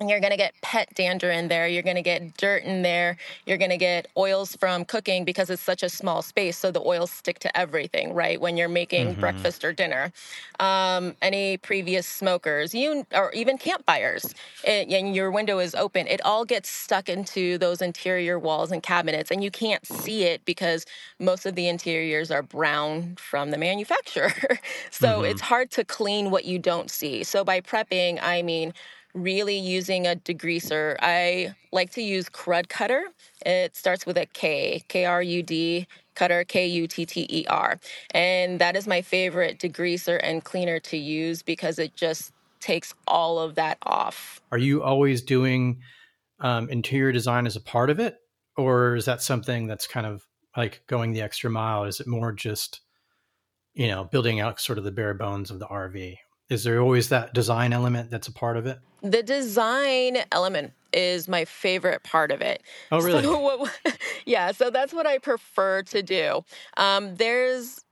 you're 0.00 0.20
going 0.20 0.30
to 0.30 0.36
get 0.36 0.54
pet 0.60 0.88
dander 0.94 1.30
in 1.30 1.48
there. 1.48 1.66
You're 1.66 1.82
going 1.82 1.96
to 1.96 2.02
get 2.02 2.36
dirt 2.36 2.64
in 2.64 2.82
there. 2.82 3.16
You're 3.46 3.56
going 3.56 3.70
to 3.70 3.78
get 3.78 4.06
oils 4.16 4.54
from 4.56 4.84
cooking 4.84 5.24
because 5.24 5.48
it's 5.48 5.62
such 5.62 5.82
a 5.82 5.88
small 5.88 6.20
space. 6.22 6.58
So 6.58 6.70
the 6.70 6.80
oils 6.80 7.10
stick 7.10 7.38
to 7.40 7.56
everything, 7.56 8.12
right? 8.12 8.40
When 8.40 8.56
you're 8.56 8.68
making 8.68 9.12
mm-hmm. 9.12 9.20
breakfast 9.20 9.64
or 9.64 9.72
dinner. 9.72 10.12
Um, 10.60 11.14
any 11.22 11.56
previous 11.56 12.06
smokers, 12.06 12.74
you 12.74 13.06
or 13.14 13.32
even 13.32 13.58
campfires, 13.58 14.34
it, 14.64 14.88
and 14.88 15.14
your 15.14 15.30
window 15.30 15.58
is 15.58 15.74
open, 15.74 16.06
it 16.06 16.20
all 16.24 16.44
gets 16.44 16.68
stuck 16.68 17.08
into 17.08 17.58
those 17.58 17.82
interior 17.82 18.38
walls 18.38 18.72
and 18.72 18.82
cabinets, 18.82 19.30
and 19.30 19.44
you 19.44 19.50
can't 19.50 19.86
see 19.86 20.24
it 20.24 20.44
because 20.44 20.86
most 21.18 21.46
of 21.46 21.54
the 21.54 21.68
interiors 21.68 22.30
are 22.30 22.42
brown 22.42 23.16
from 23.16 23.50
the 23.50 23.58
manufacturer. 23.58 24.32
so 24.90 25.08
mm-hmm. 25.08 25.24
it's 25.26 25.40
hard 25.40 25.70
to 25.72 25.84
clean 25.84 26.30
what 26.30 26.44
you 26.44 26.58
don't 26.58 26.90
see. 26.90 27.22
So 27.22 27.44
by 27.44 27.60
prepping, 27.60 28.18
I 28.22 28.42
mean 28.42 28.72
really 29.16 29.58
using 29.58 30.06
a 30.06 30.14
degreaser. 30.14 30.96
I 31.00 31.54
like 31.72 31.90
to 31.92 32.02
use 32.02 32.28
Krud 32.28 32.68
Kutter. 32.68 33.02
It 33.44 33.74
starts 33.76 34.06
with 34.06 34.16
a 34.18 34.26
K, 34.26 34.84
K 34.88 35.06
R 35.06 35.22
U 35.22 35.42
D, 35.42 35.86
Cutter, 36.14 36.44
K 36.44 36.66
U 36.66 36.86
T 36.86 37.06
T 37.06 37.26
E 37.28 37.46
R. 37.48 37.80
And 38.12 38.60
that 38.60 38.76
is 38.76 38.86
my 38.86 39.02
favorite 39.02 39.58
degreaser 39.58 40.20
and 40.22 40.44
cleaner 40.44 40.78
to 40.80 40.96
use 40.96 41.42
because 41.42 41.78
it 41.78 41.96
just 41.96 42.32
takes 42.60 42.94
all 43.06 43.38
of 43.38 43.54
that 43.54 43.78
off. 43.82 44.40
Are 44.52 44.58
you 44.58 44.82
always 44.82 45.22
doing 45.22 45.80
um, 46.40 46.68
interior 46.68 47.12
design 47.12 47.46
as 47.46 47.56
a 47.56 47.60
part 47.60 47.90
of 47.90 47.98
it? 47.98 48.16
Or 48.56 48.96
is 48.96 49.04
that 49.06 49.22
something 49.22 49.66
that's 49.66 49.86
kind 49.86 50.06
of 50.06 50.22
like 50.56 50.82
going 50.86 51.12
the 51.12 51.22
extra 51.22 51.50
mile? 51.50 51.84
Is 51.84 52.00
it 52.00 52.06
more 52.06 52.32
just, 52.32 52.80
you 53.74 53.88
know, 53.88 54.04
building 54.04 54.40
out 54.40 54.60
sort 54.60 54.78
of 54.78 54.84
the 54.84 54.92
bare 54.92 55.14
bones 55.14 55.50
of 55.50 55.58
the 55.58 55.66
RV? 55.66 56.16
Is 56.48 56.64
there 56.64 56.80
always 56.80 57.08
that 57.08 57.34
design 57.34 57.72
element 57.72 58.10
that's 58.10 58.28
a 58.28 58.32
part 58.32 58.56
of 58.56 58.66
it? 58.66 58.78
The 59.02 59.22
design 59.22 60.18
element 60.32 60.72
is 60.92 61.28
my 61.28 61.44
favorite 61.44 62.02
part 62.02 62.30
of 62.30 62.40
it. 62.40 62.62
Oh, 62.90 63.00
really? 63.02 63.22
So 63.22 63.38
what, 63.38 63.78
yeah, 64.26 64.52
so 64.52 64.70
that's 64.70 64.92
what 64.92 65.06
I 65.06 65.18
prefer 65.18 65.82
to 65.84 66.02
do. 66.02 66.44
Um, 66.76 67.16
there's 67.16 67.84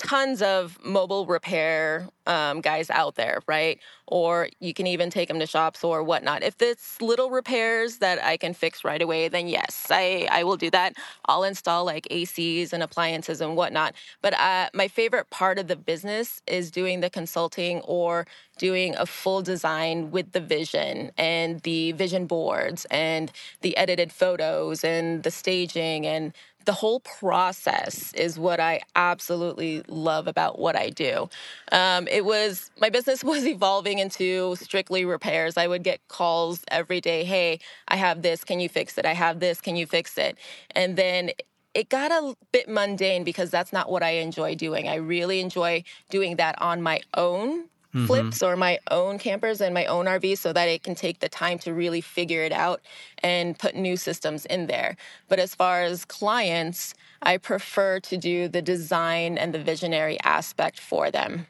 tons 0.00 0.40
of 0.40 0.78
mobile 0.82 1.26
repair 1.26 2.08
um, 2.26 2.60
guys 2.62 2.88
out 2.90 3.16
there, 3.16 3.40
right? 3.46 3.78
Or 4.06 4.48
you 4.58 4.72
can 4.72 4.86
even 4.86 5.10
take 5.10 5.28
them 5.28 5.38
to 5.40 5.46
shops 5.46 5.84
or 5.84 6.02
whatnot. 6.02 6.42
If 6.42 6.62
it's 6.62 7.00
little 7.02 7.28
repairs 7.30 7.98
that 7.98 8.22
I 8.22 8.38
can 8.38 8.54
fix 8.54 8.82
right 8.82 9.00
away, 9.02 9.28
then 9.28 9.46
yes, 9.46 9.86
I, 9.90 10.26
I 10.30 10.44
will 10.44 10.56
do 10.56 10.70
that. 10.70 10.94
I'll 11.26 11.44
install 11.44 11.84
like 11.84 12.06
ACs 12.10 12.72
and 12.72 12.82
appliances 12.82 13.40
and 13.42 13.56
whatnot. 13.56 13.94
But 14.22 14.34
uh, 14.34 14.70
my 14.72 14.88
favorite 14.88 15.28
part 15.28 15.58
of 15.58 15.68
the 15.68 15.76
business 15.76 16.40
is 16.46 16.70
doing 16.70 17.00
the 17.00 17.10
consulting 17.10 17.80
or 17.80 18.26
doing 18.58 18.94
a 18.96 19.06
full 19.06 19.42
design 19.42 20.10
with 20.10 20.32
the 20.32 20.40
vision 20.40 21.10
and 21.18 21.60
the 21.60 21.92
vision 21.92 22.26
boards 22.26 22.86
and 22.90 23.32
the 23.62 23.76
edited 23.76 24.12
photos 24.12 24.84
and 24.84 25.22
the 25.22 25.30
staging 25.30 26.06
and 26.06 26.32
the 26.64 26.72
whole 26.72 27.00
process 27.00 28.12
is 28.14 28.38
what 28.38 28.60
I 28.60 28.80
absolutely 28.94 29.82
love 29.88 30.26
about 30.26 30.58
what 30.58 30.76
I 30.76 30.90
do. 30.90 31.28
Um, 31.72 32.06
it 32.08 32.24
was 32.24 32.70
my 32.80 32.90
business 32.90 33.24
was 33.24 33.46
evolving 33.46 33.98
into 33.98 34.56
strictly 34.56 35.04
repairs. 35.04 35.56
I 35.56 35.66
would 35.66 35.82
get 35.82 36.06
calls 36.08 36.62
every 36.68 37.00
day. 37.00 37.24
Hey, 37.24 37.60
I 37.88 37.96
have 37.96 38.22
this. 38.22 38.44
Can 38.44 38.60
you 38.60 38.68
fix 38.68 38.98
it? 38.98 39.06
I 39.06 39.14
have 39.14 39.40
this. 39.40 39.60
Can 39.60 39.76
you 39.76 39.86
fix 39.86 40.18
it? 40.18 40.36
And 40.72 40.96
then 40.96 41.30
it 41.74 41.88
got 41.88 42.10
a 42.10 42.34
bit 42.52 42.68
mundane 42.68 43.24
because 43.24 43.50
that's 43.50 43.72
not 43.72 43.90
what 43.90 44.02
I 44.02 44.10
enjoy 44.10 44.54
doing. 44.54 44.88
I 44.88 44.96
really 44.96 45.40
enjoy 45.40 45.84
doing 46.08 46.36
that 46.36 46.60
on 46.60 46.82
my 46.82 47.00
own 47.16 47.66
mm-hmm. 47.94 48.06
flips 48.06 48.42
or 48.42 48.56
my 48.56 48.78
own 48.90 49.18
campers 49.18 49.60
and 49.60 49.74
my 49.74 49.84
own 49.86 50.06
RVs 50.06 50.38
so 50.38 50.52
that 50.52 50.68
it 50.68 50.82
can 50.82 50.94
take 50.94 51.20
the 51.20 51.28
time 51.28 51.58
to 51.60 51.72
really 51.72 52.00
figure 52.00 52.42
it 52.42 52.52
out 52.52 52.80
and 53.22 53.58
put 53.58 53.74
new 53.74 53.96
systems 53.96 54.46
in 54.46 54.66
there. 54.66 54.96
But 55.28 55.38
as 55.38 55.54
far 55.54 55.82
as 55.82 56.04
clients, 56.04 56.94
I 57.22 57.36
prefer 57.36 58.00
to 58.00 58.16
do 58.16 58.48
the 58.48 58.62
design 58.62 59.38
and 59.38 59.54
the 59.54 59.62
visionary 59.62 60.18
aspect 60.20 60.80
for 60.80 61.10
them. 61.10 61.46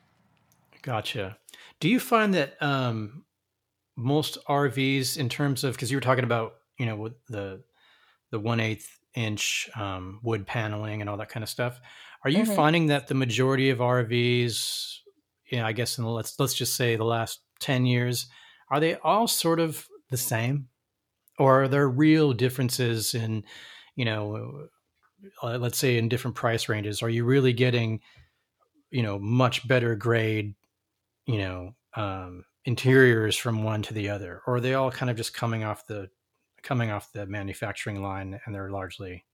Gotcha. 0.83 1.37
Do 1.79 1.88
you 1.88 2.00
find 2.00 2.35
that 2.35 2.61
um, 2.62 3.24
most 3.96 4.38
RVs, 4.48 5.16
in 5.16 5.29
terms 5.29 5.64
of, 5.64 5.74
because 5.74 5.90
you 5.90 5.96
were 5.96 6.03
talking 6.03 6.24
about, 6.24 6.55
you 6.79 6.87
know, 6.87 7.11
the 7.29 7.62
the 8.31 8.38
one 8.38 8.61
eighth 8.61 8.98
inch 9.14 9.68
um, 9.74 10.20
wood 10.22 10.46
paneling 10.46 11.00
and 11.00 11.11
all 11.11 11.16
that 11.16 11.29
kind 11.29 11.42
of 11.42 11.48
stuff, 11.48 11.81
are 12.24 12.31
you 12.31 12.44
mm-hmm. 12.44 12.55
finding 12.55 12.87
that 12.87 13.09
the 13.09 13.14
majority 13.14 13.70
of 13.70 13.79
RVs 13.79 14.99
know, 15.58 15.66
I 15.66 15.72
guess 15.72 15.98
in 15.98 16.04
the, 16.04 16.10
let's 16.10 16.38
let's 16.38 16.54
just 16.54 16.76
say 16.76 16.96
the 16.96 17.04
last 17.04 17.40
ten 17.58 17.86
years, 17.86 18.26
are 18.70 18.80
they 18.80 18.96
all 18.96 19.26
sort 19.26 19.60
of 19.60 19.86
the 20.10 20.16
same, 20.16 20.68
or 21.38 21.64
are 21.64 21.68
there 21.68 21.88
real 21.88 22.32
differences 22.32 23.14
in, 23.14 23.44
you 23.96 24.04
know, 24.04 24.68
uh, 25.42 25.58
let's 25.58 25.78
say 25.78 25.98
in 25.98 26.08
different 26.08 26.36
price 26.36 26.68
ranges? 26.68 27.02
Are 27.02 27.08
you 27.08 27.24
really 27.24 27.52
getting, 27.52 28.00
you 28.90 29.02
know, 29.02 29.18
much 29.18 29.66
better 29.66 29.94
grade, 29.94 30.54
you 31.26 31.38
know, 31.38 31.74
um, 31.96 32.44
interiors 32.64 33.36
from 33.36 33.62
one 33.62 33.82
to 33.82 33.94
the 33.94 34.08
other, 34.08 34.42
or 34.46 34.56
are 34.56 34.60
they 34.60 34.74
all 34.74 34.90
kind 34.90 35.10
of 35.10 35.16
just 35.16 35.34
coming 35.34 35.64
off 35.64 35.86
the 35.86 36.08
coming 36.62 36.90
off 36.90 37.12
the 37.12 37.26
manufacturing 37.26 38.02
line 38.02 38.38
and 38.44 38.54
they're 38.54 38.70
largely 38.70 39.24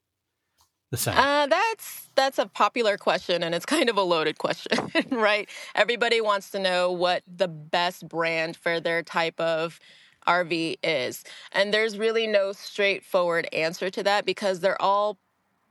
the 0.90 0.96
same? 0.96 1.16
Uh, 1.16 1.46
that's 1.46 1.95
that's 2.16 2.38
a 2.38 2.46
popular 2.46 2.96
question, 2.98 3.42
and 3.42 3.55
it's 3.55 3.66
kind 3.66 3.88
of 3.88 3.96
a 3.96 4.02
loaded 4.02 4.38
question, 4.38 4.79
right? 5.11 5.48
Everybody 5.74 6.20
wants 6.20 6.50
to 6.50 6.59
know 6.59 6.90
what 6.90 7.22
the 7.26 7.48
best 7.48 8.09
brand 8.09 8.57
for 8.57 8.81
their 8.81 9.02
type 9.02 9.38
of 9.40 9.79
RV 10.26 10.79
is, 10.83 11.24
and 11.52 11.72
there's 11.72 11.98
really 11.98 12.26
no 12.26 12.52
straightforward 12.52 13.48
answer 13.52 13.90
to 13.90 14.02
that 14.02 14.26
because 14.26 14.61
they're 14.61 14.81
all 14.81 15.18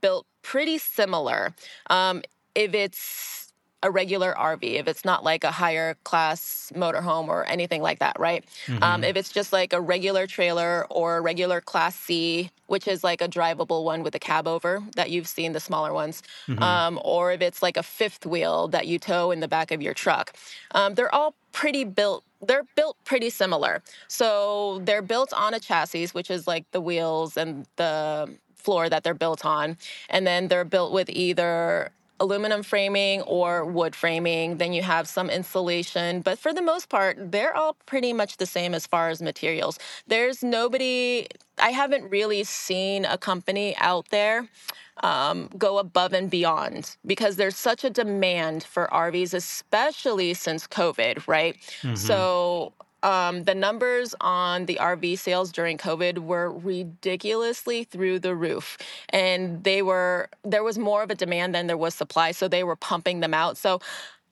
built 0.00 0.26
pretty 0.42 0.78
similar. 0.78 1.54
Um, 1.90 2.22
if 2.54 2.74
it's 2.74 3.45
a 3.82 3.90
regular 3.90 4.34
RV, 4.38 4.62
if 4.62 4.88
it's 4.88 5.04
not 5.04 5.22
like 5.22 5.44
a 5.44 5.50
higher 5.50 5.96
class 6.04 6.72
motorhome 6.74 7.28
or 7.28 7.44
anything 7.44 7.82
like 7.82 7.98
that, 7.98 8.18
right? 8.18 8.44
Mm-hmm. 8.66 8.82
Um, 8.82 9.04
if 9.04 9.16
it's 9.16 9.30
just 9.30 9.52
like 9.52 9.72
a 9.72 9.80
regular 9.80 10.26
trailer 10.26 10.86
or 10.90 11.18
a 11.18 11.20
regular 11.20 11.60
class 11.60 11.94
C, 11.94 12.50
which 12.66 12.88
is 12.88 13.04
like 13.04 13.20
a 13.20 13.28
drivable 13.28 13.84
one 13.84 14.02
with 14.02 14.14
a 14.14 14.18
cab 14.18 14.48
over 14.48 14.82
that 14.96 15.10
you've 15.10 15.28
seen 15.28 15.52
the 15.52 15.60
smaller 15.60 15.92
ones, 15.92 16.22
mm-hmm. 16.48 16.62
um, 16.62 16.98
or 17.04 17.32
if 17.32 17.42
it's 17.42 17.62
like 17.62 17.76
a 17.76 17.82
fifth 17.82 18.24
wheel 18.24 18.66
that 18.68 18.86
you 18.86 18.98
tow 18.98 19.30
in 19.30 19.40
the 19.40 19.48
back 19.48 19.70
of 19.70 19.82
your 19.82 19.94
truck, 19.94 20.32
um, 20.72 20.94
they're 20.94 21.14
all 21.14 21.34
pretty 21.52 21.84
built. 21.84 22.24
They're 22.40 22.66
built 22.76 22.96
pretty 23.04 23.30
similar. 23.30 23.82
So 24.08 24.80
they're 24.84 25.02
built 25.02 25.32
on 25.32 25.54
a 25.54 25.60
chassis, 25.60 26.08
which 26.08 26.30
is 26.30 26.46
like 26.46 26.70
the 26.72 26.80
wheels 26.80 27.36
and 27.36 27.66
the 27.76 28.34
floor 28.54 28.88
that 28.88 29.04
they're 29.04 29.14
built 29.14 29.44
on. 29.44 29.76
And 30.10 30.26
then 30.26 30.48
they're 30.48 30.64
built 30.64 30.92
with 30.92 31.08
either 31.08 31.92
aluminum 32.20 32.62
framing 32.62 33.22
or 33.22 33.64
wood 33.64 33.94
framing. 33.94 34.56
Then 34.58 34.72
you 34.72 34.82
have 34.82 35.08
some 35.08 35.30
insulation, 35.30 36.20
but 36.20 36.38
for 36.38 36.52
the 36.52 36.62
most 36.62 36.88
part, 36.88 37.32
they're 37.32 37.54
all 37.54 37.76
pretty 37.86 38.12
much 38.12 38.36
the 38.38 38.46
same 38.46 38.74
as 38.74 38.86
far 38.86 39.08
as 39.08 39.20
materials. 39.20 39.78
There's 40.06 40.42
nobody, 40.42 41.26
I 41.58 41.70
haven't 41.70 42.10
really 42.10 42.44
seen 42.44 43.04
a 43.04 43.18
company 43.18 43.76
out 43.78 44.08
there 44.10 44.48
um, 45.02 45.50
go 45.58 45.78
above 45.78 46.12
and 46.12 46.30
beyond 46.30 46.96
because 47.04 47.36
there's 47.36 47.56
such 47.56 47.84
a 47.84 47.90
demand 47.90 48.64
for 48.64 48.88
RVs, 48.92 49.34
especially 49.34 50.32
since 50.34 50.66
COVID, 50.66 51.26
right? 51.28 51.56
Mm-hmm. 51.82 51.96
So 51.96 52.72
um, 53.06 53.44
the 53.44 53.54
numbers 53.54 54.16
on 54.20 54.66
the 54.66 54.78
RV 54.80 55.18
sales 55.18 55.52
during 55.52 55.78
COVID 55.78 56.18
were 56.18 56.50
ridiculously 56.50 57.84
through 57.84 58.18
the 58.18 58.34
roof, 58.34 58.76
and 59.10 59.62
they 59.62 59.80
were 59.80 60.28
there 60.42 60.64
was 60.64 60.76
more 60.76 61.04
of 61.04 61.10
a 61.10 61.14
demand 61.14 61.54
than 61.54 61.68
there 61.68 61.76
was 61.76 61.94
supply, 61.94 62.32
so 62.32 62.48
they 62.48 62.64
were 62.64 62.74
pumping 62.74 63.20
them 63.20 63.32
out. 63.32 63.56
So 63.56 63.80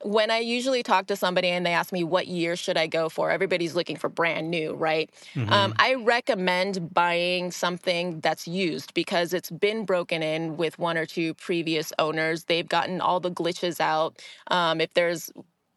when 0.03 0.31
I 0.31 0.39
usually 0.39 0.83
talk 0.83 1.07
to 1.07 1.17
somebody 1.17 1.49
and 1.49 1.65
they 1.65 1.73
ask 1.73 1.93
me 1.93 2.03
what 2.03 2.27
year 2.27 2.57
should 2.57 2.77
I 2.77 2.89
go 2.89 3.09
for, 3.09 3.31
everybody's 3.31 3.75
looking 3.75 3.97
for 3.97 4.09
brand 4.09 4.51
new, 4.51 4.75
right? 4.75 5.09
Mm-hmm. 5.35 5.53
Um, 5.53 5.75
I 5.79 5.95
recommend 5.95 6.93
buying 6.93 7.53
something 7.53 8.21
that's 8.21 8.47
used 8.47 8.93
because 8.93 9.33
it's 9.33 9.51
been 9.51 9.85
broken 9.87 10.23
in 10.23 10.57
with 10.59 10.79
one 10.79 10.99
or 10.99 11.07
two 11.07 11.33
previous 11.35 11.93
owners. 11.99 12.45
They've 12.45 12.69
gotten 12.69 13.01
all 13.01 13.21
the 13.21 13.31
glitches 13.31 13.81
out. 13.81 14.21
Um, 14.49 14.81
if 14.81 14.93
there's 14.93 15.33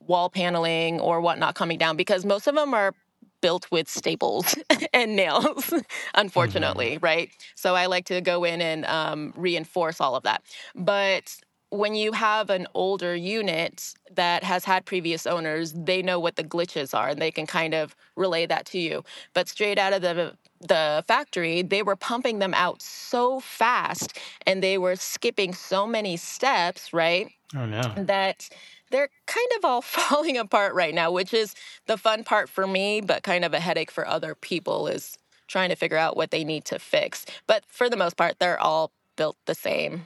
wall 0.07 0.29
paneling 0.29 0.99
or 0.99 1.21
whatnot 1.21 1.55
coming 1.55 1.77
down 1.77 1.97
because 1.97 2.25
most 2.25 2.47
of 2.47 2.55
them 2.55 2.73
are 2.73 2.93
built 3.41 3.69
with 3.71 3.87
staples 3.87 4.55
and 4.93 5.15
nails, 5.15 5.73
unfortunately, 6.15 6.95
mm-hmm. 6.95 7.05
right? 7.05 7.29
So 7.55 7.75
I 7.75 7.85
like 7.85 8.05
to 8.05 8.21
go 8.21 8.43
in 8.43 8.61
and 8.61 8.85
um, 8.85 9.33
reinforce 9.35 10.01
all 10.01 10.15
of 10.15 10.23
that. 10.23 10.43
But 10.75 11.37
when 11.69 11.95
you 11.95 12.13
have 12.13 12.49
an 12.49 12.65
older 12.73 13.13
unit 13.15 13.93
that 14.15 14.43
has 14.43 14.63
had 14.63 14.85
previous 14.85 15.27
owners, 15.27 15.73
they 15.73 16.01
know 16.01 16.19
what 16.19 16.37
the 16.37 16.43
glitches 16.43 16.97
are 16.97 17.09
and 17.09 17.21
they 17.21 17.31
can 17.31 17.45
kind 17.45 17.73
of 17.73 17.95
relay 18.15 18.45
that 18.45 18.65
to 18.67 18.79
you. 18.79 19.03
But 19.33 19.49
straight 19.49 19.77
out 19.77 19.93
of 19.93 20.01
the 20.01 20.35
the 20.59 21.03
factory, 21.07 21.61
they 21.61 21.83
were 21.83 21.95
pumping 21.95 22.39
them 22.39 22.53
out 22.55 22.81
so 22.81 23.39
fast 23.39 24.17
and 24.47 24.63
they 24.63 24.79
were 24.79 24.95
skipping 24.95 25.53
so 25.53 25.85
many 25.85 26.17
steps, 26.17 26.93
right? 26.93 27.31
Oh 27.55 27.65
no. 27.65 27.81
That 27.95 28.49
they're 28.91 29.09
kind 29.25 29.49
of 29.57 29.65
all 29.65 29.81
falling 29.81 30.37
apart 30.37 30.73
right 30.73 30.93
now, 30.93 31.11
which 31.11 31.33
is 31.33 31.55
the 31.85 31.97
fun 31.97 32.23
part 32.23 32.49
for 32.49 32.67
me, 32.67 33.01
but 33.01 33.23
kind 33.23 33.45
of 33.45 33.53
a 33.53 33.59
headache 33.59 33.91
for 33.91 34.07
other 34.07 34.35
people 34.35 34.87
is 34.87 35.17
trying 35.47 35.69
to 35.69 35.75
figure 35.75 35.97
out 35.97 36.17
what 36.17 36.31
they 36.31 36.43
need 36.43 36.65
to 36.65 36.79
fix. 36.79 37.25
But 37.47 37.63
for 37.67 37.89
the 37.89 37.97
most 37.97 38.17
part, 38.17 38.39
they're 38.39 38.59
all 38.59 38.91
built 39.15 39.37
the 39.45 39.55
same. 39.55 40.03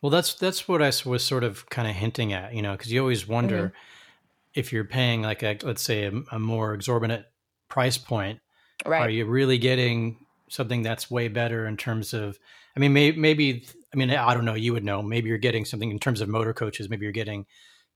Well, 0.00 0.10
that's 0.10 0.34
that's 0.34 0.68
what 0.68 0.80
I 0.80 0.92
was 1.04 1.24
sort 1.24 1.42
of 1.44 1.68
kind 1.70 1.88
of 1.88 1.94
hinting 1.94 2.32
at, 2.32 2.54
you 2.54 2.62
know, 2.62 2.72
because 2.72 2.92
you 2.92 3.00
always 3.00 3.26
wonder 3.26 3.68
mm-hmm. 3.68 3.74
if 4.54 4.72
you're 4.72 4.84
paying 4.84 5.22
like 5.22 5.42
a 5.42 5.58
let's 5.62 5.82
say 5.82 6.04
a, 6.04 6.12
a 6.30 6.38
more 6.38 6.72
exorbitant 6.74 7.26
price 7.68 7.98
point, 7.98 8.40
right. 8.86 9.02
are 9.02 9.10
you 9.10 9.26
really 9.26 9.58
getting 9.58 10.24
something 10.48 10.82
that's 10.82 11.10
way 11.10 11.28
better 11.28 11.66
in 11.66 11.76
terms 11.76 12.14
of? 12.14 12.38
I 12.76 12.80
mean, 12.80 12.92
may, 12.92 13.10
maybe 13.10 13.66
I 13.92 13.96
mean 13.96 14.10
I 14.10 14.34
don't 14.34 14.44
know. 14.44 14.54
You 14.54 14.72
would 14.72 14.84
know. 14.84 15.02
Maybe 15.02 15.28
you're 15.28 15.38
getting 15.38 15.64
something 15.64 15.90
in 15.90 15.98
terms 15.98 16.20
of 16.20 16.28
motor 16.28 16.52
coaches. 16.52 16.88
Maybe 16.88 17.04
you're 17.04 17.12
getting, 17.12 17.46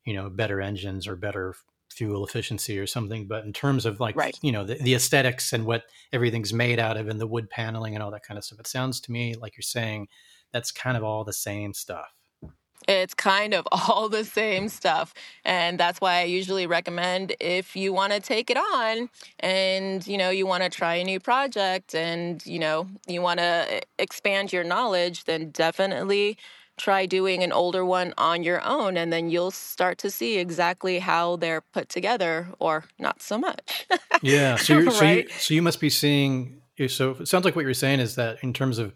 you 0.05 0.15
know, 0.15 0.29
better 0.31 0.61
engines 0.61 1.07
or 1.07 1.17
better 1.17 1.55
fuel 1.93 2.25
efficiency 2.27 2.79
or 2.79 2.87
something. 2.87 3.27
But 3.27 3.45
in 3.45 3.53
terms 3.53 3.87
of 3.87 4.01
like, 4.01 4.17
right. 4.17 4.37
you 4.43 4.53
know, 4.53 4.65
the, 4.65 4.75
the 4.75 4.95
aesthetics 4.95 5.53
and 5.53 5.65
what 5.65 5.85
everything's 6.13 6.53
made 6.53 6.79
out 6.79 6.97
of 6.97 7.09
and 7.09 7.21
the 7.21 7.27
wood 7.27 7.51
paneling 7.51 7.95
and 7.95 8.03
all 8.03 8.11
that 8.11 8.25
kind 8.25 8.39
of 8.39 8.45
stuff, 8.45 8.61
it 8.61 8.67
sounds 8.67 9.01
to 9.03 9.13
me 9.13 9.35
like 9.35 9.57
you're 9.57 9.63
saying 9.63 10.09
that's 10.53 10.73
kind 10.73 10.97
of 10.97 11.05
all 11.05 11.25
the 11.25 11.33
same 11.33 11.73
stuff. 11.75 12.13
It's 12.89 13.15
kind 13.15 13.55
of 13.55 13.67
all 13.73 14.09
the 14.09 14.25
same 14.25 14.69
stuff. 14.69 15.15
And 15.45 15.79
that's 15.79 16.01
why 16.01 16.17
I 16.17 16.25
usually 16.25 16.67
recommend 16.67 17.35
if 17.41 17.77
you 17.77 17.93
want 17.93 18.13
to 18.13 18.21
take 18.21 18.51
it 18.51 18.57
on 18.57 19.09
and, 19.41 20.07
you 20.07 20.19
know, 20.19 20.31
you 20.31 20.47
want 20.47 20.63
to 20.65 20.69
try 20.69 20.97
a 20.97 21.05
new 21.05 21.21
project 21.21 21.95
and, 21.95 22.45
you 22.47 22.59
know, 22.59 22.89
you 23.07 23.23
want 23.23 23.39
to 23.39 23.67
eh, 23.69 23.81
expand 23.99 24.53
your 24.53 24.65
knowledge, 24.65 25.25
then 25.25 25.51
definitely 25.51 26.39
try 26.79 27.07
doing 27.07 27.43
an 27.43 27.53
older 27.53 27.85
one 27.85 28.15
on 28.19 28.43
your 28.43 28.61
own 28.65 28.97
and 28.97 29.13
then 29.13 29.31
you'll 29.31 29.51
start 29.51 29.99
to 29.99 30.11
see 30.11 30.39
exactly 30.39 30.99
how 30.99 31.37
they're 31.37 31.61
put 31.61 31.89
together 31.89 32.49
or 32.59 32.85
not 32.99 33.23
so 33.23 33.39
much. 33.39 33.87
yeah. 34.23 34.57
So, 34.57 34.81
right? 34.81 34.93
so, 34.93 35.05
you, 35.05 35.29
so 35.29 35.55
you 35.55 35.63
must 35.63 35.81
be 35.81 35.91
seeing, 35.91 36.63
so 36.89 37.11
it 37.13 37.29
sounds 37.29 37.45
like 37.45 37.55
what 37.55 37.65
you're 37.65 37.75
saying 37.75 38.01
is 38.01 38.15
that 38.17 38.39
in 38.43 38.53
terms 38.53 38.79
of 38.79 38.93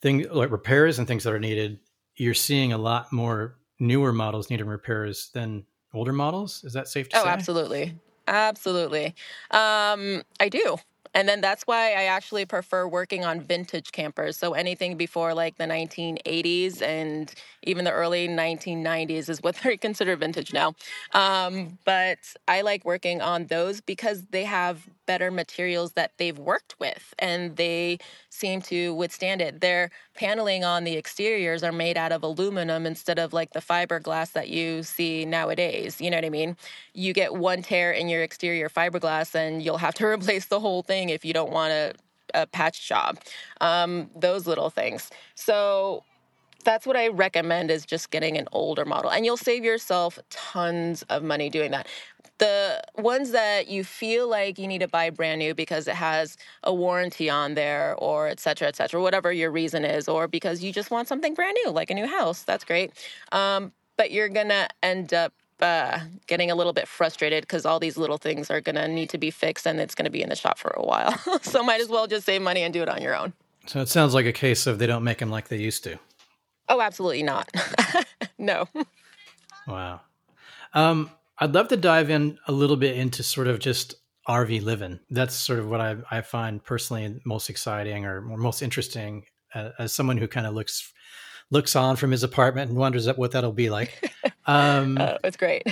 things 0.00 0.26
like 0.30 0.50
repairs 0.50 0.98
and 0.98 1.06
things 1.06 1.24
that 1.24 1.32
are 1.32 1.40
needed, 1.40 1.80
you're 2.16 2.34
seeing 2.34 2.72
a 2.72 2.78
lot 2.78 3.12
more 3.12 3.56
newer 3.78 4.12
models 4.12 4.50
needing 4.50 4.66
repairs 4.66 5.30
than 5.34 5.64
older 5.94 6.12
models. 6.12 6.62
Is 6.64 6.72
that 6.74 6.88
safe 6.88 7.08
to 7.10 7.16
oh, 7.18 7.22
say? 7.22 7.28
Oh, 7.28 7.32
absolutely. 7.32 7.94
Absolutely. 8.26 9.06
Um, 9.50 10.22
I 10.38 10.48
do. 10.48 10.76
And 11.14 11.28
then 11.28 11.40
that's 11.40 11.64
why 11.66 11.88
I 11.92 12.04
actually 12.04 12.44
prefer 12.46 12.86
working 12.86 13.24
on 13.24 13.40
vintage 13.40 13.90
campers. 13.90 14.36
So 14.36 14.52
anything 14.54 14.96
before 14.96 15.34
like 15.34 15.56
the 15.58 15.66
1980s 15.66 16.82
and 16.82 17.32
even 17.64 17.84
the 17.84 17.90
early 17.92 18.28
1990s 18.28 19.28
is 19.28 19.42
what 19.42 19.56
they 19.64 19.76
consider 19.76 20.14
vintage 20.16 20.52
now. 20.52 20.74
Um, 21.12 21.78
but 21.84 22.18
I 22.46 22.60
like 22.62 22.84
working 22.84 23.20
on 23.20 23.46
those 23.46 23.80
because 23.80 24.22
they 24.30 24.44
have 24.44 24.88
better 25.06 25.30
materials 25.32 25.92
that 25.94 26.12
they've 26.18 26.38
worked 26.38 26.76
with 26.78 27.12
and 27.18 27.56
they 27.56 27.98
seem 28.40 28.62
to 28.62 28.94
withstand 28.94 29.40
it. 29.40 29.60
Their 29.60 29.90
paneling 30.14 30.64
on 30.64 30.84
the 30.84 30.96
exteriors 30.96 31.62
are 31.62 31.72
made 31.72 31.96
out 31.96 32.10
of 32.10 32.22
aluminum 32.22 32.86
instead 32.86 33.18
of 33.18 33.32
like 33.32 33.52
the 33.52 33.60
fiberglass 33.60 34.32
that 34.32 34.48
you 34.48 34.82
see 34.82 35.24
nowadays. 35.24 36.00
You 36.00 36.10
know 36.10 36.16
what 36.16 36.24
I 36.24 36.30
mean? 36.30 36.56
You 36.94 37.12
get 37.12 37.34
one 37.34 37.62
tear 37.62 37.92
in 37.92 38.08
your 38.08 38.22
exterior 38.22 38.68
fiberglass 38.68 39.34
and 39.34 39.62
you'll 39.62 39.78
have 39.78 39.94
to 39.94 40.06
replace 40.14 40.46
the 40.46 40.60
whole 40.60 40.82
thing 40.82 41.10
if 41.10 41.24
you 41.24 41.32
don't 41.32 41.52
want 41.52 41.72
a, 41.72 41.94
a 42.34 42.46
patch 42.46 42.88
job. 42.88 43.18
Um, 43.60 44.10
those 44.16 44.46
little 44.46 44.70
things. 44.70 45.10
So 45.34 46.02
that's 46.64 46.86
what 46.86 46.96
I 46.96 47.08
recommend 47.08 47.70
is 47.70 47.86
just 47.86 48.10
getting 48.10 48.36
an 48.36 48.48
older 48.52 48.84
model 48.84 49.10
and 49.10 49.24
you'll 49.24 49.36
save 49.36 49.64
yourself 49.64 50.18
tons 50.30 51.02
of 51.04 51.22
money 51.22 51.48
doing 51.48 51.70
that 51.70 51.86
the 52.40 52.82
ones 52.96 53.32
that 53.32 53.68
you 53.68 53.84
feel 53.84 54.26
like 54.28 54.58
you 54.58 54.66
need 54.66 54.80
to 54.80 54.88
buy 54.88 55.10
brand 55.10 55.38
new 55.38 55.54
because 55.54 55.86
it 55.86 55.94
has 55.94 56.38
a 56.64 56.74
warranty 56.74 57.28
on 57.28 57.54
there 57.54 57.94
or 57.98 58.28
et 58.28 58.40
cetera, 58.40 58.66
et 58.66 58.76
cetera, 58.76 59.00
whatever 59.00 59.30
your 59.30 59.50
reason 59.50 59.84
is, 59.84 60.08
or 60.08 60.26
because 60.26 60.64
you 60.64 60.72
just 60.72 60.90
want 60.90 61.06
something 61.06 61.34
brand 61.34 61.56
new, 61.64 61.70
like 61.70 61.90
a 61.90 61.94
new 61.94 62.06
house, 62.06 62.42
that's 62.42 62.64
great. 62.64 62.92
Um, 63.30 63.72
but 63.98 64.10
you're 64.10 64.30
going 64.30 64.48
to 64.48 64.68
end 64.82 65.12
up 65.12 65.34
uh, 65.60 66.00
getting 66.26 66.50
a 66.50 66.54
little 66.54 66.72
bit 66.72 66.88
frustrated 66.88 67.42
because 67.42 67.66
all 67.66 67.78
these 67.78 67.98
little 67.98 68.16
things 68.16 68.50
are 68.50 68.62
going 68.62 68.76
to 68.76 68.88
need 68.88 69.10
to 69.10 69.18
be 69.18 69.30
fixed 69.30 69.66
and 69.66 69.78
it's 69.78 69.94
going 69.94 70.06
to 70.06 70.10
be 70.10 70.22
in 70.22 70.30
the 70.30 70.36
shop 70.36 70.58
for 70.58 70.70
a 70.70 70.82
while. 70.82 71.16
so 71.42 71.62
might 71.62 71.82
as 71.82 71.88
well 71.88 72.06
just 72.06 72.24
save 72.24 72.40
money 72.40 72.62
and 72.62 72.72
do 72.72 72.80
it 72.80 72.88
on 72.88 73.02
your 73.02 73.14
own. 73.14 73.34
So 73.66 73.82
it 73.82 73.90
sounds 73.90 74.14
like 74.14 74.24
a 74.24 74.32
case 74.32 74.66
of 74.66 74.78
they 74.78 74.86
don't 74.86 75.04
make 75.04 75.18
them 75.18 75.30
like 75.30 75.48
they 75.48 75.58
used 75.58 75.84
to. 75.84 75.98
Oh, 76.70 76.80
absolutely 76.80 77.22
not. 77.22 77.50
no. 78.38 78.66
Wow. 79.66 80.00
Um, 80.72 81.10
I'd 81.40 81.54
love 81.54 81.68
to 81.68 81.76
dive 81.76 82.10
in 82.10 82.38
a 82.46 82.52
little 82.52 82.76
bit 82.76 82.96
into 82.96 83.22
sort 83.22 83.46
of 83.46 83.58
just 83.58 83.94
RV 84.28 84.62
living. 84.62 85.00
That's 85.10 85.34
sort 85.34 85.58
of 85.58 85.68
what 85.68 85.80
I, 85.80 85.96
I 86.10 86.20
find 86.20 86.62
personally 86.62 87.20
most 87.24 87.48
exciting 87.48 88.04
or 88.04 88.20
most 88.20 88.62
interesting 88.62 89.24
uh, 89.54 89.70
as 89.78 89.92
someone 89.92 90.18
who 90.18 90.28
kind 90.28 90.46
of 90.46 90.54
looks 90.54 90.92
looks 91.50 91.74
on 91.74 91.96
from 91.96 92.12
his 92.12 92.22
apartment 92.22 92.70
and 92.70 92.78
wonders 92.78 93.08
what 93.16 93.32
that'll 93.32 93.52
be 93.52 93.70
like. 93.70 94.12
Um, 94.46 94.98
it's 95.22 95.36
great. 95.36 95.62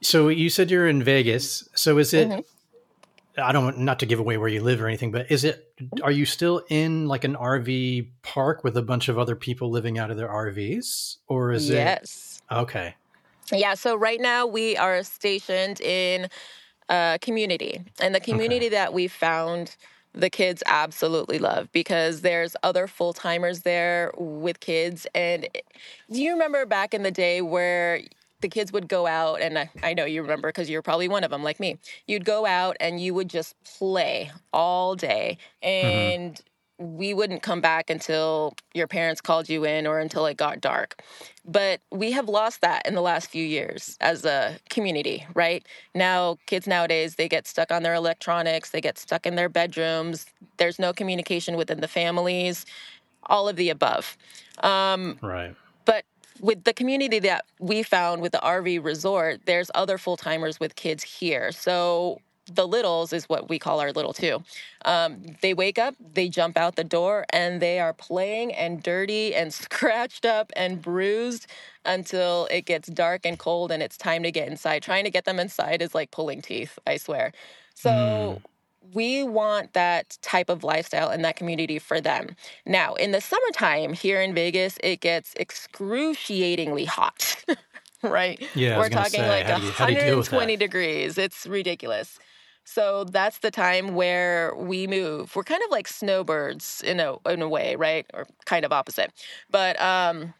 So 0.00 0.28
you 0.28 0.50
said 0.50 0.72
you're 0.72 0.88
in 0.88 1.04
Vegas. 1.04 1.68
So 1.74 1.98
is 1.98 2.12
it? 2.12 2.28
Mm-hmm. 2.28 3.40
I 3.40 3.52
don't 3.52 3.64
want 3.64 3.78
not 3.78 4.00
to 4.00 4.06
give 4.06 4.18
away 4.18 4.38
where 4.38 4.48
you 4.48 4.60
live 4.60 4.80
or 4.80 4.88
anything, 4.88 5.12
but 5.12 5.30
is 5.30 5.44
it? 5.44 5.72
Are 6.02 6.10
you 6.10 6.24
still 6.24 6.64
in 6.68 7.06
like 7.06 7.22
an 7.22 7.36
RV 7.36 8.08
park 8.22 8.64
with 8.64 8.76
a 8.76 8.82
bunch 8.82 9.08
of 9.08 9.20
other 9.20 9.36
people 9.36 9.70
living 9.70 9.98
out 9.98 10.10
of 10.10 10.16
their 10.16 10.28
RVs, 10.28 11.18
or 11.28 11.52
is 11.52 11.68
yes. 11.68 11.76
it? 11.76 11.76
Yes. 11.76 12.42
Okay. 12.50 12.94
Yeah, 13.52 13.74
so 13.74 13.96
right 13.96 14.20
now 14.20 14.46
we 14.46 14.76
are 14.76 15.02
stationed 15.02 15.80
in 15.80 16.28
a 16.88 17.18
community, 17.20 17.80
and 18.00 18.14
the 18.14 18.20
community 18.20 18.66
okay. 18.66 18.76
that 18.76 18.92
we 18.92 19.08
found 19.08 19.76
the 20.12 20.30
kids 20.30 20.62
absolutely 20.66 21.38
love 21.38 21.70
because 21.72 22.22
there's 22.22 22.56
other 22.62 22.86
full 22.86 23.12
timers 23.12 23.60
there 23.62 24.10
with 24.16 24.60
kids. 24.60 25.06
And 25.14 25.46
do 26.10 26.22
you 26.22 26.32
remember 26.32 26.64
back 26.64 26.94
in 26.94 27.02
the 27.02 27.10
day 27.10 27.42
where 27.42 28.00
the 28.40 28.48
kids 28.48 28.72
would 28.72 28.88
go 28.88 29.06
out, 29.06 29.40
and 29.40 29.58
I, 29.58 29.70
I 29.82 29.94
know 29.94 30.04
you 30.04 30.22
remember 30.22 30.48
because 30.48 30.68
you're 30.68 30.82
probably 30.82 31.08
one 31.08 31.24
of 31.24 31.30
them, 31.30 31.42
like 31.42 31.60
me. 31.60 31.78
You'd 32.06 32.24
go 32.24 32.46
out 32.46 32.76
and 32.80 33.00
you 33.00 33.14
would 33.14 33.28
just 33.28 33.54
play 33.64 34.30
all 34.52 34.94
day, 34.94 35.38
mm-hmm. 35.62 35.86
and 35.86 36.34
mm-hmm 36.34 36.42
we 36.78 37.14
wouldn't 37.14 37.42
come 37.42 37.60
back 37.60 37.88
until 37.88 38.54
your 38.74 38.86
parents 38.86 39.20
called 39.20 39.48
you 39.48 39.64
in 39.64 39.86
or 39.86 39.98
until 39.98 40.26
it 40.26 40.36
got 40.36 40.60
dark. 40.60 41.02
But 41.44 41.80
we 41.90 42.12
have 42.12 42.28
lost 42.28 42.60
that 42.60 42.86
in 42.86 42.94
the 42.94 43.00
last 43.00 43.30
few 43.30 43.44
years 43.44 43.96
as 44.00 44.24
a 44.24 44.58
community, 44.68 45.26
right? 45.34 45.64
Now, 45.94 46.38
kids 46.46 46.66
nowadays, 46.66 47.14
they 47.14 47.28
get 47.28 47.46
stuck 47.46 47.72
on 47.72 47.82
their 47.82 47.94
electronics, 47.94 48.70
they 48.70 48.80
get 48.80 48.98
stuck 48.98 49.26
in 49.26 49.36
their 49.36 49.48
bedrooms, 49.48 50.26
there's 50.58 50.78
no 50.78 50.92
communication 50.92 51.56
within 51.56 51.80
the 51.80 51.88
families, 51.88 52.66
all 53.24 53.48
of 53.48 53.56
the 53.56 53.70
above. 53.70 54.16
Um, 54.62 55.18
right. 55.22 55.54
But 55.84 56.04
with 56.40 56.64
the 56.64 56.74
community 56.74 57.18
that 57.20 57.46
we 57.58 57.82
found 57.82 58.20
with 58.20 58.32
the 58.32 58.40
RV 58.42 58.84
resort, 58.84 59.40
there's 59.46 59.70
other 59.74 59.96
full 59.96 60.16
timers 60.16 60.60
with 60.60 60.74
kids 60.76 61.02
here. 61.02 61.52
So 61.52 62.20
the 62.50 62.66
littles 62.66 63.12
is 63.12 63.28
what 63.28 63.48
we 63.48 63.58
call 63.58 63.80
our 63.80 63.92
little 63.92 64.12
two. 64.12 64.42
Um, 64.84 65.22
they 65.42 65.54
wake 65.54 65.78
up, 65.78 65.94
they 66.00 66.28
jump 66.28 66.56
out 66.56 66.76
the 66.76 66.84
door, 66.84 67.26
and 67.30 67.60
they 67.60 67.80
are 67.80 67.92
playing 67.92 68.52
and 68.54 68.82
dirty 68.82 69.34
and 69.34 69.52
scratched 69.54 70.24
up 70.24 70.52
and 70.56 70.80
bruised 70.80 71.46
until 71.84 72.46
it 72.50 72.62
gets 72.62 72.88
dark 72.88 73.22
and 73.24 73.38
cold 73.38 73.70
and 73.70 73.82
it's 73.82 73.96
time 73.96 74.22
to 74.22 74.30
get 74.30 74.48
inside. 74.48 74.82
Trying 74.82 75.04
to 75.04 75.10
get 75.10 75.24
them 75.24 75.38
inside 75.38 75.82
is 75.82 75.94
like 75.94 76.10
pulling 76.10 76.42
teeth, 76.42 76.78
I 76.86 76.96
swear. 76.96 77.32
So. 77.74 77.90
Mm. 77.90 78.42
We 78.94 79.24
want 79.24 79.72
that 79.72 80.16
type 80.22 80.48
of 80.48 80.62
lifestyle 80.62 81.08
and 81.08 81.24
that 81.24 81.34
community 81.34 81.80
for 81.80 82.00
them. 82.00 82.36
Now, 82.64 82.94
in 82.94 83.10
the 83.10 83.20
summertime 83.20 83.92
here 83.94 84.22
in 84.22 84.32
Vegas, 84.32 84.78
it 84.80 85.00
gets 85.00 85.34
excruciatingly 85.34 86.84
hot. 86.84 87.44
right? 88.02 88.40
Yeah, 88.54 88.78
we're 88.78 88.88
talking 88.88 89.22
say, 89.22 89.44
like 89.44 89.60
you, 89.60 89.64
120 89.70 90.56
degrees. 90.56 91.18
It's 91.18 91.48
ridiculous. 91.48 92.20
So 92.66 93.04
that's 93.04 93.38
the 93.38 93.52
time 93.52 93.94
where 93.94 94.52
we 94.56 94.88
move. 94.88 95.36
We're 95.36 95.44
kind 95.44 95.62
of 95.64 95.70
like 95.70 95.86
snowbirds 95.86 96.82
in 96.84 96.98
a 96.98 97.16
in 97.28 97.40
a 97.40 97.48
way, 97.48 97.76
right? 97.76 98.04
Or 98.12 98.26
kind 98.44 98.64
of 98.64 98.72
opposite. 98.72 99.12
But 99.48 99.80
um, 99.80 100.34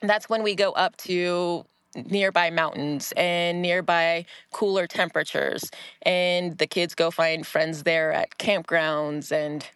that's 0.00 0.28
when 0.28 0.44
we 0.44 0.54
go 0.54 0.70
up 0.72 0.96
to 0.98 1.66
nearby 1.94 2.50
mountains 2.50 3.12
and 3.16 3.60
nearby 3.60 4.24
cooler 4.52 4.86
temperatures 4.86 5.70
and 6.02 6.56
the 6.56 6.66
kids 6.66 6.94
go 6.94 7.10
find 7.10 7.46
friends 7.46 7.82
there 7.82 8.12
at 8.12 8.38
campgrounds 8.38 9.30
and 9.30 9.66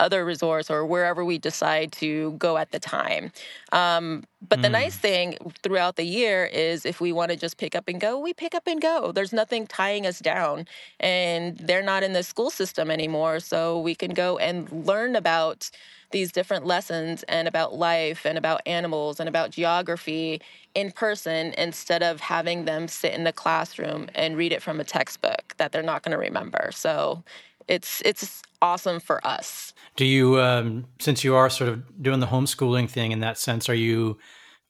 other 0.00 0.24
resorts 0.24 0.70
or 0.70 0.84
wherever 0.86 1.24
we 1.24 1.38
decide 1.38 1.92
to 1.92 2.32
go 2.32 2.56
at 2.56 2.70
the 2.72 2.78
time. 2.78 3.32
Um, 3.72 4.24
but 4.46 4.62
the 4.62 4.68
mm. 4.68 4.72
nice 4.72 4.96
thing 4.96 5.36
throughout 5.62 5.96
the 5.96 6.04
year 6.04 6.44
is 6.44 6.84
if 6.84 7.00
we 7.00 7.12
want 7.12 7.30
to 7.30 7.36
just 7.36 7.56
pick 7.56 7.74
up 7.74 7.88
and 7.88 8.00
go, 8.00 8.18
we 8.18 8.34
pick 8.34 8.54
up 8.54 8.66
and 8.66 8.80
go. 8.80 9.12
There's 9.12 9.32
nothing 9.32 9.66
tying 9.66 10.06
us 10.06 10.18
down, 10.18 10.66
and 11.00 11.56
they're 11.56 11.82
not 11.82 12.02
in 12.02 12.12
the 12.12 12.22
school 12.22 12.50
system 12.50 12.90
anymore. 12.90 13.40
So 13.40 13.80
we 13.80 13.94
can 13.94 14.12
go 14.12 14.38
and 14.38 14.70
learn 14.86 15.16
about 15.16 15.70
these 16.10 16.30
different 16.30 16.64
lessons 16.64 17.24
and 17.24 17.48
about 17.48 17.74
life 17.74 18.24
and 18.24 18.38
about 18.38 18.60
animals 18.66 19.18
and 19.18 19.28
about 19.28 19.50
geography 19.50 20.40
in 20.74 20.92
person 20.92 21.52
instead 21.58 22.04
of 22.04 22.20
having 22.20 22.66
them 22.66 22.86
sit 22.86 23.12
in 23.12 23.24
the 23.24 23.32
classroom 23.32 24.08
and 24.14 24.36
read 24.36 24.52
it 24.52 24.62
from 24.62 24.78
a 24.78 24.84
textbook 24.84 25.54
that 25.56 25.72
they're 25.72 25.82
not 25.82 26.02
going 26.02 26.12
to 26.12 26.18
remember. 26.18 26.70
So 26.72 27.24
it's 27.68 28.02
it's 28.04 28.42
awesome 28.62 29.00
for 29.00 29.24
us. 29.26 29.72
Do 29.96 30.04
you, 30.04 30.40
um, 30.40 30.86
since 30.98 31.22
you 31.22 31.34
are 31.34 31.50
sort 31.50 31.68
of 31.70 32.02
doing 32.02 32.20
the 32.20 32.26
homeschooling 32.26 32.88
thing 32.90 33.12
in 33.12 33.20
that 33.20 33.38
sense, 33.38 33.68
are 33.68 33.74
you 33.74 34.18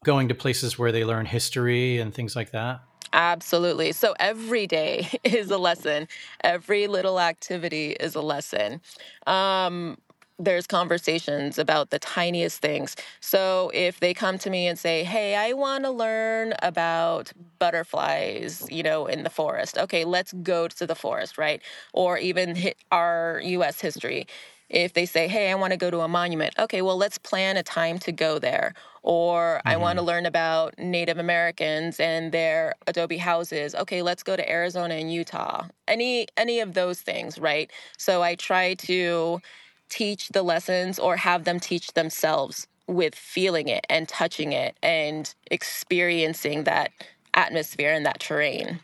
going 0.04 0.28
to 0.28 0.34
places 0.34 0.78
where 0.78 0.92
they 0.92 1.04
learn 1.04 1.26
history 1.26 1.98
and 1.98 2.12
things 2.12 2.36
like 2.36 2.50
that? 2.50 2.80
Absolutely. 3.14 3.92
So 3.92 4.14
every 4.18 4.66
day 4.66 5.08
is 5.24 5.50
a 5.50 5.58
lesson. 5.58 6.08
Every 6.42 6.88
little 6.88 7.20
activity 7.20 7.92
is 7.92 8.14
a 8.16 8.20
lesson. 8.20 8.80
Um, 9.26 9.98
there's 10.38 10.66
conversations 10.66 11.58
about 11.58 11.90
the 11.90 11.98
tiniest 11.98 12.60
things. 12.60 12.96
So 13.20 13.70
if 13.72 14.00
they 14.00 14.14
come 14.14 14.38
to 14.38 14.50
me 14.50 14.66
and 14.66 14.78
say, 14.78 15.04
"Hey, 15.04 15.36
I 15.36 15.52
want 15.52 15.84
to 15.84 15.90
learn 15.90 16.54
about 16.62 17.32
butterflies, 17.58 18.66
you 18.70 18.82
know, 18.82 19.06
in 19.06 19.22
the 19.22 19.30
forest." 19.30 19.78
Okay, 19.78 20.04
let's 20.04 20.32
go 20.32 20.68
to 20.68 20.86
the 20.86 20.94
forest, 20.96 21.38
right? 21.38 21.62
Or 21.92 22.18
even 22.18 22.56
hit 22.56 22.76
our 22.90 23.40
US 23.44 23.80
history. 23.80 24.26
If 24.68 24.94
they 24.94 25.06
say, 25.06 25.28
"Hey, 25.28 25.50
I 25.50 25.54
want 25.54 25.72
to 25.72 25.76
go 25.76 25.90
to 25.90 26.00
a 26.00 26.08
monument." 26.08 26.54
Okay, 26.58 26.82
well, 26.82 26.96
let's 26.96 27.18
plan 27.18 27.56
a 27.56 27.62
time 27.62 27.98
to 28.00 28.10
go 28.12 28.38
there. 28.38 28.74
Or 29.02 29.58
mm-hmm. 29.58 29.68
I 29.68 29.76
want 29.76 29.98
to 29.98 30.04
learn 30.04 30.26
about 30.26 30.76
Native 30.78 31.18
Americans 31.18 32.00
and 32.00 32.32
their 32.32 32.74
adobe 32.86 33.18
houses. 33.18 33.74
Okay, 33.74 34.02
let's 34.02 34.22
go 34.22 34.34
to 34.36 34.50
Arizona 34.50 34.94
and 34.94 35.12
Utah. 35.12 35.66
Any 35.86 36.26
any 36.36 36.58
of 36.60 36.74
those 36.74 37.00
things, 37.02 37.38
right? 37.38 37.70
So 37.98 38.22
I 38.22 38.34
try 38.34 38.74
to 38.74 39.40
teach 39.88 40.28
the 40.30 40.42
lessons 40.42 40.98
or 40.98 41.16
have 41.16 41.44
them 41.44 41.60
teach 41.60 41.92
themselves 41.92 42.66
with 42.86 43.14
feeling 43.14 43.68
it 43.68 43.86
and 43.88 44.08
touching 44.08 44.52
it 44.52 44.76
and 44.82 45.34
experiencing 45.50 46.64
that 46.64 46.90
atmosphere 47.32 47.92
and 47.92 48.04
that 48.04 48.20
terrain. 48.20 48.80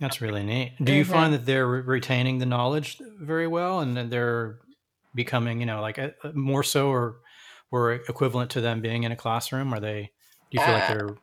That's 0.00 0.20
really 0.20 0.44
neat. 0.44 0.74
Do 0.82 0.92
you 0.92 1.02
mm-hmm. 1.02 1.12
find 1.12 1.34
that 1.34 1.44
they're 1.44 1.66
retaining 1.66 2.38
the 2.38 2.46
knowledge 2.46 3.00
very 3.20 3.48
well 3.48 3.80
and 3.80 3.96
that 3.96 4.10
they're 4.10 4.60
becoming, 5.14 5.60
you 5.60 5.66
know, 5.66 5.80
like 5.80 5.98
a, 5.98 6.14
more 6.34 6.62
so 6.62 6.88
or 6.88 7.16
or 7.70 7.92
equivalent 7.92 8.50
to 8.52 8.60
them 8.60 8.80
being 8.80 9.02
in 9.02 9.12
a 9.12 9.16
classroom? 9.16 9.74
Are 9.74 9.80
they 9.80 10.12
do 10.50 10.58
you 10.58 10.64
feel 10.64 10.74
uh, 10.74 10.78
like 10.78 10.88
they're 10.88 11.16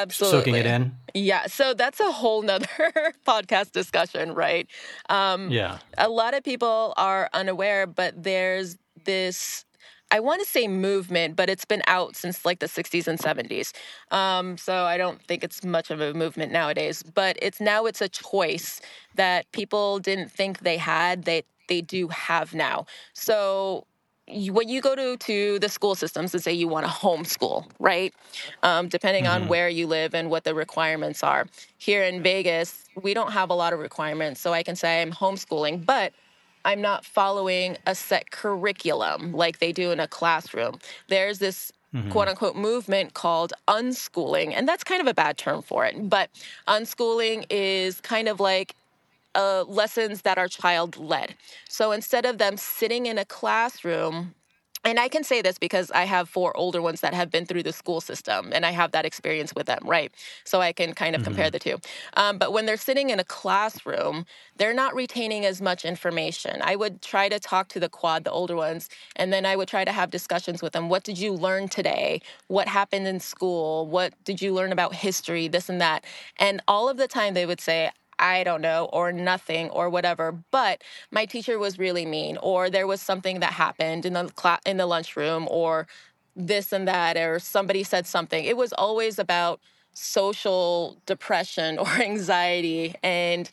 Absolutely. 0.00 0.38
Soaking 0.38 0.54
it 0.54 0.66
in. 0.66 0.92
Yeah. 1.14 1.46
So 1.46 1.74
that's 1.74 2.00
a 2.00 2.10
whole 2.10 2.42
nother 2.42 2.66
podcast 3.26 3.72
discussion, 3.72 4.34
right? 4.34 4.66
Um, 5.08 5.50
yeah. 5.50 5.78
A 5.98 6.08
lot 6.08 6.34
of 6.34 6.42
people 6.42 6.94
are 6.96 7.28
unaware, 7.32 7.86
but 7.86 8.22
there's 8.22 8.76
this 9.04 9.64
I 10.12 10.20
want 10.20 10.42
to 10.42 10.46
say 10.46 10.68
movement, 10.68 11.36
but 11.36 11.48
it's 11.48 11.64
been 11.64 11.82
out 11.86 12.16
since 12.16 12.44
like 12.44 12.58
the 12.58 12.66
60s 12.66 13.08
and 13.08 13.18
70s. 13.18 13.72
Um, 14.10 14.58
so 14.58 14.84
I 14.84 14.98
don't 14.98 15.22
think 15.22 15.42
it's 15.42 15.64
much 15.64 15.90
of 15.90 16.02
a 16.02 16.12
movement 16.12 16.52
nowadays. 16.52 17.02
But 17.02 17.38
it's 17.40 17.62
now 17.62 17.86
it's 17.86 18.02
a 18.02 18.10
choice 18.10 18.82
that 19.14 19.50
people 19.52 19.98
didn't 20.00 20.30
think 20.30 20.60
they 20.60 20.76
had. 20.76 21.24
They 21.24 21.44
they 21.68 21.80
do 21.80 22.08
have 22.08 22.52
now. 22.52 22.84
So 23.14 23.86
when 24.28 24.68
you 24.68 24.80
go 24.80 24.94
to, 24.94 25.16
to 25.16 25.58
the 25.58 25.68
school 25.68 25.94
systems 25.94 26.32
and 26.32 26.42
say 26.42 26.52
you 26.52 26.68
want 26.68 26.86
to 26.86 26.92
homeschool, 26.92 27.66
right? 27.78 28.14
Um, 28.62 28.88
depending 28.88 29.24
mm-hmm. 29.24 29.42
on 29.42 29.48
where 29.48 29.68
you 29.68 29.86
live 29.86 30.14
and 30.14 30.30
what 30.30 30.44
the 30.44 30.54
requirements 30.54 31.22
are. 31.22 31.46
Here 31.78 32.04
in 32.04 32.22
Vegas, 32.22 32.84
we 33.00 33.14
don't 33.14 33.32
have 33.32 33.50
a 33.50 33.54
lot 33.54 33.72
of 33.72 33.80
requirements. 33.80 34.40
So 34.40 34.52
I 34.52 34.62
can 34.62 34.76
say 34.76 35.02
I'm 35.02 35.12
homeschooling, 35.12 35.84
but 35.84 36.12
I'm 36.64 36.80
not 36.80 37.04
following 37.04 37.76
a 37.86 37.94
set 37.94 38.30
curriculum 38.30 39.32
like 39.32 39.58
they 39.58 39.72
do 39.72 39.90
in 39.90 39.98
a 39.98 40.06
classroom. 40.08 40.78
There's 41.08 41.38
this 41.38 41.72
Mm-hmm. 41.94 42.10
quote 42.10 42.28
unquote 42.28 42.56
movement 42.56 43.12
called 43.12 43.52
unschooling. 43.68 44.54
And 44.56 44.66
that's 44.66 44.82
kind 44.82 45.02
of 45.02 45.06
a 45.06 45.12
bad 45.12 45.36
term 45.36 45.60
for 45.60 45.84
it. 45.84 46.08
But 46.08 46.30
unschooling 46.66 47.44
is 47.50 48.00
kind 48.00 48.28
of 48.28 48.40
like 48.40 48.74
uh, 49.34 49.64
lessons 49.66 50.22
that 50.22 50.38
are 50.38 50.48
child 50.48 50.96
led. 50.96 51.34
So 51.68 51.92
instead 51.92 52.24
of 52.26 52.38
them 52.38 52.56
sitting 52.56 53.06
in 53.06 53.18
a 53.18 53.24
classroom, 53.24 54.34
and 54.84 54.98
I 54.98 55.08
can 55.08 55.22
say 55.22 55.42
this 55.42 55.58
because 55.58 55.92
I 55.92 56.04
have 56.04 56.28
four 56.28 56.56
older 56.56 56.82
ones 56.82 57.02
that 57.02 57.14
have 57.14 57.30
been 57.30 57.46
through 57.46 57.62
the 57.62 57.72
school 57.72 58.00
system 58.00 58.50
and 58.52 58.66
I 58.66 58.72
have 58.72 58.90
that 58.92 59.04
experience 59.04 59.54
with 59.54 59.66
them, 59.66 59.80
right? 59.84 60.12
So 60.44 60.60
I 60.60 60.72
can 60.72 60.92
kind 60.92 61.14
of 61.14 61.20
mm-hmm. 61.20 61.30
compare 61.30 61.50
the 61.50 61.60
two. 61.60 61.78
Um, 62.14 62.36
but 62.36 62.52
when 62.52 62.66
they're 62.66 62.76
sitting 62.76 63.10
in 63.10 63.20
a 63.20 63.24
classroom, 63.24 64.26
they're 64.56 64.74
not 64.74 64.94
retaining 64.94 65.44
as 65.44 65.62
much 65.62 65.84
information. 65.84 66.60
I 66.62 66.74
would 66.74 67.00
try 67.00 67.28
to 67.28 67.38
talk 67.38 67.68
to 67.68 67.80
the 67.80 67.88
quad, 67.88 68.24
the 68.24 68.32
older 68.32 68.56
ones, 68.56 68.88
and 69.14 69.32
then 69.32 69.46
I 69.46 69.54
would 69.54 69.68
try 69.68 69.84
to 69.84 69.92
have 69.92 70.10
discussions 70.10 70.62
with 70.62 70.72
them. 70.72 70.88
What 70.88 71.04
did 71.04 71.16
you 71.16 71.32
learn 71.32 71.68
today? 71.68 72.20
What 72.48 72.66
happened 72.66 73.06
in 73.06 73.20
school? 73.20 73.86
What 73.86 74.14
did 74.24 74.42
you 74.42 74.52
learn 74.52 74.72
about 74.72 74.94
history? 74.94 75.46
This 75.46 75.68
and 75.68 75.80
that. 75.80 76.04
And 76.38 76.60
all 76.66 76.88
of 76.88 76.96
the 76.96 77.06
time 77.06 77.34
they 77.34 77.46
would 77.46 77.60
say, 77.60 77.90
I 78.22 78.44
don't 78.44 78.62
know, 78.62 78.88
or 78.92 79.12
nothing, 79.12 79.70
or 79.70 79.90
whatever. 79.90 80.32
But 80.50 80.82
my 81.10 81.26
teacher 81.26 81.58
was 81.58 81.78
really 81.78 82.06
mean, 82.06 82.38
or 82.42 82.70
there 82.70 82.86
was 82.86 83.02
something 83.02 83.40
that 83.40 83.52
happened 83.54 84.06
in 84.06 84.14
the 84.14 84.24
class, 84.30 84.60
in 84.66 84.78
the 84.78 84.86
lunchroom, 84.86 85.48
or 85.50 85.86
this 86.36 86.72
and 86.72 86.88
that, 86.88 87.16
or 87.16 87.38
somebody 87.38 87.82
said 87.84 88.06
something. 88.06 88.44
It 88.44 88.56
was 88.56 88.72
always 88.74 89.18
about 89.18 89.60
social 89.94 90.96
depression 91.06 91.78
or 91.80 91.88
anxiety 91.88 92.94
and 93.02 93.50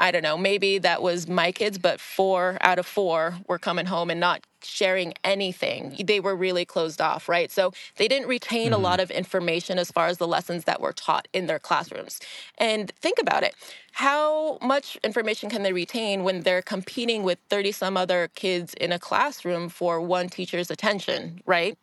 I 0.00 0.10
don't 0.10 0.22
know, 0.22 0.38
maybe 0.38 0.78
that 0.78 1.02
was 1.02 1.28
my 1.28 1.52
kids, 1.52 1.78
but 1.78 2.00
four 2.00 2.56
out 2.62 2.78
of 2.78 2.86
four 2.86 3.36
were 3.46 3.58
coming 3.58 3.86
home 3.86 4.10
and 4.10 4.18
not 4.18 4.40
sharing 4.62 5.14
anything. 5.24 5.94
They 6.02 6.20
were 6.20 6.34
really 6.34 6.64
closed 6.64 7.00
off, 7.00 7.28
right? 7.28 7.50
So 7.50 7.72
they 7.96 8.08
didn't 8.08 8.28
retain 8.28 8.66
mm-hmm. 8.66 8.74
a 8.74 8.78
lot 8.78 9.00
of 9.00 9.10
information 9.10 9.78
as 9.78 9.90
far 9.90 10.06
as 10.06 10.18
the 10.18 10.26
lessons 10.26 10.64
that 10.64 10.80
were 10.80 10.92
taught 10.92 11.28
in 11.32 11.46
their 11.46 11.58
classrooms. 11.58 12.18
And 12.58 12.90
think 13.00 13.18
about 13.20 13.42
it 13.42 13.54
how 13.92 14.58
much 14.62 14.96
information 15.02 15.50
can 15.50 15.62
they 15.62 15.72
retain 15.72 16.22
when 16.24 16.42
they're 16.42 16.62
competing 16.62 17.22
with 17.22 17.38
30 17.50 17.72
some 17.72 17.96
other 17.96 18.30
kids 18.34 18.72
in 18.74 18.92
a 18.92 18.98
classroom 18.98 19.68
for 19.68 20.00
one 20.00 20.28
teacher's 20.28 20.70
attention, 20.70 21.40
right? 21.44 21.76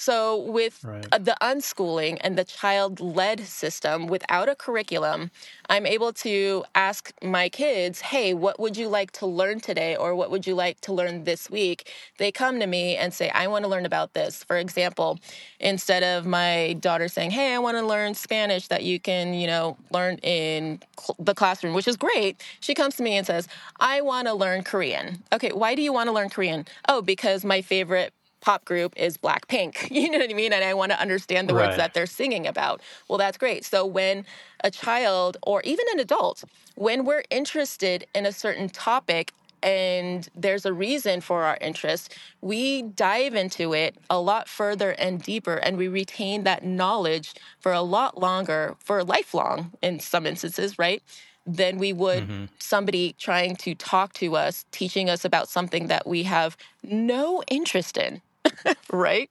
So, 0.00 0.36
with 0.36 0.84
right. 0.84 1.10
the 1.10 1.36
unschooling 1.40 2.18
and 2.20 2.38
the 2.38 2.44
child 2.44 3.00
led 3.00 3.40
system 3.40 4.06
without 4.06 4.48
a 4.48 4.54
curriculum, 4.54 5.32
I'm 5.68 5.86
able 5.86 6.12
to 6.12 6.64
ask 6.76 7.12
my 7.20 7.48
kids, 7.48 8.00
hey, 8.00 8.32
what 8.32 8.60
would 8.60 8.76
you 8.76 8.86
like 8.86 9.10
to 9.14 9.26
learn 9.26 9.58
today? 9.58 9.96
Or 9.96 10.14
what 10.14 10.30
would 10.30 10.46
you 10.46 10.54
like 10.54 10.80
to 10.82 10.92
learn 10.92 11.24
this 11.24 11.50
week? 11.50 11.90
They 12.18 12.30
come 12.30 12.60
to 12.60 12.68
me 12.68 12.96
and 12.96 13.12
say, 13.12 13.30
I 13.30 13.48
want 13.48 13.64
to 13.64 13.68
learn 13.68 13.84
about 13.84 14.14
this. 14.14 14.44
For 14.44 14.56
example, 14.56 15.18
instead 15.58 16.04
of 16.04 16.24
my 16.24 16.76
daughter 16.78 17.08
saying, 17.08 17.32
hey, 17.32 17.52
I 17.52 17.58
want 17.58 17.76
to 17.76 17.84
learn 17.84 18.14
Spanish 18.14 18.68
that 18.68 18.84
you 18.84 19.00
can, 19.00 19.34
you 19.34 19.48
know, 19.48 19.76
learn 19.90 20.18
in 20.18 20.80
cl- 20.96 21.16
the 21.18 21.34
classroom, 21.34 21.74
which 21.74 21.88
is 21.88 21.96
great, 21.96 22.40
she 22.60 22.72
comes 22.72 22.94
to 22.98 23.02
me 23.02 23.16
and 23.16 23.26
says, 23.26 23.48
I 23.80 24.00
want 24.02 24.28
to 24.28 24.34
learn 24.34 24.62
Korean. 24.62 25.24
Okay, 25.32 25.50
why 25.50 25.74
do 25.74 25.82
you 25.82 25.92
want 25.92 26.06
to 26.06 26.12
learn 26.12 26.30
Korean? 26.30 26.66
Oh, 26.88 27.02
because 27.02 27.44
my 27.44 27.62
favorite 27.62 28.12
pop 28.40 28.64
group 28.64 28.94
is 28.96 29.16
Blackpink. 29.16 29.90
You 29.98 30.10
know 30.10 30.18
what 30.18 30.30
I 30.30 30.34
mean? 30.34 30.52
And 30.52 30.62
I 30.62 30.74
want 30.74 30.92
to 30.92 31.00
understand 31.00 31.48
the 31.48 31.54
right. 31.54 31.66
words 31.66 31.76
that 31.76 31.92
they're 31.92 32.06
singing 32.06 32.46
about. 32.46 32.80
Well, 33.08 33.18
that's 33.18 33.36
great. 33.36 33.64
So 33.64 33.84
when 33.84 34.24
a 34.62 34.70
child 34.70 35.36
or 35.42 35.60
even 35.62 35.84
an 35.92 35.98
adult, 35.98 36.44
when 36.76 37.04
we're 37.04 37.24
interested 37.30 38.06
in 38.14 38.26
a 38.26 38.32
certain 38.32 38.68
topic 38.68 39.32
and 39.62 40.28
there's 40.34 40.64
a 40.64 40.72
reason 40.72 41.20
for 41.20 41.44
our 41.44 41.58
interest, 41.60 42.16
we 42.40 42.82
dive 42.82 43.34
into 43.34 43.74
it 43.74 43.96
a 44.08 44.20
lot 44.20 44.48
further 44.48 44.90
and 44.92 45.22
deeper, 45.22 45.54
and 45.54 45.76
we 45.76 45.88
retain 45.88 46.44
that 46.44 46.64
knowledge 46.64 47.34
for 47.60 47.72
a 47.72 47.82
lot 47.82 48.18
longer, 48.18 48.76
for 48.78 49.02
lifelong 49.02 49.72
in 49.82 50.00
some 50.00 50.26
instances, 50.26 50.78
right? 50.78 51.02
Than 51.46 51.78
we 51.78 51.92
would 51.92 52.24
mm-hmm. 52.24 52.44
somebody 52.58 53.14
trying 53.18 53.56
to 53.56 53.74
talk 53.74 54.12
to 54.14 54.36
us, 54.36 54.64
teaching 54.70 55.08
us 55.08 55.24
about 55.24 55.48
something 55.48 55.86
that 55.88 56.06
we 56.06 56.24
have 56.24 56.56
no 56.82 57.42
interest 57.48 57.96
in. 57.96 58.20
right? 58.92 59.30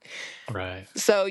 Right. 0.50 0.86
So 0.94 1.28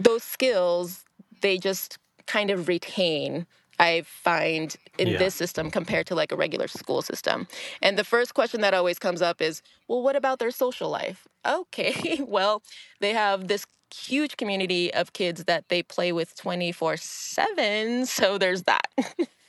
those 0.00 0.22
skills, 0.22 1.04
they 1.40 1.58
just 1.58 1.98
kind 2.26 2.50
of 2.50 2.68
retain. 2.68 3.46
I 3.78 4.02
find 4.04 4.76
in 4.98 5.08
yeah. 5.08 5.16
this 5.16 5.34
system 5.34 5.70
compared 5.70 6.06
to 6.08 6.14
like 6.14 6.32
a 6.32 6.36
regular 6.36 6.68
school 6.68 7.00
system. 7.00 7.48
And 7.80 7.98
the 7.98 8.04
first 8.04 8.34
question 8.34 8.60
that 8.60 8.74
always 8.74 8.98
comes 8.98 9.22
up 9.22 9.40
is, 9.40 9.62
well, 9.88 10.02
what 10.02 10.16
about 10.16 10.38
their 10.38 10.50
social 10.50 10.90
life? 10.90 11.26
Okay, 11.46 12.20
well, 12.28 12.62
they 13.00 13.14
have 13.14 13.48
this 13.48 13.66
huge 13.94 14.36
community 14.36 14.92
of 14.92 15.12
kids 15.14 15.44
that 15.44 15.68
they 15.68 15.82
play 15.82 16.12
with 16.12 16.36
24 16.36 16.98
7. 16.98 18.06
So 18.06 18.36
there's 18.38 18.64
that. 18.64 18.86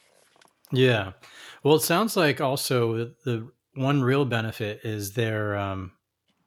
yeah. 0.71 1.11
Well, 1.63 1.75
it 1.75 1.81
sounds 1.81 2.15
like 2.15 2.39
also 2.39 3.11
the 3.25 3.51
one 3.75 4.01
real 4.01 4.25
benefit 4.25 4.81
is 4.83 5.13
their 5.13 5.57
um, 5.57 5.91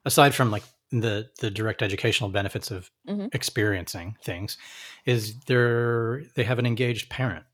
aside 0.05 0.33
from 0.33 0.51
like 0.51 0.63
the 1.01 1.29
the 1.39 1.51
direct 1.51 1.81
educational 1.81 2.29
benefits 2.29 2.71
of 2.71 2.91
mm-hmm. 3.07 3.27
experiencing 3.33 4.17
things 4.23 4.57
is 5.05 5.39
they're 5.41 6.23
they 6.35 6.43
have 6.43 6.59
an 6.59 6.65
engaged 6.65 7.09
parent 7.09 7.45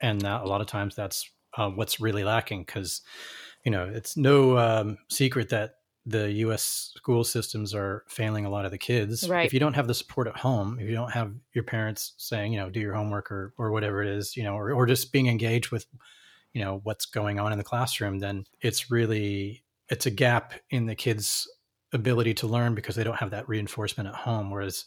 and 0.00 0.20
that, 0.22 0.42
a 0.42 0.46
lot 0.46 0.60
of 0.60 0.66
times 0.66 0.94
that's 0.94 1.30
uh, 1.56 1.70
what's 1.70 2.00
really 2.00 2.24
lacking 2.24 2.64
because 2.64 3.02
you 3.64 3.70
know 3.70 3.84
it's 3.84 4.16
no 4.16 4.58
um, 4.58 4.98
secret 5.08 5.48
that 5.50 5.76
the 6.08 6.30
U.S. 6.32 6.92
school 6.96 7.24
systems 7.24 7.74
are 7.74 8.04
failing 8.06 8.44
a 8.44 8.50
lot 8.50 8.64
of 8.64 8.70
the 8.70 8.78
kids. 8.78 9.28
Right. 9.28 9.44
If 9.44 9.52
you 9.52 9.58
don't 9.58 9.74
have 9.74 9.88
the 9.88 9.94
support 9.94 10.28
at 10.28 10.36
home, 10.36 10.78
if 10.78 10.88
you 10.88 10.94
don't 10.94 11.10
have 11.10 11.32
your 11.52 11.64
parents 11.64 12.12
saying, 12.16 12.52
you 12.52 12.60
know, 12.60 12.70
do 12.70 12.78
your 12.78 12.94
homework 12.94 13.30
or 13.32 13.52
or 13.58 13.72
whatever 13.72 14.02
it 14.02 14.08
is, 14.08 14.36
you 14.36 14.44
know, 14.44 14.54
or, 14.54 14.72
or 14.72 14.86
just 14.86 15.12
being 15.12 15.26
engaged 15.26 15.72
with, 15.72 15.86
you 16.52 16.62
know, 16.62 16.80
what's 16.84 17.06
going 17.06 17.40
on 17.40 17.52
in 17.52 17.58
the 17.58 17.64
classroom, 17.64 18.20
then 18.20 18.44
it's 18.60 18.90
really 18.90 19.64
it's 19.88 20.06
a 20.06 20.10
gap 20.10 20.52
in 20.70 20.86
the 20.86 20.94
kids' 20.94 21.48
ability 21.92 22.34
to 22.34 22.46
learn 22.46 22.74
because 22.74 22.96
they 22.96 23.04
don't 23.04 23.16
have 23.16 23.30
that 23.30 23.48
reinforcement 23.48 24.08
at 24.08 24.14
home. 24.14 24.50
Whereas 24.50 24.84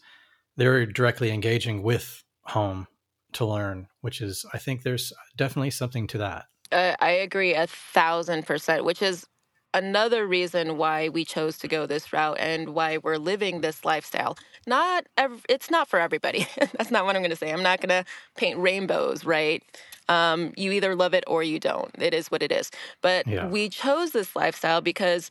they're 0.57 0.85
directly 0.85 1.31
engaging 1.31 1.83
with 1.83 2.23
home 2.43 2.87
to 3.33 3.45
learn, 3.45 3.87
which 4.01 4.21
is, 4.21 4.45
I 4.53 4.57
think 4.57 4.83
there's 4.83 5.13
definitely 5.37 5.71
something 5.71 6.07
to 6.07 6.17
that. 6.19 6.45
Uh, 6.71 6.95
I 6.99 7.11
agree 7.11 7.53
a 7.53 7.67
thousand 7.67 8.45
percent, 8.45 8.85
which 8.85 9.01
is 9.01 9.25
another 9.73 10.25
reason 10.25 10.77
why 10.77 11.09
we 11.09 11.23
chose 11.23 11.57
to 11.59 11.67
go 11.67 11.85
this 11.85 12.11
route 12.11 12.37
and 12.39 12.69
why 12.69 12.97
we're 12.97 13.17
living 13.17 13.61
this 13.61 13.85
lifestyle. 13.85 14.37
Not 14.67 15.05
ev- 15.17 15.45
it's 15.47 15.69
not 15.69 15.87
for 15.87 15.99
everybody. 15.99 16.47
That's 16.57 16.91
not 16.91 17.05
what 17.05 17.15
I'm 17.15 17.21
going 17.21 17.31
to 17.31 17.35
say. 17.35 17.51
I'm 17.51 17.63
not 17.63 17.81
going 17.81 17.89
to 17.89 18.09
paint 18.35 18.57
rainbows, 18.59 19.25
right? 19.25 19.63
Um, 20.07 20.53
you 20.57 20.71
either 20.71 20.95
love 20.95 21.13
it 21.13 21.23
or 21.27 21.43
you 21.43 21.59
don't. 21.59 21.91
It 21.99 22.13
is 22.13 22.31
what 22.31 22.41
it 22.41 22.51
is. 22.51 22.71
But 23.01 23.27
yeah. 23.27 23.47
we 23.47 23.69
chose 23.69 24.11
this 24.11 24.35
lifestyle 24.35 24.81
because 24.81 25.29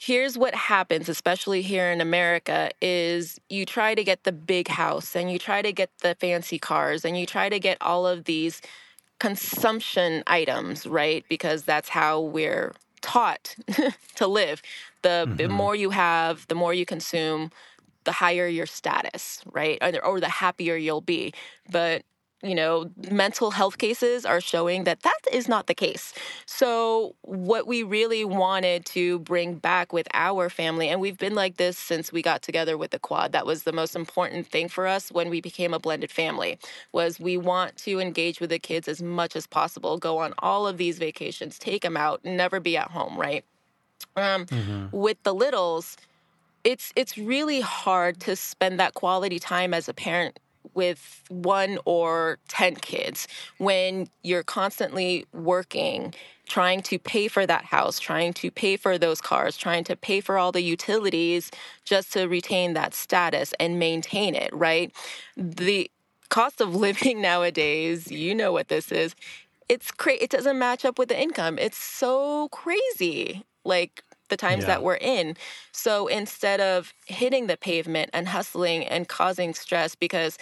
here's 0.00 0.38
what 0.38 0.54
happens 0.54 1.08
especially 1.08 1.60
here 1.62 1.90
in 1.90 2.00
america 2.00 2.70
is 2.80 3.38
you 3.50 3.66
try 3.66 3.94
to 3.94 4.02
get 4.02 4.24
the 4.24 4.32
big 4.32 4.66
house 4.68 5.14
and 5.14 5.30
you 5.30 5.38
try 5.38 5.60
to 5.60 5.72
get 5.72 5.90
the 5.98 6.14
fancy 6.16 6.58
cars 6.58 7.04
and 7.04 7.18
you 7.18 7.26
try 7.26 7.48
to 7.48 7.60
get 7.60 7.76
all 7.80 8.06
of 8.06 8.24
these 8.24 8.62
consumption 9.18 10.22
items 10.26 10.86
right 10.86 11.24
because 11.28 11.64
that's 11.64 11.90
how 11.90 12.18
we're 12.18 12.72
taught 13.00 13.56
to 14.16 14.26
live. 14.26 14.62
The 15.02 15.26
mm-hmm. 15.26 15.52
more 15.52 15.74
you 15.74 15.90
have, 15.90 16.46
the 16.48 16.54
more 16.54 16.74
you 16.74 16.86
consume, 16.86 17.50
the 18.04 18.12
higher 18.12 18.46
your 18.46 18.66
status, 18.66 19.42
right? 19.52 19.78
Or, 19.82 20.04
or 20.04 20.20
the 20.20 20.28
happier 20.28 20.76
you'll 20.76 21.00
be. 21.00 21.32
But 21.70 22.02
you 22.42 22.54
know, 22.54 22.90
mental 23.10 23.50
health 23.50 23.76
cases 23.76 24.24
are 24.24 24.40
showing 24.40 24.84
that 24.84 25.02
that 25.02 25.20
is 25.30 25.46
not 25.46 25.66
the 25.66 25.74
case. 25.74 26.14
So, 26.46 27.14
what 27.22 27.66
we 27.66 27.82
really 27.82 28.24
wanted 28.24 28.86
to 28.86 29.18
bring 29.20 29.56
back 29.56 29.92
with 29.92 30.08
our 30.14 30.48
family, 30.48 30.88
and 30.88 31.00
we've 31.00 31.18
been 31.18 31.34
like 31.34 31.58
this 31.58 31.76
since 31.76 32.12
we 32.12 32.22
got 32.22 32.40
together 32.40 32.78
with 32.78 32.92
the 32.92 32.98
quad, 32.98 33.32
that 33.32 33.44
was 33.44 33.64
the 33.64 33.72
most 33.72 33.94
important 33.94 34.46
thing 34.46 34.68
for 34.68 34.86
us 34.86 35.12
when 35.12 35.28
we 35.28 35.40
became 35.40 35.74
a 35.74 35.78
blended 35.78 36.10
family, 36.10 36.58
was 36.92 37.20
we 37.20 37.36
want 37.36 37.76
to 37.78 38.00
engage 38.00 38.40
with 38.40 38.50
the 38.50 38.58
kids 38.58 38.88
as 38.88 39.02
much 39.02 39.36
as 39.36 39.46
possible, 39.46 39.98
go 39.98 40.18
on 40.18 40.32
all 40.38 40.66
of 40.66 40.78
these 40.78 40.98
vacations, 40.98 41.58
take 41.58 41.82
them 41.82 41.96
out, 41.96 42.24
never 42.24 42.58
be 42.58 42.76
at 42.76 42.90
home, 42.90 43.18
right? 43.18 43.44
Um, 44.16 44.46
mm-hmm. 44.46 44.96
With 44.96 45.22
the 45.24 45.34
littles, 45.34 45.98
it's 46.64 46.92
it's 46.96 47.18
really 47.18 47.60
hard 47.60 48.20
to 48.20 48.34
spend 48.34 48.80
that 48.80 48.94
quality 48.94 49.38
time 49.38 49.74
as 49.74 49.88
a 49.88 49.94
parent 49.94 50.38
with 50.74 51.22
one 51.28 51.78
or 51.84 52.38
10 52.48 52.76
kids 52.76 53.28
when 53.58 54.08
you're 54.22 54.42
constantly 54.42 55.26
working 55.32 56.14
trying 56.50 56.82
to 56.82 56.98
pay 56.98 57.28
for 57.28 57.46
that 57.46 57.64
house, 57.64 58.00
trying 58.00 58.32
to 58.32 58.50
pay 58.50 58.76
for 58.76 58.98
those 58.98 59.20
cars, 59.20 59.56
trying 59.56 59.84
to 59.84 59.94
pay 59.94 60.20
for 60.20 60.36
all 60.36 60.50
the 60.50 60.62
utilities 60.62 61.48
just 61.84 62.12
to 62.12 62.26
retain 62.26 62.74
that 62.74 62.92
status 62.92 63.54
and 63.60 63.78
maintain 63.78 64.34
it, 64.34 64.52
right? 64.52 64.92
The 65.36 65.88
cost 66.28 66.60
of 66.60 66.74
living 66.86 67.22
nowadays, 67.22 68.10
you 68.10 68.34
know 68.34 68.52
what 68.52 68.66
this 68.66 68.90
is. 68.90 69.14
It's 69.68 69.92
cra- 69.92 70.20
it 70.20 70.30
doesn't 70.30 70.58
match 70.58 70.84
up 70.84 70.98
with 70.98 71.08
the 71.08 71.20
income. 71.20 71.56
It's 71.56 71.78
so 71.78 72.48
crazy. 72.48 73.44
Like 73.64 74.02
the 74.30 74.36
times 74.36 74.62
yeah. 74.62 74.68
that 74.68 74.82
we're 74.82 74.94
in. 74.94 75.36
So 75.72 76.06
instead 76.06 76.60
of 76.60 76.94
hitting 77.06 77.46
the 77.46 77.56
pavement 77.56 78.10
and 78.12 78.28
hustling 78.28 78.86
and 78.86 79.06
causing 79.08 79.54
stress 79.54 79.94
because 79.94 80.38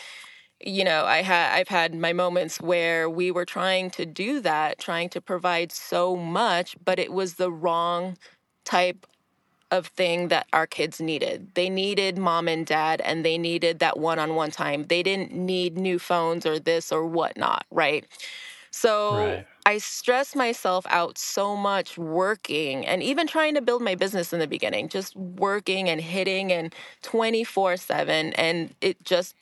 you 0.60 0.82
know, 0.82 1.04
I 1.04 1.22
had 1.22 1.54
I've 1.54 1.68
had 1.68 1.94
my 1.94 2.12
moments 2.12 2.60
where 2.60 3.08
we 3.08 3.30
were 3.30 3.44
trying 3.44 3.90
to 3.92 4.04
do 4.04 4.40
that, 4.40 4.78
trying 4.78 5.08
to 5.10 5.20
provide 5.20 5.70
so 5.70 6.16
much, 6.16 6.76
but 6.84 6.98
it 6.98 7.12
was 7.12 7.34
the 7.34 7.50
wrong 7.50 8.16
type 8.64 9.06
of 9.70 9.86
thing 9.88 10.28
that 10.28 10.46
our 10.52 10.66
kids 10.66 11.00
needed. 11.00 11.54
They 11.54 11.68
needed 11.68 12.18
mom 12.18 12.48
and 12.48 12.66
dad 12.66 13.00
and 13.02 13.24
they 13.24 13.38
needed 13.38 13.78
that 13.80 13.98
one-on-one 13.98 14.50
time. 14.50 14.84
They 14.88 15.02
didn't 15.02 15.32
need 15.32 15.76
new 15.76 15.98
phones 15.98 16.46
or 16.46 16.58
this 16.58 16.90
or 16.90 17.04
whatnot, 17.04 17.66
right? 17.70 18.04
So 18.70 19.16
right. 19.16 19.46
I 19.68 19.76
stressed 19.76 20.34
myself 20.34 20.86
out 20.88 21.18
so 21.18 21.54
much 21.54 21.98
working 21.98 22.86
and 22.86 23.02
even 23.02 23.26
trying 23.26 23.54
to 23.54 23.60
build 23.60 23.82
my 23.82 23.94
business 23.94 24.32
in 24.32 24.38
the 24.38 24.46
beginning, 24.46 24.88
just 24.88 25.14
working 25.14 25.90
and 25.90 26.00
hitting 26.00 26.50
and 26.52 26.74
24 27.02 27.76
7. 27.76 28.32
And 28.32 28.74
it 28.80 29.04
just 29.04 29.34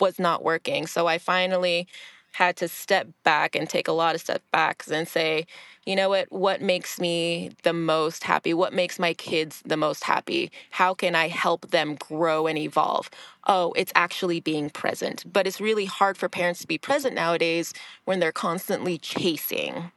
was 0.00 0.18
not 0.18 0.42
working. 0.42 0.88
So 0.88 1.06
I 1.06 1.18
finally 1.18 1.86
had 2.32 2.56
to 2.56 2.68
step 2.68 3.08
back 3.24 3.54
and 3.54 3.68
take 3.68 3.88
a 3.88 3.92
lot 3.92 4.14
of 4.14 4.20
step 4.20 4.42
backs 4.52 4.88
and 4.88 5.06
say, 5.06 5.46
you 5.86 5.96
know 5.96 6.10
what, 6.10 6.30
what 6.30 6.60
makes 6.60 7.00
me 7.00 7.50
the 7.62 7.72
most 7.72 8.24
happy? 8.24 8.52
What 8.54 8.72
makes 8.72 8.98
my 8.98 9.14
kids 9.14 9.62
the 9.64 9.76
most 9.76 10.04
happy? 10.04 10.50
How 10.70 10.94
can 10.94 11.14
I 11.14 11.28
help 11.28 11.70
them 11.70 11.96
grow 11.96 12.46
and 12.46 12.58
evolve? 12.58 13.10
Oh, 13.46 13.72
it's 13.76 13.92
actually 13.94 14.40
being 14.40 14.70
present. 14.70 15.24
But 15.30 15.46
it's 15.46 15.60
really 15.60 15.86
hard 15.86 16.18
for 16.18 16.28
parents 16.28 16.60
to 16.60 16.66
be 16.66 16.78
present 16.78 17.14
nowadays 17.14 17.72
when 18.04 18.20
they're 18.20 18.32
constantly 18.32 18.98
chasing 18.98 19.90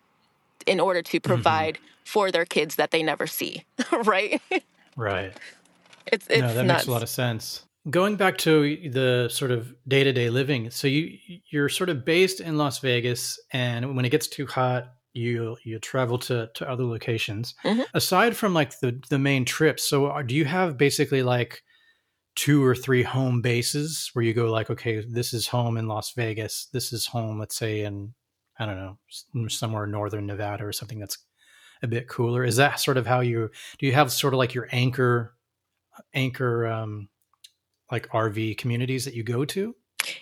in 0.66 0.80
order 0.80 1.02
to 1.02 1.20
mm-hmm. 1.20 1.28
provide 1.28 1.76
mm-hmm. 1.76 1.86
for 2.06 2.32
their 2.32 2.46
kids 2.46 2.76
that 2.76 2.92
they 2.92 3.04
never 3.04 3.28
see, 3.28 3.66
right? 3.92 4.42
Right. 4.96 5.34
It's, 6.08 6.28
it's 6.28 6.42
no, 6.42 6.54
that 6.54 6.66
nuts. 6.66 6.82
makes 6.84 6.88
a 6.88 6.92
lot 6.92 7.04
of 7.04 7.10
sense. 7.10 7.66
Going 7.90 8.16
back 8.16 8.38
to 8.40 8.90
the 8.90 9.28
sort 9.30 9.52
of 9.52 9.76
day 9.88 10.04
to 10.04 10.14
day 10.14 10.30
living, 10.30 10.70
so 10.72 10.88
you 10.88 11.18
you're 11.52 11.70
sort 11.70 11.90
of 11.90 12.06
based 12.06 12.40
in 12.40 12.58
Las 12.58 12.80
Vegas, 12.80 13.40
and 13.52 13.96
when 13.96 14.06
it 14.06 14.10
gets 14.10 14.28
too 14.28 14.48
hot, 14.48 14.94
you 15.12 15.58
you 15.64 15.80
travel 15.80 16.18
to 16.20 16.50
to 16.56 16.70
other 16.70 16.86
locations. 16.86 17.56
Mm-hmm. 17.66 17.82
Aside 17.94 18.38
from 18.38 18.54
like 18.54 18.80
the 18.80 19.02
the 19.10 19.20
main 19.20 19.44
trips, 19.44 19.84
so 19.84 20.08
are, 20.08 20.24
do 20.24 20.34
you 20.34 20.46
have 20.46 20.78
basically 20.78 21.24
like 21.24 21.62
two 22.36 22.64
or 22.64 22.76
three 22.76 23.04
home 23.04 23.42
bases 23.42 24.10
where 24.14 24.26
you 24.26 24.34
go 24.34 24.50
like, 24.50 24.70
okay, 24.70 25.04
this 25.08 25.34
is 25.34 25.48
home 25.48 25.78
in 25.78 25.88
Las 25.88 26.14
Vegas, 26.16 26.68
this 26.74 26.92
is 26.92 27.06
home, 27.06 27.40
let's 27.40 27.56
say 27.56 27.82
in 27.82 28.14
I 28.58 28.66
don't 28.66 28.78
know 28.78 29.48
somewhere 29.50 29.86
in 29.86 29.92
northern 29.92 30.26
Nevada 30.26 30.66
or 30.66 30.72
something 30.72 31.00
that's 31.00 31.18
a 31.82 31.88
bit 31.88 32.08
cooler. 32.08 32.44
Is 32.44 32.56
that 32.58 32.80
sort 32.80 32.98
of 32.98 33.06
how 33.06 33.20
you 33.20 33.50
do? 33.78 33.86
You 33.88 33.94
have 33.94 34.12
sort 34.12 34.34
of 34.34 34.38
like 34.38 34.54
your 34.54 34.68
anchor 34.72 35.36
anchor 36.14 36.66
um, 36.68 37.10
like 37.94 38.10
RV 38.10 38.58
communities 38.58 39.06
that 39.06 39.14
you 39.14 39.24
go 39.24 39.46
to? 39.46 39.76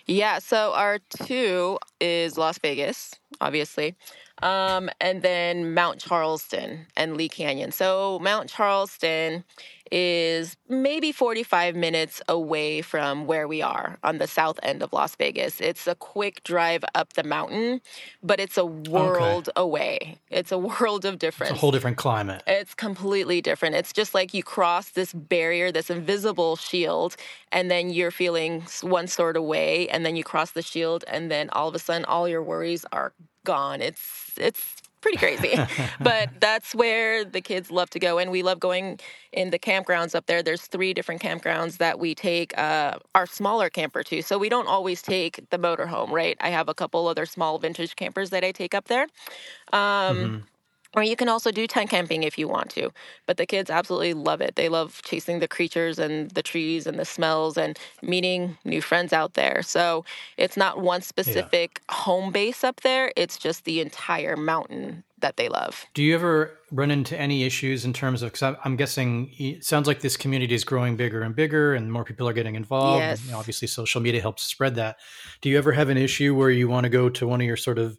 Yeah, 0.06 0.38
so 0.38 0.72
our 0.74 1.00
two 1.26 1.78
is 2.00 2.38
Las 2.38 2.58
Vegas, 2.58 3.14
obviously, 3.40 3.96
um, 4.42 4.90
and 5.00 5.22
then 5.22 5.72
Mount 5.72 6.00
Charleston 6.00 6.86
and 6.96 7.16
Lee 7.16 7.28
Canyon. 7.28 7.72
So 7.72 8.18
Mount 8.20 8.48
Charleston 8.48 9.44
is 9.92 10.56
maybe 10.70 11.12
45 11.12 11.76
minutes 11.76 12.22
away 12.26 12.80
from 12.80 13.26
where 13.26 13.46
we 13.46 13.60
are 13.60 13.98
on 14.02 14.16
the 14.16 14.26
south 14.26 14.58
end 14.62 14.82
of 14.82 14.90
Las 14.92 15.14
Vegas. 15.16 15.60
It's 15.60 15.86
a 15.86 15.94
quick 15.94 16.42
drive 16.44 16.82
up 16.94 17.12
the 17.12 17.22
mountain, 17.22 17.82
but 18.22 18.40
it's 18.40 18.56
a 18.56 18.64
world 18.64 19.50
okay. 19.50 19.60
away. 19.60 20.18
It's 20.30 20.50
a 20.50 20.56
world 20.80 21.04
of 21.04 21.18
difference. 21.18 21.50
It's 21.50 21.58
a 21.58 21.60
whole 21.60 21.72
different 21.72 21.98
climate. 21.98 22.42
It's 22.46 22.74
completely 22.74 23.42
different. 23.42 23.74
It's 23.74 23.92
just 23.92 24.14
like 24.14 24.32
you 24.32 24.42
cross 24.42 24.88
this 24.88 25.12
barrier, 25.12 25.70
this 25.70 25.90
invisible 25.90 26.56
shield, 26.56 27.14
and 27.52 27.70
then 27.70 27.90
you're 27.90 28.10
feeling 28.10 28.64
one 28.80 29.06
sort 29.06 29.36
of 29.36 29.44
way, 29.44 29.90
and 29.90 30.06
then 30.06 30.16
you 30.16 30.24
cross 30.24 30.52
the 30.52 30.62
shield, 30.62 31.04
and 31.06 31.30
then 31.30 31.50
all 31.50 31.68
of 31.68 31.74
a 31.74 31.78
sudden 31.78 32.06
all 32.06 32.26
your 32.26 32.42
worries 32.42 32.86
are 32.92 33.12
gone. 33.44 33.80
It's 33.80 34.32
it's 34.36 34.82
pretty 35.02 35.18
crazy. 35.18 35.58
but 36.00 36.30
that's 36.40 36.74
where 36.74 37.24
the 37.24 37.42
kids 37.42 37.70
love 37.70 37.90
to 37.90 37.98
go. 37.98 38.18
And 38.18 38.30
we 38.30 38.42
love 38.42 38.58
going 38.60 38.98
in 39.32 39.50
the 39.50 39.58
campgrounds 39.58 40.14
up 40.14 40.26
there. 40.26 40.42
There's 40.42 40.62
three 40.62 40.94
different 40.94 41.20
campgrounds 41.20 41.76
that 41.78 41.98
we 41.98 42.14
take 42.14 42.56
uh, 42.56 42.98
our 43.14 43.26
smaller 43.26 43.68
camper 43.68 44.02
to. 44.04 44.22
So 44.22 44.38
we 44.38 44.48
don't 44.48 44.68
always 44.68 45.02
take 45.02 45.50
the 45.50 45.58
motorhome, 45.58 46.10
right? 46.10 46.36
I 46.40 46.50
have 46.50 46.68
a 46.68 46.74
couple 46.74 47.06
other 47.08 47.26
small 47.26 47.58
vintage 47.58 47.96
campers 47.96 48.30
that 48.30 48.44
I 48.44 48.52
take 48.52 48.74
up 48.74 48.86
there. 48.86 49.06
Um, 49.72 50.16
mm-hmm. 50.16 50.36
Or 50.94 51.02
you 51.02 51.16
can 51.16 51.28
also 51.28 51.50
do 51.50 51.66
tent 51.66 51.90
camping 51.90 52.22
if 52.22 52.38
you 52.38 52.48
want 52.48 52.70
to. 52.70 52.90
But 53.26 53.36
the 53.38 53.46
kids 53.46 53.70
absolutely 53.70 54.14
love 54.14 54.40
it. 54.40 54.56
They 54.56 54.68
love 54.68 55.00
chasing 55.04 55.38
the 55.38 55.48
creatures 55.48 55.98
and 55.98 56.30
the 56.32 56.42
trees 56.42 56.86
and 56.86 56.98
the 56.98 57.04
smells 57.04 57.56
and 57.56 57.78
meeting 58.02 58.58
new 58.64 58.82
friends 58.82 59.12
out 59.12 59.34
there. 59.34 59.62
So 59.62 60.04
it's 60.36 60.56
not 60.56 60.80
one 60.80 61.00
specific 61.00 61.80
yeah. 61.88 61.94
home 61.94 62.32
base 62.32 62.62
up 62.62 62.80
there, 62.82 63.12
it's 63.16 63.38
just 63.38 63.64
the 63.64 63.80
entire 63.80 64.36
mountain 64.36 65.04
that 65.22 65.36
they 65.36 65.48
love. 65.48 65.86
Do 65.94 66.02
you 66.02 66.14
ever 66.14 66.58
run 66.70 66.90
into 66.90 67.18
any 67.18 67.44
issues 67.44 67.84
in 67.84 67.92
terms 67.92 68.22
of? 68.22 68.32
Because 68.32 68.56
I'm 68.64 68.76
guessing 68.76 69.30
it 69.38 69.64
sounds 69.64 69.86
like 69.86 70.00
this 70.00 70.16
community 70.16 70.54
is 70.54 70.64
growing 70.64 70.96
bigger 70.96 71.22
and 71.22 71.34
bigger, 71.34 71.74
and 71.74 71.90
more 71.90 72.04
people 72.04 72.28
are 72.28 72.32
getting 72.32 72.56
involved. 72.56 73.00
Yes. 73.00 73.24
And, 73.24 73.34
obviously, 73.34 73.68
social 73.68 74.00
media 74.00 74.20
helps 74.20 74.42
spread 74.42 74.74
that. 74.74 74.96
Do 75.40 75.48
you 75.48 75.56
ever 75.56 75.72
have 75.72 75.88
an 75.88 75.96
issue 75.96 76.34
where 76.34 76.50
you 76.50 76.68
want 76.68 76.84
to 76.84 76.90
go 76.90 77.08
to 77.08 77.26
one 77.26 77.40
of 77.40 77.46
your 77.46 77.56
sort 77.56 77.78
of 77.78 77.98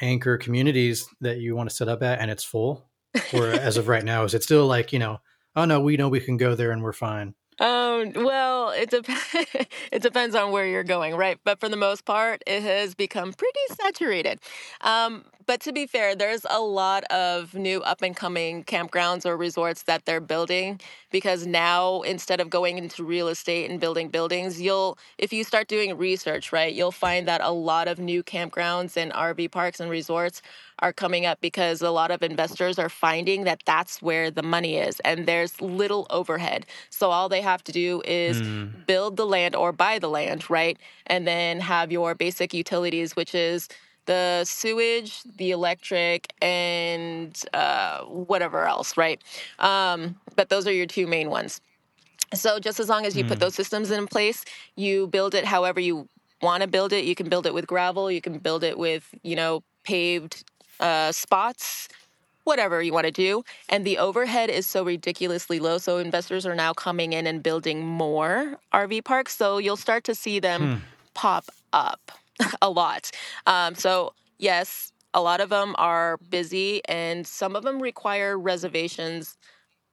anchor 0.00 0.38
communities 0.38 1.08
that 1.20 1.38
you 1.38 1.56
want 1.56 1.68
to 1.68 1.74
set 1.74 1.88
up 1.88 2.02
at, 2.02 2.20
and 2.20 2.30
it's 2.30 2.44
full? 2.44 2.88
Or 3.32 3.48
as 3.48 3.76
of 3.76 3.88
right 3.88 4.04
now, 4.04 4.24
is 4.24 4.34
it 4.34 4.42
still 4.42 4.66
like 4.66 4.92
you 4.92 4.98
know, 4.98 5.18
oh 5.56 5.64
no, 5.64 5.80
we 5.80 5.96
know 5.96 6.08
we 6.08 6.20
can 6.20 6.36
go 6.36 6.54
there 6.54 6.72
and 6.72 6.82
we're 6.82 6.92
fine? 6.92 7.34
Um, 7.60 8.12
well, 8.14 8.70
it 8.70 8.90
depends. 8.90 9.24
it 9.92 10.02
depends 10.02 10.34
on 10.36 10.52
where 10.52 10.66
you're 10.66 10.84
going, 10.84 11.16
right? 11.16 11.38
But 11.44 11.58
for 11.58 11.68
the 11.68 11.76
most 11.76 12.04
part, 12.04 12.42
it 12.46 12.62
has 12.62 12.94
become 12.94 13.32
pretty 13.32 13.58
saturated. 13.82 14.38
Um, 14.82 15.24
but 15.46 15.60
to 15.62 15.72
be 15.72 15.86
fair, 15.86 16.14
there's 16.14 16.44
a 16.50 16.60
lot 16.60 17.04
of 17.04 17.54
new 17.54 17.80
up 17.80 18.02
and 18.02 18.14
coming 18.14 18.64
campgrounds 18.64 19.24
or 19.24 19.36
resorts 19.36 19.82
that 19.84 20.04
they're 20.04 20.20
building 20.20 20.78
because 21.10 21.46
now 21.46 22.02
instead 22.02 22.38
of 22.38 22.50
going 22.50 22.76
into 22.76 23.02
real 23.02 23.28
estate 23.28 23.70
and 23.70 23.80
building 23.80 24.08
buildings, 24.10 24.60
you'll 24.60 24.98
if 25.16 25.32
you 25.32 25.42
start 25.42 25.66
doing 25.66 25.96
research, 25.96 26.52
right, 26.52 26.74
you'll 26.74 26.92
find 26.92 27.26
that 27.26 27.40
a 27.40 27.50
lot 27.50 27.88
of 27.88 27.98
new 27.98 28.22
campgrounds 28.22 28.96
and 28.96 29.10
RV 29.12 29.48
parks 29.48 29.80
and 29.80 29.90
resorts 29.90 30.42
are 30.80 30.92
coming 30.92 31.26
up 31.26 31.40
because 31.40 31.82
a 31.82 31.90
lot 31.90 32.10
of 32.10 32.22
investors 32.22 32.78
are 32.78 32.88
finding 32.88 33.44
that 33.44 33.62
that's 33.64 34.00
where 34.02 34.30
the 34.30 34.42
money 34.42 34.76
is 34.76 35.00
and 35.00 35.26
there's 35.26 35.60
little 35.60 36.06
overhead. 36.10 36.66
So 36.90 37.10
all 37.10 37.28
they 37.28 37.40
have 37.40 37.64
to 37.64 37.72
do 37.72 38.02
is 38.04 38.40
mm. 38.40 38.86
build 38.86 39.16
the 39.16 39.26
land 39.26 39.54
or 39.56 39.72
buy 39.72 39.98
the 39.98 40.08
land, 40.08 40.48
right? 40.50 40.78
And 41.06 41.26
then 41.26 41.60
have 41.60 41.90
your 41.92 42.14
basic 42.14 42.54
utilities, 42.54 43.16
which 43.16 43.34
is 43.34 43.68
the 44.06 44.44
sewage, 44.44 45.22
the 45.36 45.50
electric, 45.50 46.32
and 46.40 47.40
uh, 47.52 48.00
whatever 48.04 48.66
else, 48.66 48.96
right? 48.96 49.22
Um, 49.58 50.16
but 50.34 50.48
those 50.48 50.66
are 50.66 50.72
your 50.72 50.86
two 50.86 51.06
main 51.06 51.28
ones. 51.28 51.60
So 52.34 52.58
just 52.58 52.80
as 52.80 52.88
long 52.88 53.06
as 53.06 53.16
you 53.16 53.24
mm. 53.24 53.28
put 53.28 53.40
those 53.40 53.54
systems 53.54 53.90
in 53.90 54.06
place, 54.06 54.44
you 54.76 55.06
build 55.08 55.34
it 55.34 55.44
however 55.44 55.80
you 55.80 56.08
want 56.42 56.62
to 56.62 56.68
build 56.68 56.92
it. 56.92 57.04
You 57.04 57.14
can 57.14 57.28
build 57.28 57.46
it 57.46 57.54
with 57.54 57.66
gravel. 57.66 58.10
You 58.10 58.20
can 58.20 58.38
build 58.38 58.64
it 58.64 58.78
with 58.78 59.14
you 59.22 59.36
know 59.36 59.62
paved 59.84 60.44
uh, 60.80 61.12
spots 61.12 61.88
whatever 62.44 62.82
you 62.82 62.94
want 62.94 63.04
to 63.04 63.12
do. 63.12 63.44
And 63.68 63.84
the 63.84 63.98
overhead 63.98 64.48
is 64.48 64.66
so 64.66 64.82
ridiculously 64.82 65.60
low. 65.60 65.76
So 65.76 65.98
investors 65.98 66.46
are 66.46 66.54
now 66.54 66.72
coming 66.72 67.12
in 67.12 67.26
and 67.26 67.42
building 67.42 67.84
more 67.84 68.56
RV 68.72 69.04
parks. 69.04 69.36
So 69.36 69.58
you'll 69.58 69.76
start 69.76 70.02
to 70.04 70.14
see 70.14 70.40
them 70.40 70.62
hmm. 70.62 70.84
pop 71.12 71.44
up. 71.74 72.10
a 72.62 72.70
lot. 72.70 73.10
Um, 73.46 73.74
so, 73.74 74.12
yes, 74.38 74.92
a 75.14 75.20
lot 75.20 75.40
of 75.40 75.48
them 75.48 75.74
are 75.78 76.18
busy, 76.30 76.82
and 76.86 77.26
some 77.26 77.56
of 77.56 77.64
them 77.64 77.80
require 77.80 78.38
reservations 78.38 79.36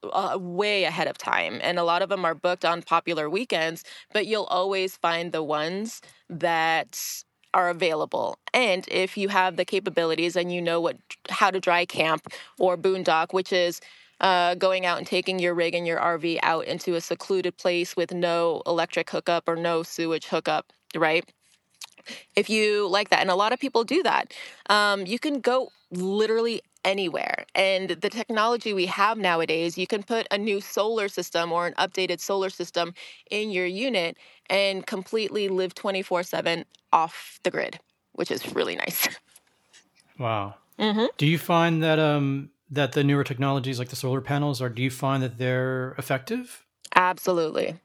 uh, 0.03 0.37
way 0.39 0.83
ahead 0.83 1.07
of 1.07 1.17
time. 1.17 1.59
And 1.63 1.79
a 1.79 1.83
lot 1.83 2.01
of 2.01 2.09
them 2.09 2.25
are 2.25 2.35
booked 2.35 2.65
on 2.65 2.81
popular 2.81 3.29
weekends, 3.29 3.83
but 4.13 4.27
you'll 4.27 4.43
always 4.45 4.97
find 4.97 5.31
the 5.31 5.43
ones 5.43 6.01
that 6.29 7.23
are 7.55 7.69
available. 7.69 8.37
And 8.53 8.85
if 8.89 9.17
you 9.17 9.29
have 9.29 9.55
the 9.55 9.65
capabilities 9.65 10.35
and 10.35 10.53
you 10.53 10.61
know 10.61 10.79
what 10.81 10.97
how 11.29 11.49
to 11.51 11.59
dry 11.59 11.85
camp 11.85 12.27
or 12.59 12.77
boondock, 12.77 13.33
which 13.33 13.51
is 13.51 13.81
uh, 14.21 14.55
going 14.55 14.85
out 14.85 14.99
and 14.99 15.07
taking 15.07 15.39
your 15.39 15.55
rig 15.55 15.73
and 15.73 15.87
your 15.87 15.99
RV 15.99 16.39
out 16.43 16.65
into 16.65 16.95
a 16.95 17.01
secluded 17.01 17.57
place 17.57 17.95
with 17.95 18.13
no 18.13 18.61
electric 18.67 19.09
hookup 19.09 19.47
or 19.47 19.55
no 19.55 19.83
sewage 19.83 20.27
hookup, 20.27 20.71
right? 20.95 21.25
if 22.35 22.49
you 22.49 22.87
like 22.87 23.09
that. 23.09 23.21
And 23.21 23.29
a 23.29 23.35
lot 23.35 23.53
of 23.53 23.59
people 23.59 23.83
do 23.83 24.03
that. 24.03 24.33
Um, 24.69 25.05
you 25.05 25.19
can 25.19 25.39
go 25.39 25.71
literally 25.91 26.61
anywhere. 26.85 27.45
And 27.53 27.89
the 27.89 28.09
technology 28.09 28.73
we 28.73 28.85
have 28.85 29.17
nowadays, 29.17 29.77
you 29.77 29.87
can 29.87 30.03
put 30.03 30.27
a 30.31 30.37
new 30.37 30.61
solar 30.61 31.09
system 31.09 31.51
or 31.51 31.67
an 31.67 31.73
updated 31.73 32.21
solar 32.21 32.49
system 32.49 32.93
in 33.29 33.51
your 33.51 33.65
unit 33.65 34.17
and 34.49 34.85
completely 34.85 35.49
live 35.49 35.73
24 35.73 36.23
7 36.23 36.63
off 36.93 37.39
the 37.43 37.51
grid, 37.51 37.79
which 38.13 38.31
is 38.31 38.55
really 38.55 38.77
nice. 38.77 39.09
Wow. 40.17 40.55
Mm-hmm. 40.79 41.07
Do 41.17 41.25
you 41.25 41.37
find 41.37 41.83
that 41.83 41.99
um, 41.99 42.49
that 42.69 42.93
the 42.93 43.03
newer 43.03 43.25
technologies 43.25 43.79
like 43.79 43.89
the 43.89 43.97
solar 43.97 44.21
panels 44.21 44.61
are 44.61 44.69
do 44.69 44.81
you 44.81 44.89
find 44.89 45.21
that 45.21 45.37
they're 45.37 45.93
effective? 45.97 46.63
Absolutely. 46.95 47.75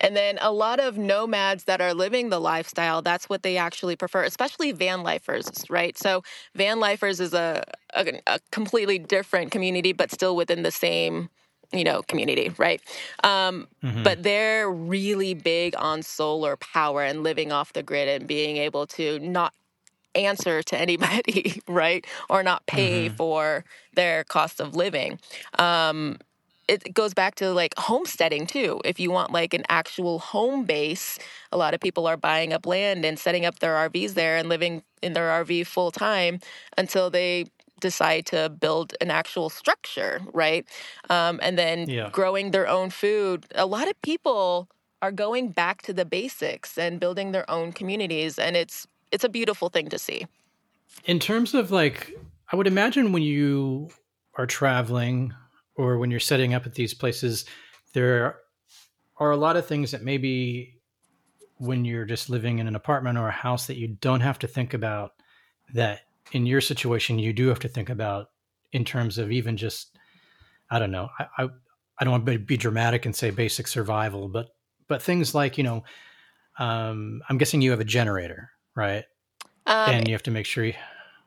And 0.00 0.16
then 0.16 0.38
a 0.40 0.52
lot 0.52 0.78
of 0.80 0.96
nomads 0.96 1.64
that 1.64 1.80
are 1.80 1.92
living 1.92 2.28
the 2.28 2.40
lifestyle, 2.40 3.02
that's 3.02 3.28
what 3.28 3.42
they 3.42 3.56
actually 3.56 3.96
prefer, 3.96 4.22
especially 4.22 4.72
van 4.72 5.02
lifers, 5.02 5.50
right? 5.68 5.98
So, 5.98 6.22
van 6.54 6.78
lifers 6.78 7.20
is 7.20 7.34
a, 7.34 7.64
a, 7.94 8.20
a 8.26 8.38
completely 8.52 8.98
different 8.98 9.50
community, 9.50 9.92
but 9.92 10.12
still 10.12 10.36
within 10.36 10.62
the 10.62 10.70
same 10.70 11.30
you 11.72 11.84
know 11.84 12.02
community 12.02 12.50
right 12.56 12.80
um, 13.24 13.68
mm-hmm. 13.84 14.02
but 14.02 14.22
they're 14.22 14.70
really 14.70 15.34
big 15.34 15.74
on 15.76 16.02
solar 16.02 16.56
power 16.56 17.02
and 17.02 17.22
living 17.22 17.52
off 17.52 17.74
the 17.74 17.82
grid 17.82 18.08
and 18.08 18.26
being 18.26 18.56
able 18.56 18.86
to 18.86 19.18
not 19.18 19.52
answer 20.14 20.62
to 20.62 20.78
anybody 20.78 21.60
right 21.68 22.06
or 22.30 22.42
not 22.42 22.66
pay 22.66 23.06
mm-hmm. 23.06 23.16
for 23.16 23.64
their 23.94 24.24
cost 24.24 24.60
of 24.60 24.74
living 24.74 25.20
um, 25.58 26.16
it 26.68 26.94
goes 26.94 27.14
back 27.14 27.34
to 27.36 27.50
like 27.52 27.74
homesteading 27.78 28.46
too. 28.46 28.80
If 28.84 29.00
you 29.00 29.10
want 29.10 29.32
like 29.32 29.54
an 29.54 29.64
actual 29.68 30.18
home 30.18 30.64
base, 30.64 31.18
a 31.50 31.56
lot 31.56 31.74
of 31.74 31.80
people 31.80 32.06
are 32.06 32.16
buying 32.16 32.52
up 32.52 32.66
land 32.66 33.04
and 33.04 33.18
setting 33.18 33.46
up 33.46 33.58
their 33.58 33.74
RVs 33.88 34.14
there 34.14 34.36
and 34.36 34.48
living 34.48 34.82
in 35.02 35.14
their 35.14 35.28
RV 35.44 35.66
full 35.66 35.90
time 35.90 36.40
until 36.76 37.10
they 37.10 37.46
decide 37.80 38.26
to 38.26 38.48
build 38.48 38.94
an 39.00 39.10
actual 39.10 39.48
structure, 39.48 40.20
right? 40.32 40.66
Um, 41.08 41.38
and 41.42 41.58
then 41.58 41.88
yeah. 41.88 42.10
growing 42.10 42.50
their 42.50 42.68
own 42.68 42.90
food. 42.90 43.46
A 43.54 43.66
lot 43.66 43.88
of 43.88 44.00
people 44.02 44.68
are 45.00 45.12
going 45.12 45.50
back 45.50 45.82
to 45.82 45.92
the 45.92 46.04
basics 46.04 46.76
and 46.76 47.00
building 47.00 47.32
their 47.32 47.48
own 47.50 47.72
communities, 47.72 48.38
and 48.38 48.56
it's 48.56 48.86
it's 49.10 49.24
a 49.24 49.28
beautiful 49.28 49.70
thing 49.70 49.88
to 49.88 49.98
see. 49.98 50.26
In 51.04 51.18
terms 51.18 51.54
of 51.54 51.70
like, 51.70 52.18
I 52.52 52.56
would 52.56 52.66
imagine 52.66 53.12
when 53.12 53.22
you 53.22 53.90
are 54.34 54.46
traveling 54.46 55.32
or 55.78 55.96
when 55.96 56.10
you're 56.10 56.20
setting 56.20 56.52
up 56.52 56.66
at 56.66 56.74
these 56.74 56.92
places, 56.92 57.46
there 57.94 58.40
are 59.16 59.30
a 59.30 59.36
lot 59.36 59.56
of 59.56 59.66
things 59.66 59.92
that 59.92 60.02
maybe 60.02 60.74
when 61.56 61.84
you're 61.84 62.04
just 62.04 62.28
living 62.28 62.58
in 62.58 62.68
an 62.68 62.76
apartment 62.76 63.16
or 63.16 63.28
a 63.28 63.32
house 63.32 63.66
that 63.66 63.78
you 63.78 63.88
don't 63.88 64.20
have 64.20 64.38
to 64.40 64.46
think 64.46 64.74
about 64.74 65.12
that 65.72 66.00
in 66.32 66.44
your 66.46 66.60
situation 66.60 67.18
you 67.18 67.32
do 67.32 67.48
have 67.48 67.58
to 67.58 67.68
think 67.68 67.88
about 67.88 68.26
in 68.72 68.84
terms 68.84 69.18
of 69.18 69.32
even 69.32 69.56
just 69.56 69.98
I 70.70 70.78
don't 70.78 70.92
know 70.92 71.08
I 71.18 71.26
I, 71.36 71.48
I 71.98 72.04
don't 72.04 72.12
want 72.12 72.26
to 72.26 72.38
be 72.38 72.56
dramatic 72.56 73.06
and 73.06 73.16
say 73.16 73.30
basic 73.30 73.66
survival 73.66 74.28
but 74.28 74.50
but 74.86 75.02
things 75.02 75.34
like 75.34 75.58
you 75.58 75.64
know 75.64 75.82
um, 76.60 77.22
I'm 77.28 77.38
guessing 77.38 77.60
you 77.60 77.72
have 77.72 77.80
a 77.80 77.84
generator 77.84 78.50
right? 78.78 79.04
Um, 79.66 79.90
and 79.90 80.08
you 80.08 80.14
have 80.14 80.22
to 80.22 80.30
make 80.30 80.46
sure 80.46 80.64
you, 80.64 80.74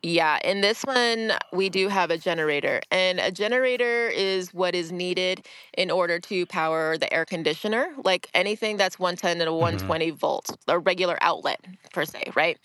yeah, 0.04 0.39
in 0.43 0.62
this 0.62 0.82
one, 0.84 1.34
we 1.54 1.70
do 1.70 1.88
have 1.88 2.10
a 2.10 2.18
generator, 2.18 2.82
and 2.89 3.20
a 3.20 3.32
generator 3.32 4.08
is 4.08 4.52
what 4.52 4.74
is 4.74 4.91
needed 4.91 5.45
in 5.78 5.91
order 5.91 6.20
to 6.20 6.45
power 6.47 6.97
the 6.97 7.12
air 7.14 7.24
conditioner, 7.24 7.88
like 8.04 8.28
anything 8.34 8.78
that's 8.78 8.97
110 8.97 9.45
to 9.45 9.54
120 9.54 10.08
mm-hmm. 10.08 10.18
volts, 10.18 10.52
a 10.68 10.80
regular 10.80 11.18
outlet 11.22 11.64
per 11.93 12.06
se, 12.06 12.32
right? 12.36 12.58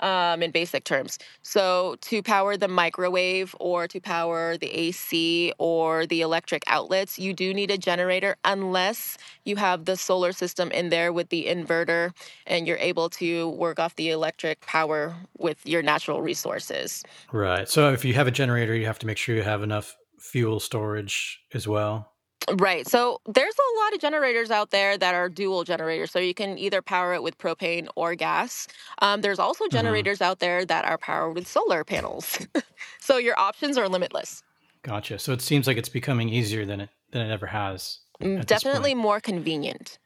Um, 0.00 0.42
in 0.42 0.50
basic 0.50 0.84
terms. 0.84 1.18
So, 1.42 1.96
to 2.02 2.22
power 2.22 2.56
the 2.56 2.68
microwave 2.68 3.54
or 3.60 3.88
to 3.88 4.00
power 4.00 4.56
the 4.56 4.68
AC 4.68 5.52
or 5.58 6.06
the 6.06 6.20
electric 6.20 6.62
outlets, 6.66 7.18
you 7.18 7.32
do 7.32 7.54
need 7.54 7.70
a 7.70 7.78
generator 7.78 8.36
unless 8.44 9.18
you 9.44 9.56
have 9.56 9.84
the 9.84 9.96
solar 9.96 10.32
system 10.32 10.70
in 10.70 10.90
there 10.90 11.12
with 11.12 11.28
the 11.30 11.46
inverter 11.46 12.12
and 12.46 12.66
you're 12.66 12.78
able 12.78 13.08
to 13.10 13.50
work 13.50 13.78
off 13.78 13.96
the 13.96 14.10
electric 14.10 14.60
power 14.60 15.14
with 15.38 15.64
your 15.66 15.82
natural 15.82 16.22
resources. 16.22 17.02
Right. 17.32 17.68
So, 17.68 17.92
if 17.92 18.04
you 18.04 18.14
have 18.14 18.26
a 18.26 18.32
generator, 18.32 18.74
you 18.74 18.86
have 18.86 18.98
to 19.00 19.06
make 19.06 19.18
sure 19.18 19.34
you 19.34 19.42
have 19.42 19.62
enough 19.62 19.96
fuel 20.18 20.60
storage 20.60 21.40
as 21.52 21.68
well. 21.68 22.15
Right. 22.54 22.86
So 22.86 23.20
there's 23.26 23.54
a 23.54 23.84
lot 23.84 23.94
of 23.94 24.00
generators 24.00 24.50
out 24.50 24.70
there 24.70 24.96
that 24.96 25.14
are 25.14 25.28
dual 25.28 25.64
generators. 25.64 26.12
So 26.12 26.18
you 26.18 26.34
can 26.34 26.58
either 26.58 26.80
power 26.80 27.12
it 27.14 27.22
with 27.22 27.38
propane 27.38 27.88
or 27.96 28.14
gas. 28.14 28.68
Um, 29.00 29.20
there's 29.20 29.38
also 29.38 29.64
mm-hmm. 29.64 29.76
generators 29.76 30.18
mm-hmm. 30.18 30.30
out 30.30 30.38
there 30.38 30.64
that 30.64 30.84
are 30.84 30.98
powered 30.98 31.34
with 31.34 31.48
solar 31.48 31.82
panels. 31.82 32.38
so 33.00 33.16
your 33.16 33.38
options 33.38 33.76
are 33.76 33.88
limitless. 33.88 34.42
Gotcha. 34.82 35.18
So 35.18 35.32
it 35.32 35.42
seems 35.42 35.66
like 35.66 35.76
it's 35.76 35.88
becoming 35.88 36.28
easier 36.28 36.64
than 36.64 36.80
it 36.80 36.90
than 37.10 37.26
it 37.26 37.32
ever 37.32 37.46
has. 37.46 37.98
Mm, 38.20 38.46
definitely 38.46 38.94
more 38.94 39.20
convenient. 39.20 39.98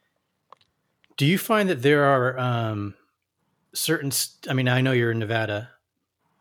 Do 1.17 1.25
you 1.25 1.37
find 1.37 1.69
that 1.69 1.83
there 1.83 2.03
are 2.05 2.39
um, 2.39 2.95
certain? 3.73 4.11
I 4.49 4.53
mean, 4.53 4.67
I 4.67 4.81
know 4.81 4.91
you're 4.91 5.11
in 5.11 5.19
Nevada 5.19 5.69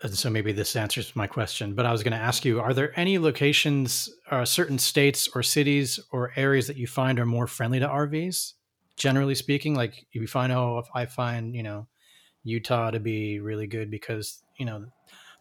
so 0.08 0.30
maybe 0.30 0.52
this 0.52 0.76
answers 0.76 1.14
my 1.14 1.26
question 1.26 1.74
but 1.74 1.84
i 1.86 1.92
was 1.92 2.02
going 2.02 2.12
to 2.12 2.18
ask 2.18 2.44
you 2.44 2.60
are 2.60 2.72
there 2.72 2.98
any 2.98 3.18
locations 3.18 4.08
uh, 4.30 4.44
certain 4.44 4.78
states 4.78 5.28
or 5.34 5.42
cities 5.42 6.00
or 6.10 6.32
areas 6.36 6.66
that 6.66 6.76
you 6.76 6.86
find 6.86 7.18
are 7.18 7.26
more 7.26 7.46
friendly 7.46 7.78
to 7.78 7.86
rvs 7.86 8.54
generally 8.96 9.34
speaking 9.34 9.74
like 9.74 10.06
you 10.12 10.26
find 10.26 10.52
oh 10.52 10.82
i 10.94 11.04
find 11.04 11.54
you 11.54 11.62
know 11.62 11.86
utah 12.44 12.90
to 12.90 13.00
be 13.00 13.40
really 13.40 13.66
good 13.66 13.90
because 13.90 14.42
you 14.58 14.64
know 14.64 14.86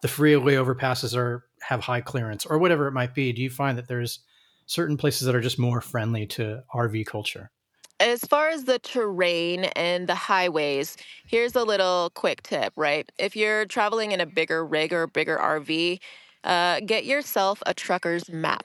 the 0.01 0.07
freeway 0.07 0.55
overpasses 0.55 1.15
are 1.15 1.45
have 1.61 1.81
high 1.81 2.01
clearance 2.01 2.45
or 2.45 2.57
whatever 2.57 2.87
it 2.87 2.93
might 2.93 3.13
be, 3.13 3.33
do 3.33 3.41
you 3.41 3.49
find 3.49 3.77
that 3.77 3.87
there's 3.87 4.19
certain 4.65 4.97
places 4.97 5.25
that 5.25 5.35
are 5.35 5.41
just 5.41 5.59
more 5.59 5.81
friendly 5.81 6.25
to 6.25 6.63
RV 6.73 7.05
culture? 7.05 7.51
As 7.99 8.21
far 8.21 8.47
as 8.47 8.63
the 8.63 8.79
terrain 8.79 9.65
and 9.75 10.07
the 10.07 10.15
highways, 10.15 10.95
here's 11.27 11.55
a 11.55 11.63
little 11.63 12.11
quick 12.15 12.41
tip, 12.43 12.71
right? 12.77 13.11
If 13.17 13.35
you're 13.35 13.65
traveling 13.65 14.13
in 14.13 14.21
a 14.21 14.25
bigger 14.25 14.65
rig 14.65 14.93
or 14.93 15.05
bigger 15.05 15.37
RV, 15.37 15.99
uh, 16.45 16.79
get 16.85 17.03
yourself 17.03 17.61
a 17.65 17.73
trucker's 17.73 18.29
map. 18.29 18.63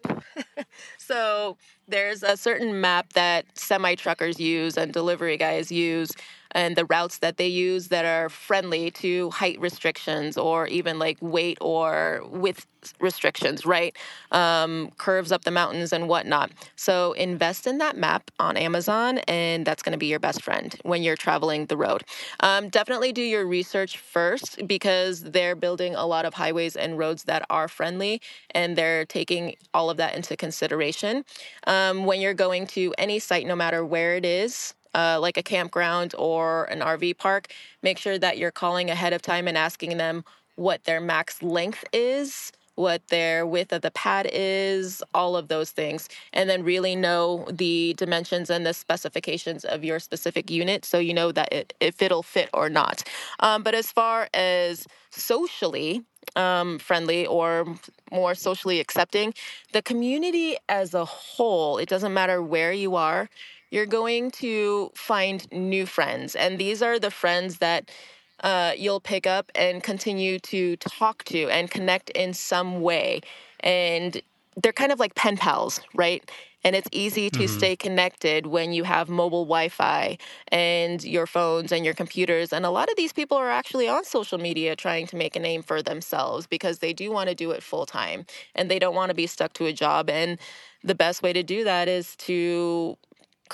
so 0.98 1.56
there's 1.88 2.22
a 2.22 2.36
certain 2.36 2.80
map 2.80 3.12
that 3.14 3.46
semi 3.58 3.96
truckers 3.96 4.38
use 4.38 4.76
and 4.76 4.92
delivery 4.92 5.36
guys 5.36 5.72
use 5.72 6.12
and 6.54 6.76
the 6.76 6.84
routes 6.86 7.18
that 7.18 7.36
they 7.36 7.48
use 7.48 7.88
that 7.88 8.04
are 8.04 8.28
friendly 8.28 8.90
to 8.92 9.30
height 9.30 9.60
restrictions 9.60 10.36
or 10.36 10.66
even 10.68 10.98
like 10.98 11.18
weight 11.20 11.58
or 11.60 12.22
width 12.30 12.66
restrictions, 13.00 13.64
right? 13.64 13.96
Um, 14.30 14.90
curves 14.98 15.32
up 15.32 15.44
the 15.44 15.50
mountains 15.50 15.92
and 15.92 16.08
whatnot. 16.08 16.50
So 16.76 17.12
invest 17.12 17.66
in 17.66 17.78
that 17.78 17.96
map 17.96 18.30
on 18.38 18.56
Amazon, 18.56 19.18
and 19.26 19.66
that's 19.66 19.82
going 19.82 19.92
to 19.92 19.98
be 19.98 20.06
your 20.06 20.18
best 20.18 20.42
friend 20.42 20.74
when 20.82 21.02
you're 21.02 21.16
traveling 21.16 21.66
the 21.66 21.76
road. 21.76 22.04
Um, 22.40 22.68
definitely 22.68 23.12
do 23.12 23.22
your 23.22 23.46
research 23.46 23.98
first 23.98 24.66
because 24.66 25.22
they're 25.22 25.56
building 25.56 25.94
a 25.94 26.06
lot 26.06 26.24
of 26.24 26.34
highways 26.34 26.76
and 26.76 26.98
roads 26.98 27.24
that 27.24 27.44
are 27.50 27.68
friendly, 27.68 28.20
and 28.50 28.76
they're 28.76 29.04
taking 29.04 29.56
all 29.72 29.90
of 29.90 29.96
that 29.96 30.14
into 30.14 30.36
consideration. 30.36 31.24
Um, 31.66 32.04
when 32.04 32.20
you're 32.20 32.34
going 32.34 32.66
to 32.68 32.94
any 32.98 33.18
site, 33.18 33.46
no 33.46 33.56
matter 33.56 33.84
where 33.84 34.16
it 34.16 34.24
is, 34.24 34.74
uh, 34.94 35.18
like 35.20 35.36
a 35.36 35.42
campground 35.42 36.14
or 36.18 36.64
an 36.64 36.80
RV 36.80 37.18
park, 37.18 37.48
make 37.82 37.98
sure 37.98 38.18
that 38.18 38.38
you're 38.38 38.50
calling 38.50 38.90
ahead 38.90 39.12
of 39.12 39.22
time 39.22 39.48
and 39.48 39.58
asking 39.58 39.96
them 39.96 40.24
what 40.56 40.84
their 40.84 41.00
max 41.00 41.42
length 41.42 41.84
is, 41.92 42.52
what 42.76 43.06
their 43.08 43.46
width 43.46 43.72
of 43.72 43.82
the 43.82 43.90
pad 43.90 44.28
is, 44.32 45.02
all 45.14 45.36
of 45.36 45.48
those 45.48 45.70
things, 45.70 46.08
and 46.32 46.50
then 46.50 46.62
really 46.62 46.96
know 46.96 47.46
the 47.50 47.94
dimensions 47.94 48.50
and 48.50 48.66
the 48.66 48.74
specifications 48.74 49.64
of 49.64 49.84
your 49.84 49.98
specific 49.98 50.50
unit 50.50 50.84
so 50.84 50.98
you 50.98 51.14
know 51.14 51.30
that 51.32 51.52
it, 51.52 51.72
if 51.80 52.02
it'll 52.02 52.22
fit 52.22 52.48
or 52.52 52.68
not. 52.68 53.02
Um, 53.40 53.62
but 53.62 53.74
as 53.74 53.92
far 53.92 54.28
as 54.34 54.86
socially, 55.10 56.02
um, 56.36 56.78
friendly 56.78 57.26
or 57.26 57.76
more 58.10 58.34
socially 58.34 58.80
accepting, 58.80 59.34
the 59.72 59.82
community 59.82 60.56
as 60.68 60.94
a 60.94 61.04
whole, 61.04 61.78
it 61.78 61.88
doesn't 61.88 62.12
matter 62.12 62.42
where 62.42 62.72
you 62.72 62.96
are, 62.96 63.28
you're 63.74 63.86
going 63.86 64.30
to 64.30 64.92
find 64.94 65.50
new 65.50 65.84
friends. 65.84 66.36
And 66.36 66.58
these 66.58 66.80
are 66.80 67.00
the 67.00 67.10
friends 67.10 67.58
that 67.58 67.90
uh, 68.38 68.72
you'll 68.76 69.00
pick 69.00 69.26
up 69.26 69.50
and 69.56 69.82
continue 69.82 70.38
to 70.38 70.76
talk 70.76 71.24
to 71.24 71.48
and 71.48 71.68
connect 71.68 72.10
in 72.10 72.34
some 72.34 72.82
way. 72.82 73.20
And 73.60 74.22
they're 74.62 74.72
kind 74.72 74.92
of 74.92 75.00
like 75.00 75.16
pen 75.16 75.36
pals, 75.36 75.80
right? 75.92 76.30
And 76.62 76.76
it's 76.76 76.88
easy 76.92 77.30
to 77.30 77.40
mm-hmm. 77.40 77.58
stay 77.58 77.74
connected 77.74 78.46
when 78.46 78.72
you 78.72 78.84
have 78.84 79.08
mobile 79.08 79.44
Wi 79.44 79.68
Fi 79.68 80.18
and 80.48 81.02
your 81.02 81.26
phones 81.26 81.72
and 81.72 81.84
your 81.84 81.94
computers. 81.94 82.52
And 82.52 82.64
a 82.64 82.70
lot 82.70 82.88
of 82.88 82.96
these 82.96 83.12
people 83.12 83.36
are 83.36 83.50
actually 83.50 83.88
on 83.88 84.04
social 84.04 84.38
media 84.38 84.76
trying 84.76 85.08
to 85.08 85.16
make 85.16 85.34
a 85.34 85.40
name 85.40 85.64
for 85.64 85.82
themselves 85.82 86.46
because 86.46 86.78
they 86.78 86.92
do 86.92 87.10
want 87.10 87.28
to 87.28 87.34
do 87.34 87.50
it 87.50 87.60
full 87.62 87.86
time 87.86 88.24
and 88.54 88.70
they 88.70 88.78
don't 88.78 88.94
want 88.94 89.10
to 89.10 89.14
be 89.14 89.26
stuck 89.26 89.52
to 89.54 89.66
a 89.66 89.72
job. 89.72 90.08
And 90.08 90.38
the 90.84 90.94
best 90.94 91.22
way 91.22 91.32
to 91.32 91.42
do 91.42 91.64
that 91.64 91.88
is 91.88 92.14
to 92.16 92.96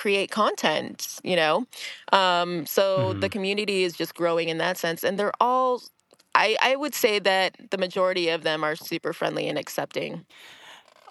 create 0.00 0.30
content, 0.30 1.18
you 1.22 1.36
know? 1.36 1.66
Um, 2.10 2.64
so 2.64 3.12
mm. 3.12 3.20
the 3.20 3.28
community 3.28 3.84
is 3.84 3.92
just 3.92 4.14
growing 4.14 4.48
in 4.48 4.56
that 4.56 4.78
sense. 4.78 5.04
And 5.04 5.18
they're 5.18 5.32
all, 5.42 5.82
I, 6.34 6.56
I 6.62 6.74
would 6.74 6.94
say 6.94 7.18
that 7.18 7.56
the 7.70 7.76
majority 7.76 8.30
of 8.30 8.42
them 8.42 8.64
are 8.64 8.74
super 8.74 9.12
friendly 9.12 9.46
and 9.46 9.58
accepting. 9.58 10.24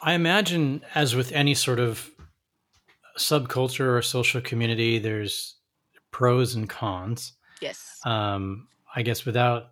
I 0.01 0.13
imagine, 0.13 0.81
as 0.95 1.15
with 1.15 1.31
any 1.33 1.53
sort 1.53 1.79
of 1.79 2.09
subculture 3.19 3.95
or 3.95 4.01
social 4.01 4.41
community, 4.41 4.97
there's 4.97 5.55
pros 6.09 6.55
and 6.55 6.67
cons. 6.67 7.33
Yes. 7.61 7.99
Um, 8.05 8.69
I 8.95 9.03
guess 9.03 9.23
without 9.23 9.67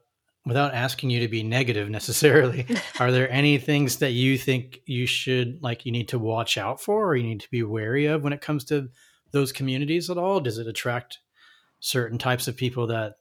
without 0.46 0.74
asking 0.74 1.10
you 1.10 1.20
to 1.22 1.28
be 1.28 1.44
negative 1.44 1.90
necessarily, 2.00 2.68
are 3.00 3.12
there 3.12 3.30
any 3.32 3.58
things 3.58 3.98
that 3.98 4.12
you 4.12 4.38
think 4.38 4.82
you 4.86 5.08
should 5.08 5.62
like 5.64 5.86
you 5.86 5.92
need 5.92 6.10
to 6.10 6.20
watch 6.20 6.58
out 6.58 6.80
for 6.80 7.10
or 7.10 7.16
you 7.16 7.24
need 7.24 7.42
to 7.42 7.50
be 7.50 7.64
wary 7.64 8.06
of 8.06 8.24
when 8.24 8.34
it 8.34 8.42
comes 8.42 8.64
to 8.66 8.90
those 9.32 9.52
communities 9.52 10.10
at 10.10 10.18
all? 10.18 10.40
Does 10.40 10.58
it 10.58 10.68
attract 10.68 11.20
certain 11.80 12.18
types 12.18 12.48
of 12.48 12.58
people 12.58 12.88
that 12.88 13.18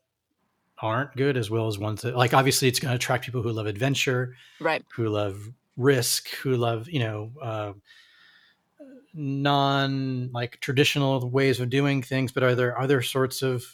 aren't 0.78 1.16
good 1.16 1.36
as 1.36 1.50
well 1.50 1.66
as 1.68 1.78
ones 1.78 2.02
that 2.02 2.16
like 2.16 2.34
obviously 2.34 2.68
it's 2.68 2.78
going 2.78 2.90
to 2.90 2.96
attract 2.96 3.24
people 3.24 3.42
who 3.42 3.52
love 3.52 3.66
adventure, 3.66 4.34
right? 4.60 4.84
Who 4.94 5.08
love 5.08 5.38
risk, 5.76 6.28
who 6.36 6.56
love, 6.56 6.88
you 6.88 7.00
know, 7.00 7.32
uh, 7.42 7.72
non 9.14 10.30
like 10.32 10.60
traditional 10.60 11.28
ways 11.30 11.60
of 11.60 11.70
doing 11.70 12.02
things, 12.02 12.32
but 12.32 12.42
are 12.42 12.54
there 12.54 12.78
other 12.78 13.02
sorts 13.02 13.42
of 13.42 13.64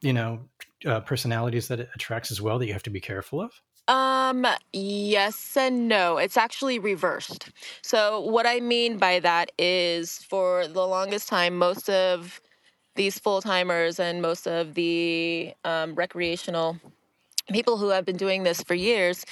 you 0.00 0.12
know 0.12 0.48
uh, 0.84 1.00
personalities 1.00 1.68
that 1.68 1.80
it 1.80 1.88
attracts 1.94 2.30
as 2.30 2.40
well 2.40 2.58
that 2.58 2.66
you 2.66 2.72
have 2.72 2.82
to 2.84 2.90
be 2.90 3.00
careful 3.00 3.40
of? 3.40 3.52
Um, 3.88 4.46
yes 4.72 5.56
and 5.56 5.86
no. 5.88 6.18
It's 6.18 6.36
actually 6.36 6.78
reversed. 6.78 7.50
So, 7.82 8.20
what 8.20 8.46
I 8.46 8.58
mean 8.60 8.98
by 8.98 9.20
that 9.20 9.52
is 9.58 10.18
for 10.18 10.66
the 10.66 10.84
longest 10.86 11.28
time, 11.28 11.56
most 11.56 11.88
of 11.88 12.40
these 12.96 13.18
full 13.18 13.40
timers 13.42 14.00
and 14.00 14.22
most 14.22 14.48
of 14.48 14.74
the 14.74 15.54
um, 15.64 15.94
recreational 15.94 16.78
people 17.52 17.78
who 17.78 17.90
have 17.90 18.04
been 18.04 18.16
doing 18.16 18.44
this 18.44 18.62
for 18.62 18.74
years, 18.74 19.24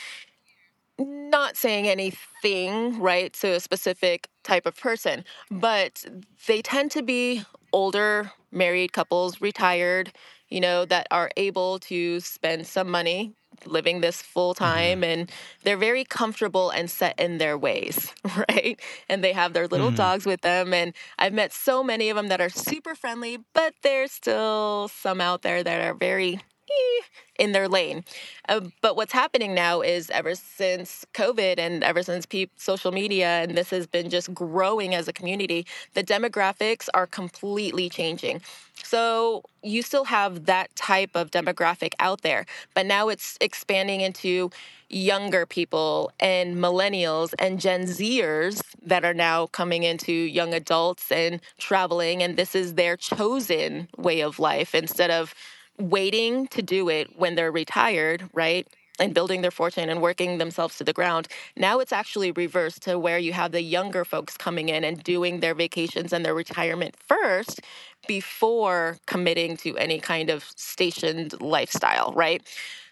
not 0.98 1.56
saying 1.56 1.88
anything, 1.88 3.00
right, 3.00 3.32
to 3.34 3.48
a 3.54 3.60
specific 3.60 4.28
type 4.44 4.66
of 4.66 4.76
person, 4.76 5.24
but 5.50 6.04
they 6.46 6.62
tend 6.62 6.90
to 6.92 7.02
be 7.02 7.42
older 7.72 8.30
married 8.52 8.92
couples, 8.92 9.40
retired, 9.40 10.12
you 10.48 10.60
know, 10.60 10.84
that 10.84 11.08
are 11.10 11.30
able 11.36 11.80
to 11.80 12.20
spend 12.20 12.66
some 12.66 12.88
money 12.88 13.32
living 13.66 14.00
this 14.00 14.22
full 14.22 14.54
mm-hmm. 14.54 14.64
time 14.64 15.00
mm-hmm. 15.02 15.20
and 15.20 15.32
they're 15.62 15.76
very 15.76 16.04
comfortable 16.04 16.70
and 16.70 16.90
set 16.90 17.18
in 17.18 17.38
their 17.38 17.56
ways, 17.56 18.12
right? 18.48 18.80
And 19.08 19.22
they 19.22 19.32
have 19.32 19.52
their 19.52 19.66
little 19.66 19.88
mm-hmm. 19.88 19.96
dogs 19.96 20.26
with 20.26 20.40
them. 20.42 20.74
And 20.74 20.94
I've 21.18 21.32
met 21.32 21.52
so 21.52 21.82
many 21.82 22.10
of 22.10 22.16
them 22.16 22.28
that 22.28 22.40
are 22.40 22.48
super 22.48 22.94
friendly, 22.94 23.38
but 23.52 23.74
there's 23.82 24.12
still 24.12 24.88
some 24.88 25.20
out 25.20 25.42
there 25.42 25.62
that 25.62 25.80
are 25.80 25.94
very 25.94 26.40
in 27.38 27.52
their 27.52 27.68
lane. 27.68 28.04
Uh, 28.48 28.60
but 28.80 28.96
what's 28.96 29.12
happening 29.12 29.54
now 29.54 29.80
is 29.80 30.10
ever 30.10 30.34
since 30.34 31.04
COVID 31.14 31.58
and 31.58 31.82
ever 31.82 32.02
since 32.02 32.26
pe- 32.26 32.46
social 32.56 32.92
media, 32.92 33.26
and 33.42 33.56
this 33.56 33.70
has 33.70 33.86
been 33.86 34.10
just 34.10 34.32
growing 34.34 34.94
as 34.94 35.08
a 35.08 35.12
community, 35.12 35.66
the 35.94 36.04
demographics 36.04 36.88
are 36.94 37.06
completely 37.06 37.88
changing. 37.88 38.40
So 38.82 39.42
you 39.62 39.82
still 39.82 40.04
have 40.04 40.44
that 40.46 40.74
type 40.76 41.10
of 41.14 41.30
demographic 41.30 41.94
out 41.98 42.22
there, 42.22 42.46
but 42.74 42.86
now 42.86 43.08
it's 43.08 43.36
expanding 43.40 44.00
into 44.00 44.50
younger 44.90 45.46
people 45.46 46.12
and 46.20 46.56
millennials 46.56 47.34
and 47.38 47.58
Gen 47.60 47.84
Zers 47.84 48.60
that 48.84 49.04
are 49.04 49.14
now 49.14 49.46
coming 49.46 49.82
into 49.82 50.12
young 50.12 50.52
adults 50.54 51.10
and 51.10 51.40
traveling, 51.58 52.22
and 52.22 52.36
this 52.36 52.54
is 52.54 52.74
their 52.74 52.96
chosen 52.96 53.88
way 53.96 54.20
of 54.20 54.38
life 54.38 54.74
instead 54.74 55.10
of 55.10 55.34
waiting 55.78 56.46
to 56.48 56.62
do 56.62 56.88
it 56.88 57.18
when 57.18 57.34
they're 57.34 57.52
retired, 57.52 58.28
right? 58.32 58.66
And 59.00 59.12
building 59.12 59.42
their 59.42 59.50
fortune 59.50 59.88
and 59.90 60.00
working 60.00 60.38
themselves 60.38 60.78
to 60.78 60.84
the 60.84 60.92
ground. 60.92 61.26
Now 61.56 61.80
it's 61.80 61.92
actually 61.92 62.30
reversed 62.30 62.82
to 62.82 62.98
where 62.98 63.18
you 63.18 63.32
have 63.32 63.50
the 63.52 63.60
younger 63.62 64.04
folks 64.04 64.36
coming 64.36 64.68
in 64.68 64.84
and 64.84 65.02
doing 65.02 65.40
their 65.40 65.54
vacations 65.54 66.12
and 66.12 66.24
their 66.24 66.34
retirement 66.34 66.94
first 67.08 67.60
before 68.06 68.98
committing 69.06 69.56
to 69.58 69.76
any 69.78 69.98
kind 69.98 70.30
of 70.30 70.44
stationed 70.56 71.40
lifestyle, 71.40 72.12
right? 72.14 72.42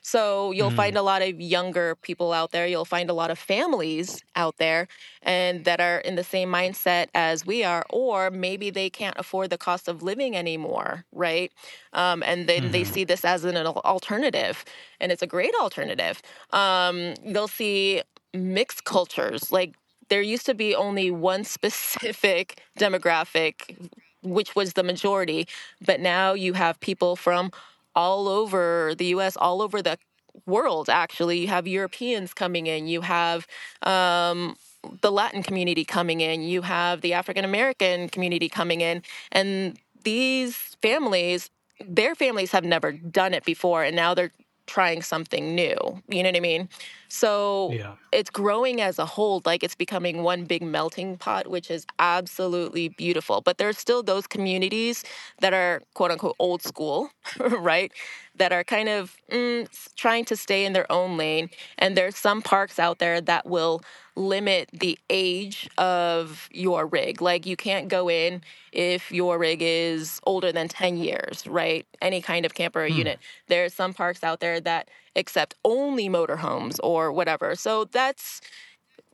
So 0.03 0.51
you'll 0.51 0.73
mm. 0.73 0.77
find 0.77 0.97
a 0.97 1.03
lot 1.03 1.23
of 1.23 1.41
younger 1.41 1.95
people 1.95 2.33
out 2.33 2.51
there. 2.51 2.67
You'll 2.67 2.85
find 2.85 3.09
a 3.09 3.15
lot 3.15 3.31
of 3.31 3.39
families 3.39 4.21
out 4.35 4.59
there 4.59 4.89
and 5.23 5.65
that 5.65 5.81
are 5.81 5.99
in 5.99 6.17
the 6.17 6.25
same 6.25 6.51
mindset 6.51 7.07
as 7.15 7.47
we 7.47 7.63
are, 7.63 7.85
or 7.89 8.31
maybe 8.31 8.71
they 8.71 8.91
can't 8.91 9.17
afford 9.17 9.51
the 9.51 9.59
cost 9.59 9.87
of 9.87 10.03
living 10.03 10.37
anymore, 10.37 11.05
right? 11.13 11.53
Um, 11.93 12.23
and 12.25 12.49
then 12.49 12.65
mm-hmm. 12.65 12.73
they 12.73 12.85
see 12.85 13.05
this 13.05 13.25
as 13.25 13.45
an 13.45 13.57
alternative, 13.57 14.65
and 15.01 15.13
it's 15.13 15.23
a 15.23 15.27
great 15.27 15.55
alternative. 15.61 16.21
Um, 16.51 17.15
they'll 17.25 17.49
see 17.49 18.03
mixed 18.35 18.85
cultures, 18.85 19.53
like 19.53 19.75
there 20.09 20.21
used 20.21 20.47
to 20.47 20.55
be 20.55 20.75
only 20.75 21.11
one 21.11 21.45
specific 21.57 22.61
demographic 22.79 23.89
which 24.25 24.55
was 24.55 24.75
the 24.75 24.85
majority 24.85 25.49
but 25.85 25.99
now 25.99 26.33
you 26.33 26.53
have 26.53 26.79
people 26.79 27.17
from 27.17 27.51
all 27.95 28.29
over 28.29 28.95
the 28.97 29.07
US, 29.07 29.37
all 29.37 29.63
over 29.63 29.83
the 29.83 29.99
world, 30.47 30.89
actually. 30.89 31.39
You 31.39 31.49
have 31.49 31.67
Europeans 31.67 32.35
coming 32.35 32.67
in, 32.67 32.87
you 32.87 33.03
have 33.03 33.47
um, 33.83 34.57
the 35.01 35.13
Latin 35.13 35.43
community 35.43 35.85
coming 35.85 36.21
in, 36.21 36.43
you 36.43 36.63
have 36.63 37.01
the 37.01 37.13
African 37.13 37.45
American 37.45 38.09
community 38.09 38.49
coming 38.49 38.81
in. 38.81 39.03
And 39.31 39.79
these 40.05 40.57
families, 40.83 41.51
their 41.87 42.15
families 42.15 42.53
have 42.53 42.65
never 42.65 42.93
done 42.93 43.35
it 43.35 43.45
before, 43.45 43.85
and 43.85 43.95
now 43.95 44.15
they're 44.15 44.33
trying 44.73 45.03
something 45.03 45.55
new. 45.55 45.77
You 46.09 46.23
know 46.23 46.31
what 46.31 46.37
I 46.37 46.41
mean? 46.41 46.67
So 47.09 47.71
yeah. 47.73 47.97
it's 48.11 48.31
growing 48.31 48.81
as 48.81 48.99
a 48.99 49.05
whole, 49.05 49.43
like 49.45 49.63
it's 49.63 49.75
becoming 49.75 50.23
one 50.23 50.45
big 50.47 50.63
melting 50.63 51.19
pot, 51.19 51.47
which 51.49 51.71
is 51.71 51.85
absolutely 51.99 52.89
beautiful. 52.89 53.43
But 53.43 53.59
there's 53.59 53.77
still 53.77 54.03
those 54.03 54.27
communities 54.27 55.05
that 55.41 55.53
are 55.53 55.83
quote 55.93 56.11
unquote 56.11 56.37
old 56.39 56.63
school, 56.63 57.11
right? 57.39 57.93
That 58.37 58.51
are 58.51 58.65
kind 58.65 58.89
of 58.89 59.15
mm, 59.31 59.69
trying 59.95 60.25
to 60.25 60.37
stay 60.37 60.65
in 60.65 60.73
their 60.73 60.91
own 60.91 61.19
lane. 61.19 61.51
And 61.77 61.95
there's 61.95 62.17
some 62.17 62.41
parks 62.41 62.79
out 62.79 62.99
there 62.99 63.21
that 63.21 63.45
will 63.45 63.83
limit 64.15 64.69
the 64.73 64.99
age 65.11 65.69
of 65.79 66.49
your 66.53 66.87
rig. 66.87 67.23
Like 67.23 67.47
you 67.47 67.57
can't 67.57 67.89
go 67.89 68.11
in 68.11 68.43
if 68.73 69.11
your 69.11 69.39
rig 69.39 69.61
is 69.63 70.21
older 70.25 70.53
than 70.53 70.69
10 70.69 70.97
years, 70.97 71.47
right? 71.47 71.87
Any 72.01 72.21
kind 72.21 72.45
of 72.45 72.55
camper 72.55 72.87
hmm. 72.87 72.95
unit. 72.95 73.19
There's 73.49 73.75
some 73.75 73.95
parks 73.95 74.23
out 74.23 74.41
there 74.41 74.61
that 74.61 74.89
accept 75.17 75.55
only 75.65 76.09
motorhomes 76.09 76.79
or 76.83 77.13
whatever. 77.13 77.55
So 77.55 77.85
that's 77.85 78.41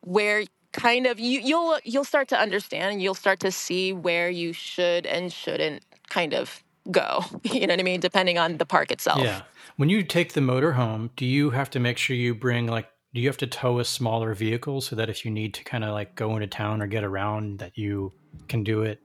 where 0.01 0.45
kind 0.73 1.07
of 1.07 1.19
you 1.19 1.41
you'll 1.41 1.79
you'll 1.83 2.05
start 2.05 2.29
to 2.29 2.39
understand 2.39 2.93
and 2.93 3.03
you'll 3.03 3.15
start 3.15 3.41
to 3.41 3.51
see 3.51 3.93
where 3.93 4.29
you 4.29 4.53
should 4.53 5.07
and 5.07 5.33
shouldn't 5.33 5.83
kind 6.09 6.35
of 6.35 6.63
go. 6.91 7.25
You 7.45 7.67
know 7.67 7.73
what 7.73 7.81
I 7.81 7.83
mean? 7.83 8.01
Depending 8.01 8.39
on 8.39 8.59
the 8.59 8.67
park 8.67 8.91
itself. 8.91 9.21
Yeah. 9.21 9.43
When 9.77 9.89
you 9.89 10.03
take 10.03 10.33
the 10.33 10.41
motorhome, 10.41 11.11
do 11.17 11.25
you 11.25 11.51
have 11.51 11.71
to 11.71 11.81
make 11.81 11.99
sure 11.99 12.17
you 12.17 12.35
bring 12.35 12.67
like 12.67 12.89
do 13.15 13.21
you 13.21 13.29
have 13.29 13.37
to 13.39 13.47
tow 13.47 13.79
a 13.79 13.85
smaller 13.85 14.35
vehicle 14.35 14.81
so 14.81 14.97
that 14.97 15.09
if 15.09 15.25
you 15.25 15.31
need 15.31 15.55
to 15.55 15.65
kind 15.65 15.85
of 15.85 15.93
like 15.93 16.15
go 16.15 16.35
into 16.35 16.47
town 16.47 16.83
or 16.83 16.87
get 16.87 17.05
around 17.05 17.59
that 17.59 17.77
you 17.77 18.13
can 18.49 18.63
do 18.63 18.83
it 18.83 19.01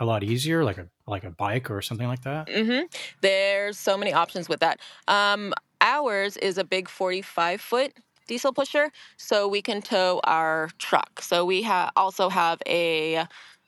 a 0.00 0.04
lot 0.04 0.24
easier 0.24 0.64
like 0.64 0.78
a 0.78 0.88
like 1.06 1.24
a 1.24 1.30
bike 1.30 1.70
or 1.70 1.80
something 1.82 2.08
like 2.08 2.22
that? 2.22 2.48
Mm-hmm. 2.48 2.86
There's 3.20 3.78
so 3.78 3.96
many 3.96 4.12
options 4.12 4.48
with 4.48 4.60
that. 4.60 4.80
Um, 5.06 5.52
Ours 5.80 6.36
is 6.38 6.56
a 6.56 6.64
big 6.64 6.88
45 6.88 7.60
foot 7.60 7.92
diesel 8.26 8.52
pusher, 8.52 8.90
so 9.18 9.46
we 9.46 9.60
can 9.60 9.82
tow 9.82 10.20
our 10.24 10.70
truck. 10.78 11.20
So 11.20 11.44
we 11.44 11.62
ha- 11.62 11.92
also 11.94 12.28
have 12.28 12.60
a 12.66 13.26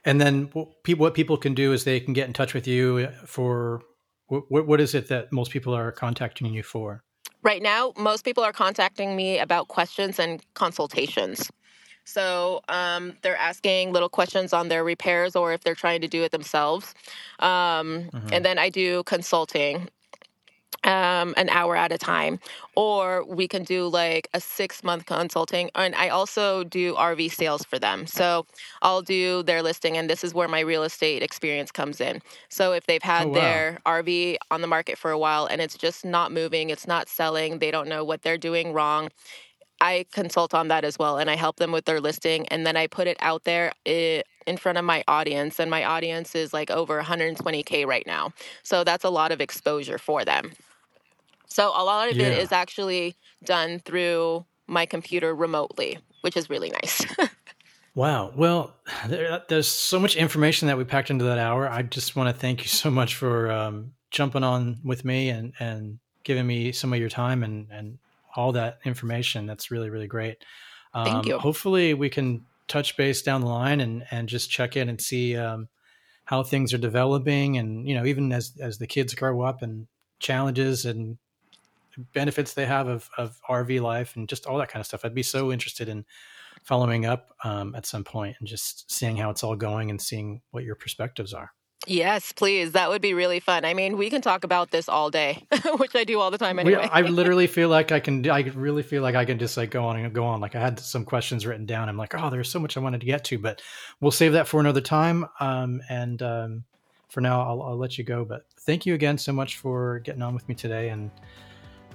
and 0.04 0.20
then 0.20 0.50
what 0.52 1.14
people 1.14 1.36
can 1.36 1.54
do 1.54 1.72
is 1.72 1.84
they 1.84 2.00
can 2.00 2.12
get 2.12 2.26
in 2.26 2.32
touch 2.32 2.54
with 2.54 2.66
you 2.66 3.08
uh, 3.08 3.26
for 3.26 3.82
what, 4.28 4.66
what 4.66 4.80
is 4.80 4.94
it 4.94 5.08
that 5.08 5.32
most 5.32 5.50
people 5.50 5.74
are 5.74 5.92
contacting 5.92 6.52
you 6.52 6.62
for? 6.62 7.02
Right 7.42 7.62
now, 7.62 7.92
most 7.98 8.24
people 8.24 8.42
are 8.42 8.52
contacting 8.52 9.16
me 9.16 9.38
about 9.38 9.68
questions 9.68 10.18
and 10.18 10.42
consultations. 10.54 11.50
So 12.04 12.60
um, 12.68 13.14
they're 13.22 13.36
asking 13.36 13.92
little 13.92 14.08
questions 14.08 14.52
on 14.52 14.68
their 14.68 14.84
repairs 14.84 15.34
or 15.34 15.52
if 15.52 15.62
they're 15.62 15.74
trying 15.74 16.00
to 16.02 16.08
do 16.08 16.22
it 16.22 16.32
themselves. 16.32 16.94
Um, 17.40 18.10
mm-hmm. 18.12 18.28
And 18.32 18.44
then 18.44 18.58
I 18.58 18.68
do 18.68 19.02
consulting 19.04 19.88
um, 20.84 21.34
an 21.36 21.48
hour 21.48 21.76
at 21.76 21.92
a 21.92 21.98
time, 21.98 22.38
or 22.76 23.24
we 23.24 23.48
can 23.48 23.64
do 23.64 23.88
like 23.88 24.28
a 24.34 24.40
six 24.40 24.84
month 24.84 25.06
consulting. 25.06 25.70
And 25.74 25.94
I 25.94 26.08
also 26.08 26.64
do 26.64 26.94
RV 26.94 27.32
sales 27.32 27.64
for 27.64 27.78
them. 27.78 28.06
So 28.06 28.46
I'll 28.82 29.02
do 29.02 29.42
their 29.42 29.62
listing, 29.62 29.96
and 29.96 30.08
this 30.08 30.22
is 30.22 30.34
where 30.34 30.48
my 30.48 30.60
real 30.60 30.82
estate 30.82 31.22
experience 31.22 31.70
comes 31.70 32.00
in. 32.00 32.20
So 32.48 32.72
if 32.72 32.86
they've 32.86 33.02
had 33.02 33.26
oh, 33.26 33.30
wow. 33.30 33.34
their 33.34 33.78
RV 33.86 34.36
on 34.50 34.60
the 34.60 34.66
market 34.66 34.98
for 34.98 35.10
a 35.10 35.18
while 35.18 35.46
and 35.46 35.60
it's 35.60 35.76
just 35.76 36.04
not 36.04 36.32
moving, 36.32 36.70
it's 36.70 36.86
not 36.86 37.08
selling, 37.08 37.58
they 37.58 37.70
don't 37.70 37.88
know 37.88 38.04
what 38.04 38.22
they're 38.22 38.38
doing 38.38 38.72
wrong, 38.72 39.10
I 39.80 40.06
consult 40.12 40.54
on 40.54 40.68
that 40.68 40.84
as 40.84 40.98
well 40.98 41.18
and 41.18 41.28
I 41.28 41.36
help 41.36 41.56
them 41.56 41.72
with 41.72 41.84
their 41.84 42.00
listing 42.00 42.46
and 42.48 42.66
then 42.66 42.76
I 42.76 42.86
put 42.86 43.06
it 43.06 43.16
out 43.20 43.44
there 43.44 43.72
eh, 43.86 44.22
in 44.46 44.56
front 44.56 44.78
of 44.78 44.84
my 44.84 45.04
audience 45.08 45.58
and 45.58 45.70
my 45.70 45.84
audience 45.84 46.34
is 46.34 46.52
like 46.52 46.70
over 46.70 47.02
120k 47.02 47.86
right 47.86 48.06
now. 48.06 48.32
So 48.62 48.84
that's 48.84 49.04
a 49.04 49.10
lot 49.10 49.32
of 49.32 49.40
exposure 49.40 49.98
for 49.98 50.24
them. 50.24 50.52
So 51.46 51.68
a 51.68 51.84
lot 51.84 52.10
of 52.10 52.16
yeah. 52.16 52.26
it 52.26 52.38
is 52.38 52.52
actually 52.52 53.14
done 53.44 53.78
through 53.78 54.44
my 54.66 54.86
computer 54.86 55.34
remotely, 55.34 55.98
which 56.22 56.36
is 56.36 56.50
really 56.50 56.70
nice. 56.70 57.04
wow. 57.94 58.32
Well, 58.34 58.74
there, 59.06 59.42
there's 59.48 59.68
so 59.68 59.98
much 59.98 60.16
information 60.16 60.68
that 60.68 60.78
we 60.78 60.84
packed 60.84 61.10
into 61.10 61.24
that 61.24 61.38
hour. 61.38 61.68
I 61.68 61.82
just 61.82 62.16
want 62.16 62.34
to 62.34 62.38
thank 62.38 62.62
you 62.62 62.68
so 62.68 62.90
much 62.90 63.14
for 63.14 63.50
um, 63.50 63.92
jumping 64.10 64.44
on 64.44 64.78
with 64.82 65.04
me 65.04 65.28
and, 65.28 65.52
and 65.60 65.98
giving 66.24 66.46
me 66.46 66.72
some 66.72 66.92
of 66.92 66.98
your 66.98 67.08
time 67.08 67.42
and, 67.42 67.68
and 67.70 67.98
all 68.36 68.52
that 68.52 68.78
information. 68.84 69.46
That's 69.46 69.70
really, 69.70 69.90
really 69.90 70.06
great. 70.06 70.44
Um, 70.92 71.04
Thank 71.04 71.26
you. 71.26 71.38
Hopefully, 71.38 71.94
we 71.94 72.08
can 72.08 72.46
touch 72.68 72.96
base 72.96 73.22
down 73.22 73.40
the 73.40 73.48
line 73.48 73.80
and 73.80 74.04
and 74.10 74.28
just 74.28 74.50
check 74.50 74.76
in 74.76 74.88
and 74.88 75.00
see 75.00 75.36
um, 75.36 75.68
how 76.24 76.42
things 76.42 76.72
are 76.72 76.78
developing, 76.78 77.58
and 77.58 77.86
you 77.88 77.94
know, 77.94 78.04
even 78.04 78.32
as 78.32 78.52
as 78.60 78.78
the 78.78 78.86
kids 78.86 79.14
grow 79.14 79.42
up 79.42 79.62
and 79.62 79.86
challenges 80.20 80.84
and 80.84 81.18
benefits 82.12 82.54
they 82.54 82.66
have 82.66 82.88
of 82.88 83.08
of 83.18 83.40
RV 83.48 83.80
life 83.80 84.16
and 84.16 84.28
just 84.28 84.46
all 84.46 84.58
that 84.58 84.68
kind 84.68 84.80
of 84.80 84.86
stuff. 84.86 85.04
I'd 85.04 85.14
be 85.14 85.22
so 85.22 85.52
interested 85.52 85.88
in 85.88 86.04
following 86.62 87.04
up 87.04 87.34
um, 87.44 87.74
at 87.74 87.86
some 87.86 88.04
point 88.04 88.36
and 88.38 88.48
just 88.48 88.90
seeing 88.90 89.16
how 89.16 89.30
it's 89.30 89.44
all 89.44 89.56
going 89.56 89.90
and 89.90 90.00
seeing 90.00 90.40
what 90.50 90.64
your 90.64 90.74
perspectives 90.74 91.34
are. 91.34 91.52
Yes, 91.86 92.32
please. 92.32 92.72
That 92.72 92.88
would 92.88 93.02
be 93.02 93.14
really 93.14 93.40
fun. 93.40 93.64
I 93.64 93.74
mean, 93.74 93.98
we 93.98 94.08
can 94.08 94.22
talk 94.22 94.44
about 94.44 94.70
this 94.70 94.88
all 94.88 95.10
day, 95.10 95.44
which 95.76 95.94
I 95.94 96.04
do 96.04 96.18
all 96.18 96.30
the 96.30 96.38
time 96.38 96.58
anyway. 96.58 96.88
I 96.90 97.00
literally 97.02 97.46
feel 97.46 97.68
like 97.68 97.92
I 97.92 98.00
can. 98.00 98.28
I 98.28 98.40
really 98.54 98.82
feel 98.82 99.02
like 99.02 99.14
I 99.14 99.24
can 99.24 99.38
just 99.38 99.56
like 99.56 99.70
go 99.70 99.84
on 99.84 99.96
and 99.96 100.12
go 100.14 100.24
on. 100.24 100.40
Like 100.40 100.54
I 100.54 100.60
had 100.60 100.80
some 100.80 101.04
questions 101.04 101.46
written 101.46 101.66
down. 101.66 101.88
I'm 101.88 101.96
like, 101.96 102.14
oh, 102.14 102.30
there's 102.30 102.50
so 102.50 102.58
much 102.58 102.76
I 102.76 102.80
wanted 102.80 103.00
to 103.00 103.06
get 103.06 103.24
to, 103.24 103.38
but 103.38 103.60
we'll 104.00 104.10
save 104.10 104.32
that 104.32 104.48
for 104.48 104.60
another 104.60 104.80
time. 104.80 105.26
Um, 105.40 105.82
and 105.90 106.22
um, 106.22 106.64
for 107.08 107.20
now, 107.20 107.42
I'll, 107.42 107.62
I'll 107.62 107.78
let 107.78 107.98
you 107.98 108.04
go. 108.04 108.24
But 108.24 108.46
thank 108.60 108.86
you 108.86 108.94
again 108.94 109.18
so 109.18 109.32
much 109.32 109.58
for 109.58 110.00
getting 110.00 110.22
on 110.22 110.34
with 110.34 110.48
me 110.48 110.54
today. 110.54 110.88
And 110.88 111.10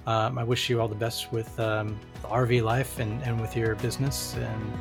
um, 0.06 0.38
I 0.38 0.44
wish 0.44 0.70
you 0.70 0.80
all 0.80 0.88
the 0.88 0.94
best 0.94 1.32
with 1.32 1.58
um, 1.58 1.98
RV 2.22 2.62
life 2.62 2.98
and, 3.00 3.22
and 3.22 3.40
with 3.40 3.56
your 3.56 3.74
business. 3.76 4.34
And 4.36 4.72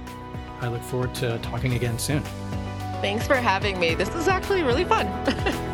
I 0.61 0.67
look 0.67 0.83
forward 0.83 1.15
to 1.15 1.39
talking 1.39 1.73
again 1.73 1.97
soon. 1.97 2.23
Thanks 3.01 3.25
for 3.25 3.35
having 3.35 3.79
me. 3.79 3.95
This 3.95 4.09
is 4.15 4.27
actually 4.27 4.63
really 4.63 4.83
fun. 4.83 5.07